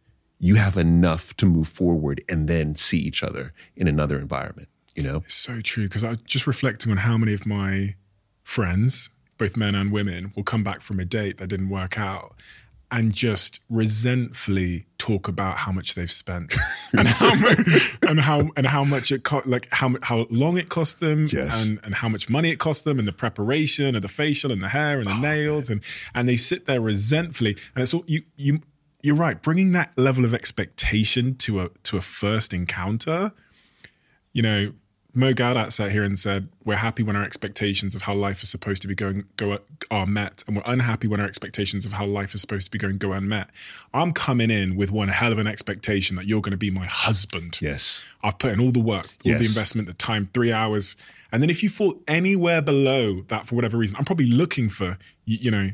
[0.45, 5.01] you have enough to move forward and then see each other in another environment, you
[5.01, 5.17] know?
[5.25, 5.85] It's so true.
[5.87, 7.95] Because I was just reflecting on how many of my
[8.43, 9.09] friends,
[9.39, 12.35] both men and women, will come back from a date that didn't work out
[12.91, 16.53] and just resentfully talk about how much they've spent
[16.93, 20.69] and how much, and how and how much it cost, like how how long it
[20.69, 21.65] cost them, Yes.
[21.65, 24.61] and and how much money it cost them, and the preparation, and the facial, and
[24.61, 25.81] the hair, and the oh, nails, and
[26.13, 28.61] and they sit there resentfully, and it's all you you.
[29.05, 29.39] You're right.
[29.39, 33.31] Bringing that level of expectation to a to a first encounter,
[34.33, 34.73] you know,
[35.13, 38.49] Mo Gaudat sat here and said, "We're happy when our expectations of how life is
[38.49, 39.59] supposed to be going go
[39.91, 42.79] are met, and we're unhappy when our expectations of how life is supposed to be
[42.79, 43.51] going go unmet."
[43.93, 46.87] I'm coming in with one hell of an expectation that you're going to be my
[46.87, 47.59] husband.
[47.61, 48.03] Yes.
[48.23, 50.95] I've put in all the work, all the investment, the time, three hours,
[51.31, 54.97] and then if you fall anywhere below that for whatever reason, I'm probably looking for
[55.25, 55.69] you, you know.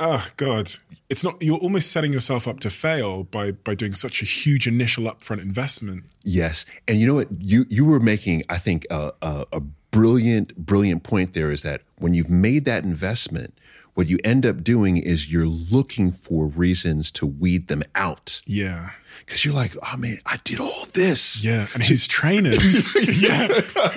[0.00, 0.72] Oh God,
[1.08, 1.42] it's not.
[1.42, 5.40] You're almost setting yourself up to fail by by doing such a huge initial upfront
[5.42, 6.04] investment.
[6.24, 9.60] Yes, and you know what you you were making, I think, a, a, a
[9.90, 11.32] brilliant brilliant point.
[11.32, 13.54] There is that when you've made that investment,
[13.94, 18.90] what you end up doing is you're looking for reasons to weed them out Yeah.
[19.28, 21.44] Because you're like, oh man, I did all this.
[21.44, 22.94] Yeah, and his trainers.
[23.22, 23.48] yeah,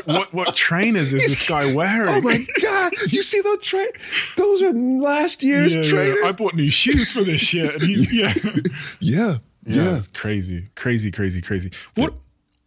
[0.05, 2.09] what what trainers is this guy wearing?
[2.09, 2.91] Oh my god!
[3.09, 3.85] You see those tra-
[4.35, 5.89] Those are last year's Yeah, yeah.
[5.89, 6.19] trainers.
[6.25, 8.33] I bought new shoes for this shit, and he's yeah,
[8.99, 9.95] yeah, yeah, yeah.
[9.97, 11.71] it's crazy, crazy, crazy, crazy.
[11.95, 12.13] What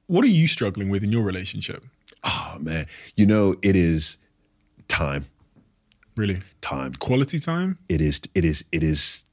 [0.07, 1.85] what are you struggling with in your relationship?
[2.25, 2.87] Oh man,
[3.17, 4.17] you know it is
[4.89, 5.27] time.
[6.17, 6.95] Really, Time.
[6.95, 7.77] quality time?
[7.89, 9.25] it is it is it is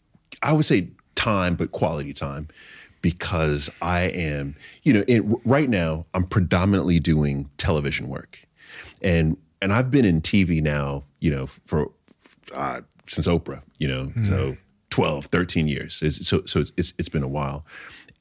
[0.41, 2.48] i would say time but quality time
[3.02, 8.38] because i am you know it, right now i'm predominantly doing television work.
[9.02, 11.91] And and i've been in tv now you know for
[12.53, 14.57] uh, since oprah you know so
[14.90, 16.02] 12 13 years.
[16.03, 17.65] It's- so so it's, it's it's been a while.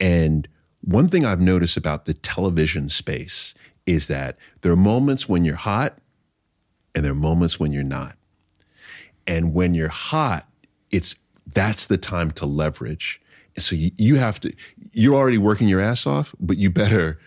[0.00, 0.46] And
[0.82, 3.54] one thing i've noticed about the television space
[3.86, 5.98] is that there are moments when you're hot
[6.94, 8.16] and there are moments when you're not.
[9.26, 10.46] And when you're hot,
[10.90, 11.14] it's
[11.54, 13.20] that's the time to leverage.
[13.58, 14.52] So you, you have to,
[14.92, 17.18] you're already working your ass off, but you better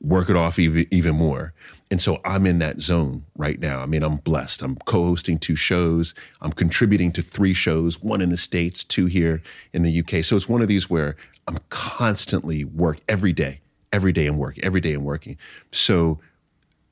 [0.00, 1.52] work it off even, even more.
[1.90, 3.80] And so I'm in that zone right now.
[3.80, 4.62] I mean, I'm blessed.
[4.62, 9.06] I'm co hosting two shows, I'm contributing to three shows, one in the States, two
[9.06, 9.42] here
[9.72, 10.24] in the UK.
[10.24, 13.60] So it's one of these where I'm constantly work every day,
[13.92, 15.36] every day I'm working, every day I'm working.
[15.70, 16.20] So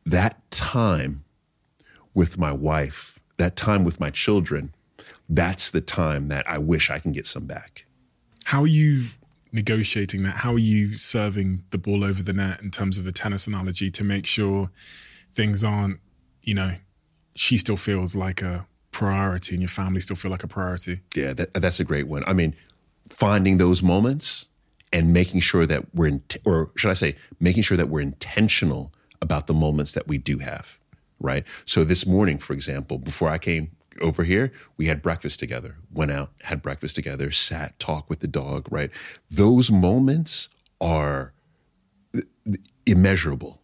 [0.04, 1.24] that time
[2.14, 4.74] with my wife, that time with my children,
[5.28, 7.86] that's the time that I wish I can get some back.
[8.50, 9.10] How are you
[9.52, 10.38] negotiating that?
[10.38, 13.92] How are you serving the ball over the net in terms of the tennis analogy
[13.92, 14.72] to make sure
[15.36, 16.00] things aren't,
[16.42, 16.74] you know,
[17.36, 20.98] she still feels like a priority and your family still feel like a priority?
[21.14, 22.24] Yeah, that, that's a great one.
[22.26, 22.56] I mean,
[23.08, 24.46] finding those moments
[24.92, 28.92] and making sure that we're, in, or should I say, making sure that we're intentional
[29.22, 30.76] about the moments that we do have,
[31.20, 31.44] right?
[31.66, 33.70] So this morning, for example, before I came
[34.00, 38.26] over here, we had breakfast together, went out, had breakfast together, sat, talked with the
[38.26, 38.90] dog, right?
[39.30, 40.48] Those moments
[40.80, 41.32] are
[42.86, 43.60] immeasurable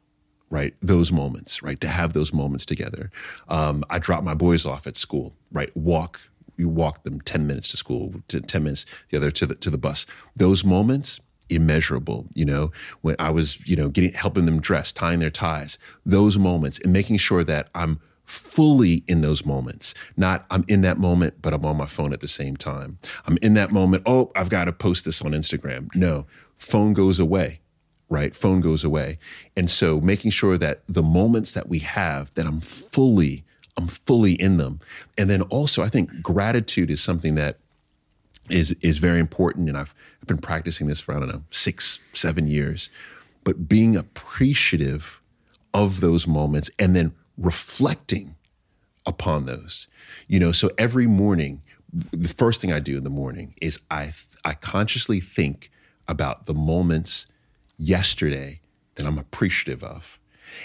[0.49, 0.75] right?
[0.81, 1.81] Those moments right?
[1.81, 3.11] To have those moments together.
[3.49, 5.77] Um, i drop my boys off at school right?
[5.77, 6.21] Walk
[6.57, 9.71] you walk them 10 minutes to school to 10 minutes the other to the to
[9.71, 10.07] the bus.
[10.37, 12.73] Those moments immeasurable you know?
[13.03, 16.93] When i was you know getting helping them dress tying their ties those moments and
[16.93, 21.65] making sure that i'm fully in those moments not i'm in that moment but i'm
[21.65, 24.73] on my phone at the same time i'm in that moment oh i've got to
[24.73, 26.27] post this on instagram no
[26.59, 27.61] phone goes away
[28.09, 28.35] right?
[28.35, 29.19] Phone goes away.
[29.57, 33.45] And so making sure that the moments that we have, that I'm fully,
[33.77, 34.81] I'm fully in them.
[35.19, 37.59] And then also I think gratitude is something that
[38.49, 39.69] is is very important.
[39.69, 42.91] And I've, I've been practicing this for, I don't know, six, seven years.
[43.45, 45.21] But being appreciative
[45.75, 48.37] of those moments and then reflecting
[49.05, 49.87] upon those.
[50.27, 54.13] You know, so every morning, the first thing I do in the morning is I
[54.45, 55.71] I consciously think
[56.09, 57.27] about the moments
[57.79, 58.61] yesterday
[58.95, 60.19] that I'm appreciative of.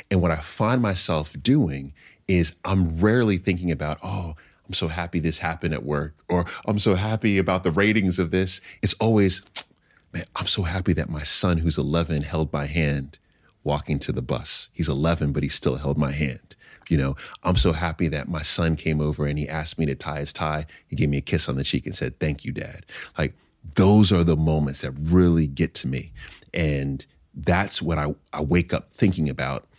[0.10, 1.93] And what I find myself doing
[2.27, 4.35] is I'm rarely thinking about, oh,
[4.68, 8.31] I'm so happy this happened at work, or I'm so happy about the ratings of
[8.31, 8.61] this.
[8.81, 9.43] It's always,
[10.14, 13.18] man, I'm so happy that my son, who's 11, held my hand
[13.64, 14.69] walking to the bus.
[14.72, 16.56] He's 11, but he still held my hand.
[16.91, 19.95] You know, I'm so happy that my son came over and he asked me to
[19.95, 20.65] tie his tie.
[20.89, 22.85] He gave me a kiss on the cheek and said, Thank you, dad.
[23.18, 23.34] Like,
[23.76, 26.11] those are the moments that really get to me.
[26.53, 29.69] And that's what I, I wake up thinking about.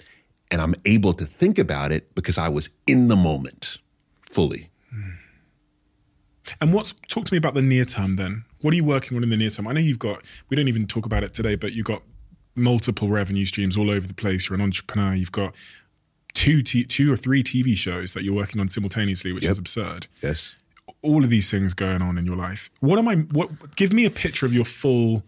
[0.50, 3.76] And I'm able to think about it because I was in the moment
[4.22, 4.70] fully.
[6.62, 8.46] And what's talk to me about the near term then?
[8.62, 9.68] What are you working on in the near term?
[9.68, 12.02] I know you've got we don't even talk about it today, but you've got
[12.54, 14.48] multiple revenue streams all over the place.
[14.48, 15.14] You're an entrepreneur.
[15.14, 15.54] You've got
[16.34, 19.50] two t- two or three TV shows that you're working on simultaneously, which Yep.
[19.52, 20.06] is absurd.
[20.22, 20.54] Yes.
[21.02, 22.70] All of these things going on in your life.
[22.80, 23.16] What am I?
[23.16, 23.76] What?
[23.76, 25.22] Give me a picture of your full,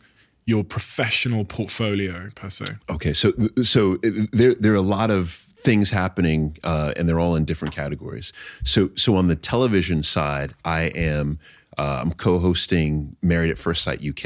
[0.46, 2.64] your professional portfolio per se.
[2.90, 3.32] Okay, so
[3.62, 3.96] so
[4.32, 8.32] there there are a lot of things happening, uh, and they're all in different categories.
[8.64, 11.38] So so on the television side, I am
[11.78, 14.24] uh, I'm co-hosting Married at First Sight UK,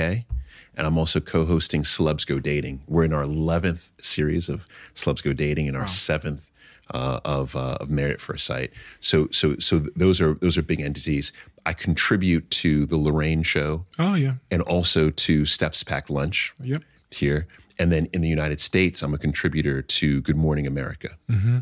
[0.77, 2.83] and I'm also co-hosting Celebs Go Dating.
[2.87, 6.51] We're in our eleventh series of Celebs Go Dating and our seventh
[6.93, 8.71] uh, of uh, of Married at First Sight.
[9.01, 11.33] So so so those are those are big entities.
[11.67, 16.83] I contribute to the Lorraine Show Oh yeah, and also to Steph's Packed Lunch yep.
[17.11, 17.47] here.
[17.81, 21.11] And then in the United States, I'm a contributor to Good Morning America,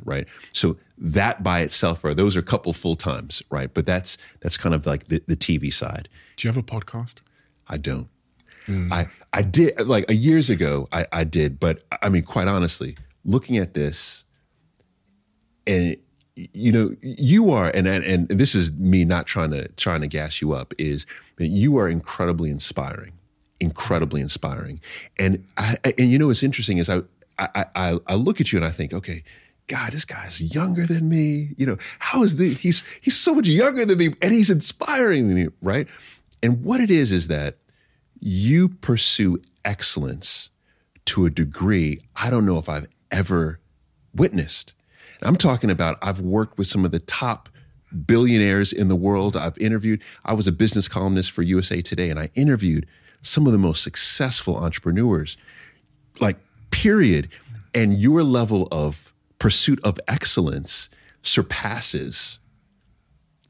[0.02, 0.26] right?
[0.54, 3.72] So that by itself, are those are a couple full times, right?
[3.72, 6.08] But that's that's kind of like the, the TV side.
[6.36, 7.20] Do you have a podcast?
[7.68, 8.08] I don't.
[8.68, 10.88] I I did like a years ago.
[10.90, 14.24] I I did, but I mean, quite honestly, looking at this,
[15.66, 15.96] and
[16.36, 20.06] you know, you are, and and, and this is me not trying to trying to
[20.06, 20.74] gas you up.
[20.78, 21.06] Is
[21.36, 23.12] that you are incredibly inspiring,
[23.58, 24.80] incredibly inspiring,
[25.18, 27.00] and I and you know what's interesting is I
[27.38, 29.22] I I, I look at you and I think, okay.
[29.68, 31.48] God, this guy's younger than me.
[31.56, 32.56] You know, how is this?
[32.58, 35.88] He's he's so much younger than me, and he's inspiring me, right?
[36.40, 37.56] And what it is is that
[38.20, 40.50] you pursue excellence
[41.06, 43.58] to a degree I don't know if I've ever
[44.14, 44.72] witnessed.
[45.22, 47.48] I'm talking about I've worked with some of the top
[48.06, 49.36] billionaires in the world.
[49.36, 52.86] I've interviewed, I was a business columnist for USA Today, and I interviewed
[53.22, 55.36] some of the most successful entrepreneurs,
[56.20, 56.36] like,
[56.70, 57.28] period.
[57.74, 60.88] And your level of pursuit of excellence
[61.22, 62.38] surpasses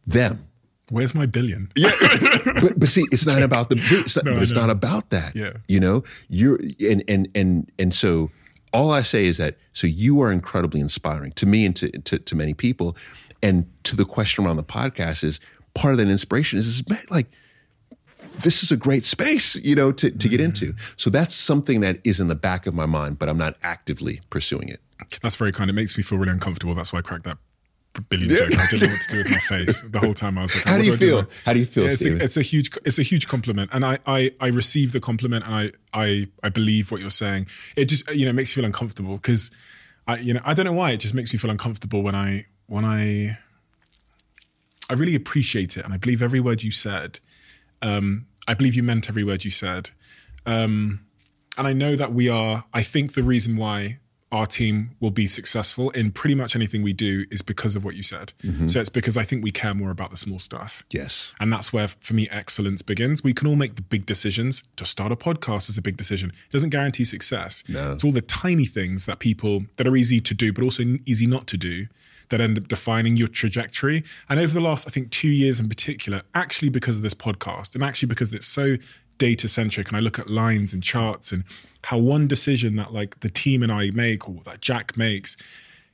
[0.07, 0.49] them.
[0.91, 1.71] Where's my billion?
[1.77, 3.77] but but see, it's not about the.
[3.77, 5.35] It's not, No, but it's not about that.
[5.35, 5.55] Yeah.
[5.67, 8.31] you know, you're and and and and so
[8.77, 12.19] all I say is that so you are incredibly inspiring to me and to to,
[12.19, 12.97] to many people,
[13.43, 15.41] and to the question around the podcast is
[15.75, 17.27] part of that inspiration is, is man, like
[18.41, 20.67] this is a great space, you know, to to get into.
[20.67, 20.95] Mm-hmm.
[20.97, 24.21] So that's something that is in the back of my mind, but I'm not actively
[24.29, 24.81] pursuing it.
[25.23, 25.71] That's very kind.
[25.71, 26.75] It makes me feel really uncomfortable.
[26.75, 27.39] That's why I cracked that
[28.03, 28.59] billion joke.
[28.59, 30.39] I didn't know what to do with my face the whole time.
[30.39, 31.31] I was like, How do you I do feel?
[31.45, 33.85] How do you feel, Yeah, it's, a, it's a huge, it's a huge compliment, and
[33.85, 37.47] I, I, I receive the compliment, and I, I, I believe what you're saying.
[37.77, 39.51] It just, you know, makes me feel uncomfortable because,
[40.07, 40.93] I, you know, I don't know why.
[40.93, 43.39] It just makes me feel uncomfortable when I, when I,
[44.89, 47.21] I really appreciate it, and I believe every word you said.
[47.83, 49.91] Um, I believe you meant every word you said.
[50.45, 51.01] Um,
[51.59, 53.99] and I know that we are, I think the reason why
[54.33, 57.95] our team will be successful in pretty much anything we do is because of what
[57.95, 58.33] you said.
[58.43, 58.67] Mm-hmm.
[58.67, 60.85] So it's because I think we care more about the small stuff.
[60.91, 61.33] Yes.
[61.39, 63.23] And that's where, for me, excellence begins.
[63.23, 64.65] We can all make the big decisions.
[64.77, 66.31] To start a podcast is a big decision.
[66.31, 67.63] It doesn't guarantee success.
[67.69, 67.93] No.
[67.93, 71.27] It's all the tiny things that people that are easy to do, but also easy
[71.27, 71.87] not to do,
[72.31, 74.03] that end up defining your trajectory.
[74.29, 77.75] And over the last, I think, two years in particular, actually because of this podcast,
[77.77, 78.77] and actually because it's so
[79.19, 81.45] data centric, and I look at lines and charts and
[81.85, 85.37] how one decision that like the team and I make or that Jack makes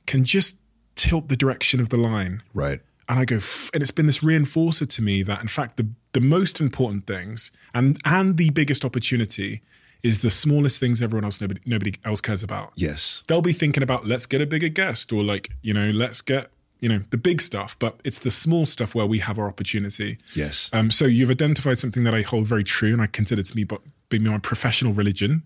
[0.05, 0.57] can just
[0.95, 2.81] tilt the direction of the line Right.
[3.09, 3.39] and I go,
[3.73, 7.49] and it's been this reinforcer to me that in fact the the most important things
[7.73, 9.61] and and the biggest opportunity
[10.03, 12.71] is the smallest things everyone else nobody nobody else cares about.
[12.75, 13.23] Yes.
[13.27, 16.51] They'll be thinking about let's get a bigger guest or like you know let's get
[16.83, 20.17] you know the big stuff, but it's the small stuff where we have our opportunity.
[20.35, 20.69] Yes.
[20.73, 23.79] Um, so you've identified something that I hold very true, and I consider to but
[24.09, 25.43] be my professional religion.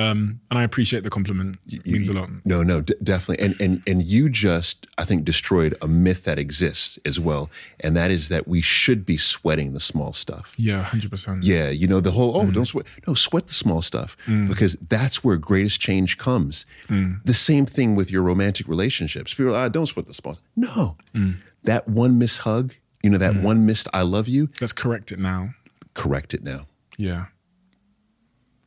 [0.00, 1.56] Um, and I appreciate the compliment.
[1.68, 2.28] It means a lot.
[2.44, 3.44] No, no, d- definitely.
[3.44, 7.50] And and and you just I think destroyed a myth that exists as well,
[7.80, 10.54] and that is that we should be sweating the small stuff.
[10.58, 11.42] Yeah, hundred percent.
[11.44, 12.48] Yeah, you know the whole Mm.
[12.48, 16.66] oh don't sweat no sweat the small stuff because that's where greatest change comes.
[16.88, 17.20] Mm.
[17.24, 19.34] The same thing with your romantic relationships.
[19.34, 20.38] People ah don't sweat the small.
[20.56, 21.36] No, Mm.
[21.64, 24.48] that one missed hug, you know that one missed I love you.
[24.60, 25.54] Let's correct it now.
[25.94, 26.66] Correct it now.
[26.96, 27.26] Yeah.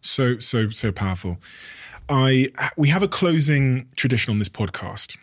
[0.03, 1.39] So so so powerful.
[2.09, 5.17] I we have a closing tradition on this podcast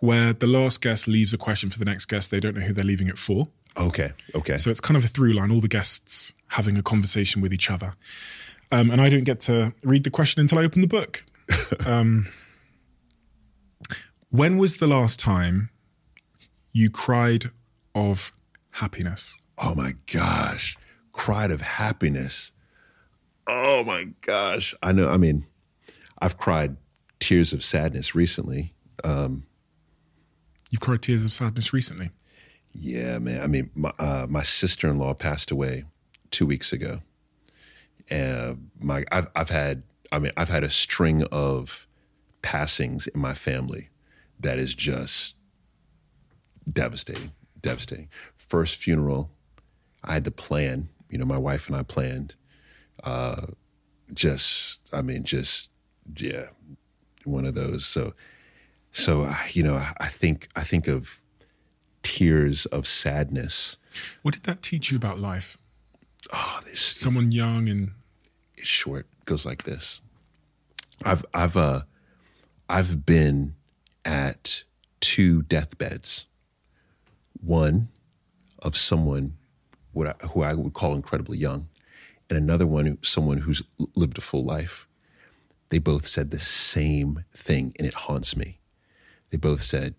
[0.00, 2.30] where the last guest leaves a question for the next guest.
[2.30, 3.48] They don't know who they're leaving it for.
[3.76, 4.56] Okay, okay.
[4.56, 7.70] So it's kind of a through line, all the guests having a conversation with each
[7.70, 7.94] other.
[8.70, 11.24] Um, and I don't get to read the question until I open the book.
[11.86, 12.28] Um,
[14.30, 15.70] when was the last time
[16.72, 17.50] you cried
[17.94, 18.32] of
[18.70, 19.38] happiness?
[19.58, 20.76] Oh my gosh.
[21.12, 22.50] Cried of happiness.
[23.46, 24.74] Oh my gosh.
[24.82, 25.08] I know.
[25.08, 25.46] I mean,
[26.18, 26.76] I've cried
[27.20, 28.74] tears of sadness recently.
[29.02, 29.46] Um,
[30.70, 32.10] You've cried tears of sadness recently.
[32.72, 33.42] Yeah, man.
[33.42, 35.84] I mean, my, uh, my sister in law passed away
[36.30, 37.00] two weeks ago.
[38.10, 41.86] And my, I've, I've had, I mean, I've had a string of
[42.42, 43.90] passings in my family
[44.40, 45.34] that is just
[46.70, 48.08] devastating, devastating.
[48.36, 49.30] First funeral,
[50.02, 50.88] I had to plan.
[51.08, 52.34] You know, my wife and I planned.
[53.04, 53.46] Uh,
[54.12, 55.70] just, I mean, just
[56.16, 56.46] yeah,
[57.24, 57.84] one of those.
[57.86, 58.14] So,
[58.92, 61.20] so you know, I, I think I think of
[62.02, 63.76] tears of sadness.
[64.22, 65.56] What did that teach you about life?
[66.32, 67.92] Oh, this Someone young and
[68.56, 69.06] it's short.
[69.24, 70.00] Goes like this.
[71.04, 71.82] I've I've uh
[72.68, 73.54] I've been
[74.04, 74.64] at
[75.00, 76.26] two deathbeds.
[77.40, 77.88] One
[78.60, 79.36] of someone
[79.92, 81.68] what I, who I would call incredibly young,
[82.34, 83.62] and another one someone who's
[83.94, 84.86] lived a full life.
[85.70, 88.60] They both said the same thing, and it haunts me.
[89.30, 89.94] They both said,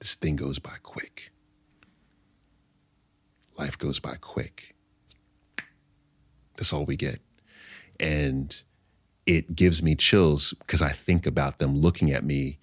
[0.00, 1.32] "This thing goes by quick.
[3.58, 4.74] Life goes by quick.
[6.56, 7.20] That's all we get."
[8.02, 8.62] and
[9.26, 12.58] it gives me chills because I think about them looking at me,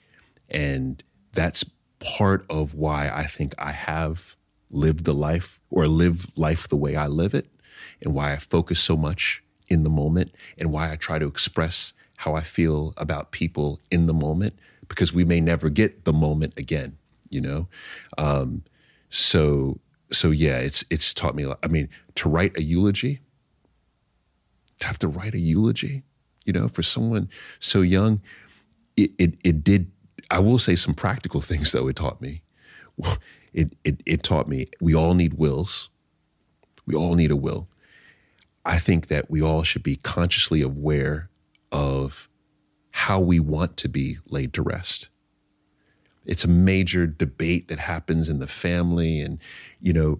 [0.49, 1.02] and
[1.32, 1.64] that's
[1.99, 4.36] part of why I think I have
[4.72, 7.48] lived the life or live life the way I live it,
[8.01, 11.93] and why I focus so much in the moment, and why I try to express
[12.17, 14.57] how I feel about people in the moment
[14.88, 16.97] because we may never get the moment again,
[17.30, 17.67] you know.
[18.17, 18.63] Um,
[19.09, 19.80] so
[20.11, 21.43] so yeah, it's it's taught me.
[21.43, 21.59] a lot.
[21.63, 23.19] I mean, to write a eulogy
[24.80, 26.03] to have to write a eulogy,
[26.45, 28.21] you know, for someone so young,
[28.97, 29.91] it, it, it did,
[30.31, 32.41] I will say some practical things though it taught me.
[33.53, 35.89] It, it, it taught me we all need wills.
[36.85, 37.67] We all need a will.
[38.65, 41.30] I think that we all should be consciously aware
[41.72, 42.30] of
[42.91, 45.07] how we want to be laid to rest.
[46.26, 49.40] It's a major debate that happens in the family and,
[49.80, 50.19] you know,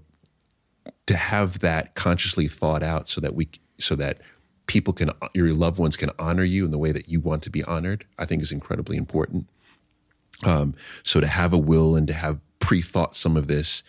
[1.08, 3.50] to have that consciously thought out so that we
[3.80, 4.20] so that
[4.68, 7.50] people can your loved ones can honor you in the way that you want to
[7.50, 9.50] be honored i think is incredibly important
[10.46, 13.82] um, so to have a will and to have pre-thought some of this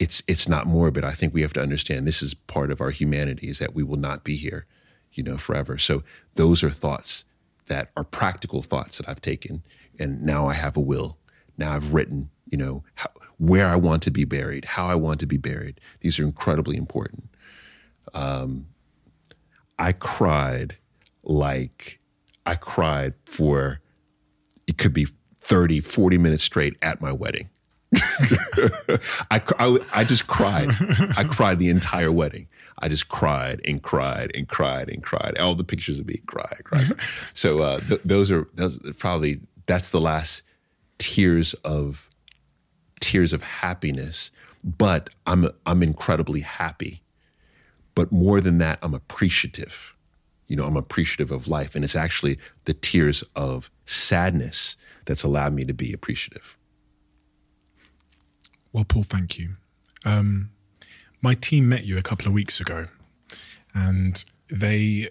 [0.00, 1.04] it's it's not morbid.
[1.04, 3.84] I think we have to understand this is part of our humanity is that we
[3.84, 4.66] will not be here
[5.12, 5.78] you know forever.
[5.78, 6.02] So
[6.34, 7.24] those are thoughts
[7.66, 9.62] that are practical thoughts that i've taken
[10.00, 11.18] and now i have a will.
[11.56, 15.20] Now i've written you know how, where i want to be buried how i want
[15.20, 15.80] to be buried.
[16.00, 17.28] These are incredibly important.
[18.14, 18.66] Um,
[19.78, 20.76] I cried
[21.22, 22.00] like
[22.46, 23.80] I cried for
[24.66, 25.06] it could be
[25.40, 27.50] 30, 40 minutes straight at my wedding.
[29.30, 30.70] I, I, I just cried.
[31.16, 32.48] I cried the entire wedding.
[32.78, 35.36] I just cried and cried and cried and cried.
[35.38, 36.84] All the pictures of me cry, cry.
[37.34, 40.42] so uh, th- those are those are probably that's the last
[40.98, 42.08] tears of
[43.00, 44.30] tears of happiness.
[44.62, 47.02] But I'm I'm incredibly happy
[47.94, 49.94] but more than that, I'm appreciative.
[50.46, 51.74] You know, I'm appreciative of life.
[51.74, 56.56] And it's actually the tears of sadness that's allowed me to be appreciative.
[58.72, 59.56] Well, Paul, thank you.
[60.04, 60.50] Um,
[61.20, 62.86] my team met you a couple of weeks ago,
[63.74, 65.10] and they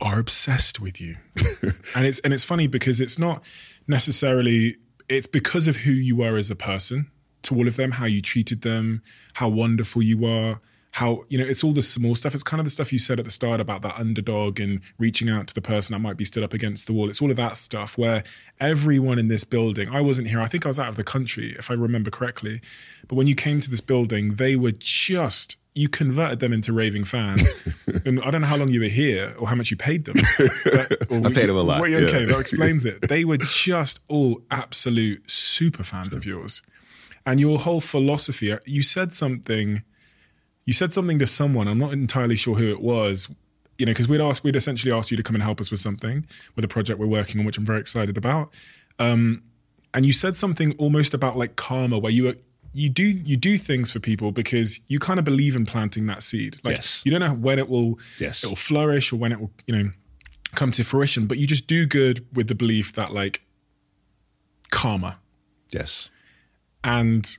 [0.00, 1.16] are obsessed with you.
[1.94, 3.42] and it's and it's funny because it's not
[3.86, 4.76] necessarily
[5.08, 7.10] it's because of who you are as a person
[7.42, 9.02] to all of them, how you treated them,
[9.34, 10.60] how wonderful you are,
[10.96, 12.34] how you know it's all the small stuff.
[12.34, 15.28] It's kind of the stuff you said at the start about that underdog and reaching
[15.28, 17.10] out to the person that might be stood up against the wall.
[17.10, 18.24] It's all of that stuff where
[18.60, 19.90] everyone in this building.
[19.90, 20.40] I wasn't here.
[20.40, 22.62] I think I was out of the country, if I remember correctly.
[23.08, 27.04] But when you came to this building, they were just you converted them into raving
[27.04, 27.54] fans.
[28.06, 30.16] and I don't know how long you were here or how much you paid them.
[30.64, 32.26] But, I paid them a lot, Well, okay, yeah.
[32.26, 33.02] that explains it.
[33.06, 36.62] They were just all absolute super fans of yours.
[37.26, 39.82] And your whole philosophy, you said something,
[40.66, 43.28] you said something to someone, I'm not entirely sure who it was,
[43.78, 45.80] you know, because we'd asked, we'd essentially asked you to come and help us with
[45.80, 46.26] something,
[46.56, 48.52] with a project we're working on, which I'm very excited about.
[48.98, 49.42] Um,
[49.94, 52.36] and you said something almost about like karma, where you were,
[52.74, 56.22] you do you do things for people because you kind of believe in planting that
[56.22, 56.58] seed.
[56.62, 57.00] Like Yes.
[57.04, 58.44] you don't know when it will Yes.
[58.44, 59.90] it will flourish or when it will, you know,
[60.54, 63.40] come to fruition, but you just do good with the belief that like
[64.70, 65.18] karma
[65.70, 66.10] Yes.
[66.84, 67.38] and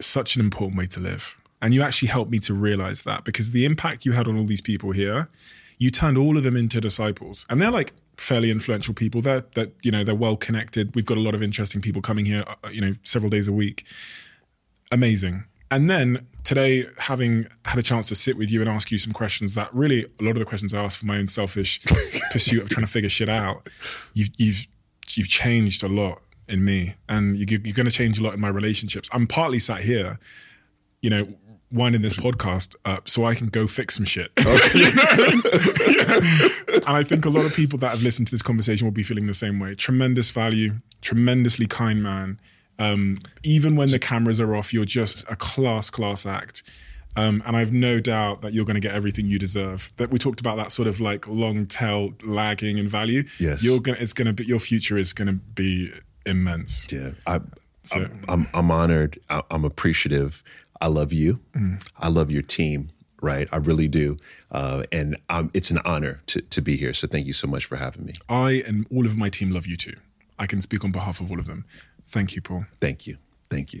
[0.00, 1.36] such an important way to live.
[1.62, 4.44] And you actually helped me to realize that because the impact you had on all
[4.44, 5.28] these people here,
[5.78, 7.46] you turned all of them into disciples.
[7.48, 9.20] And they're like fairly influential people.
[9.20, 10.94] They're that you know they're well connected.
[10.94, 13.52] We've got a lot of interesting people coming here, uh, you know, several days a
[13.52, 13.84] week.
[14.90, 15.44] Amazing.
[15.70, 19.12] And then today, having had a chance to sit with you and ask you some
[19.12, 21.80] questions that really a lot of the questions I asked for my own selfish
[22.30, 23.68] pursuit of trying to figure shit out,
[24.14, 24.66] you've you've
[25.14, 28.40] you've changed a lot in me, and you, you're going to change a lot in
[28.40, 29.08] my relationships.
[29.12, 30.20] I'm partly sat here,
[31.02, 31.26] you know,
[31.72, 34.30] winding this podcast up so I can go fix some shit.
[34.74, 35.80] You know?
[35.88, 36.20] Yeah.
[36.86, 39.02] And I think a lot of people that have listened to this conversation will be
[39.02, 39.74] feeling the same way.
[39.74, 42.38] Tremendous value, tremendously kind man.
[42.78, 46.62] Um, even when the cameras are off, you're just a class, class act.
[47.16, 49.90] Um, and I've no doubt that you're going to get everything you deserve.
[49.96, 53.24] That we talked about that sort of like long tail lagging in value.
[53.40, 53.62] Yes.
[53.64, 53.96] you're gonna.
[53.98, 55.90] It's gonna be your future is gonna be
[56.26, 56.86] immense.
[56.92, 57.40] Yeah, I,
[57.84, 59.18] So- I'm, I'm I'm honored.
[59.50, 60.42] I'm appreciative.
[60.80, 61.40] I love you.
[61.98, 62.90] I love your team.
[63.22, 64.18] Right, I really do,
[64.52, 66.92] uh, and um, it's an honor to to be here.
[66.92, 68.12] So thank you so much for having me.
[68.28, 69.96] I and all of my team love you too.
[70.38, 71.64] I can speak on behalf of all of them.
[72.06, 72.66] Thank you, Paul.
[72.78, 73.16] Thank you.
[73.48, 73.80] Thank you.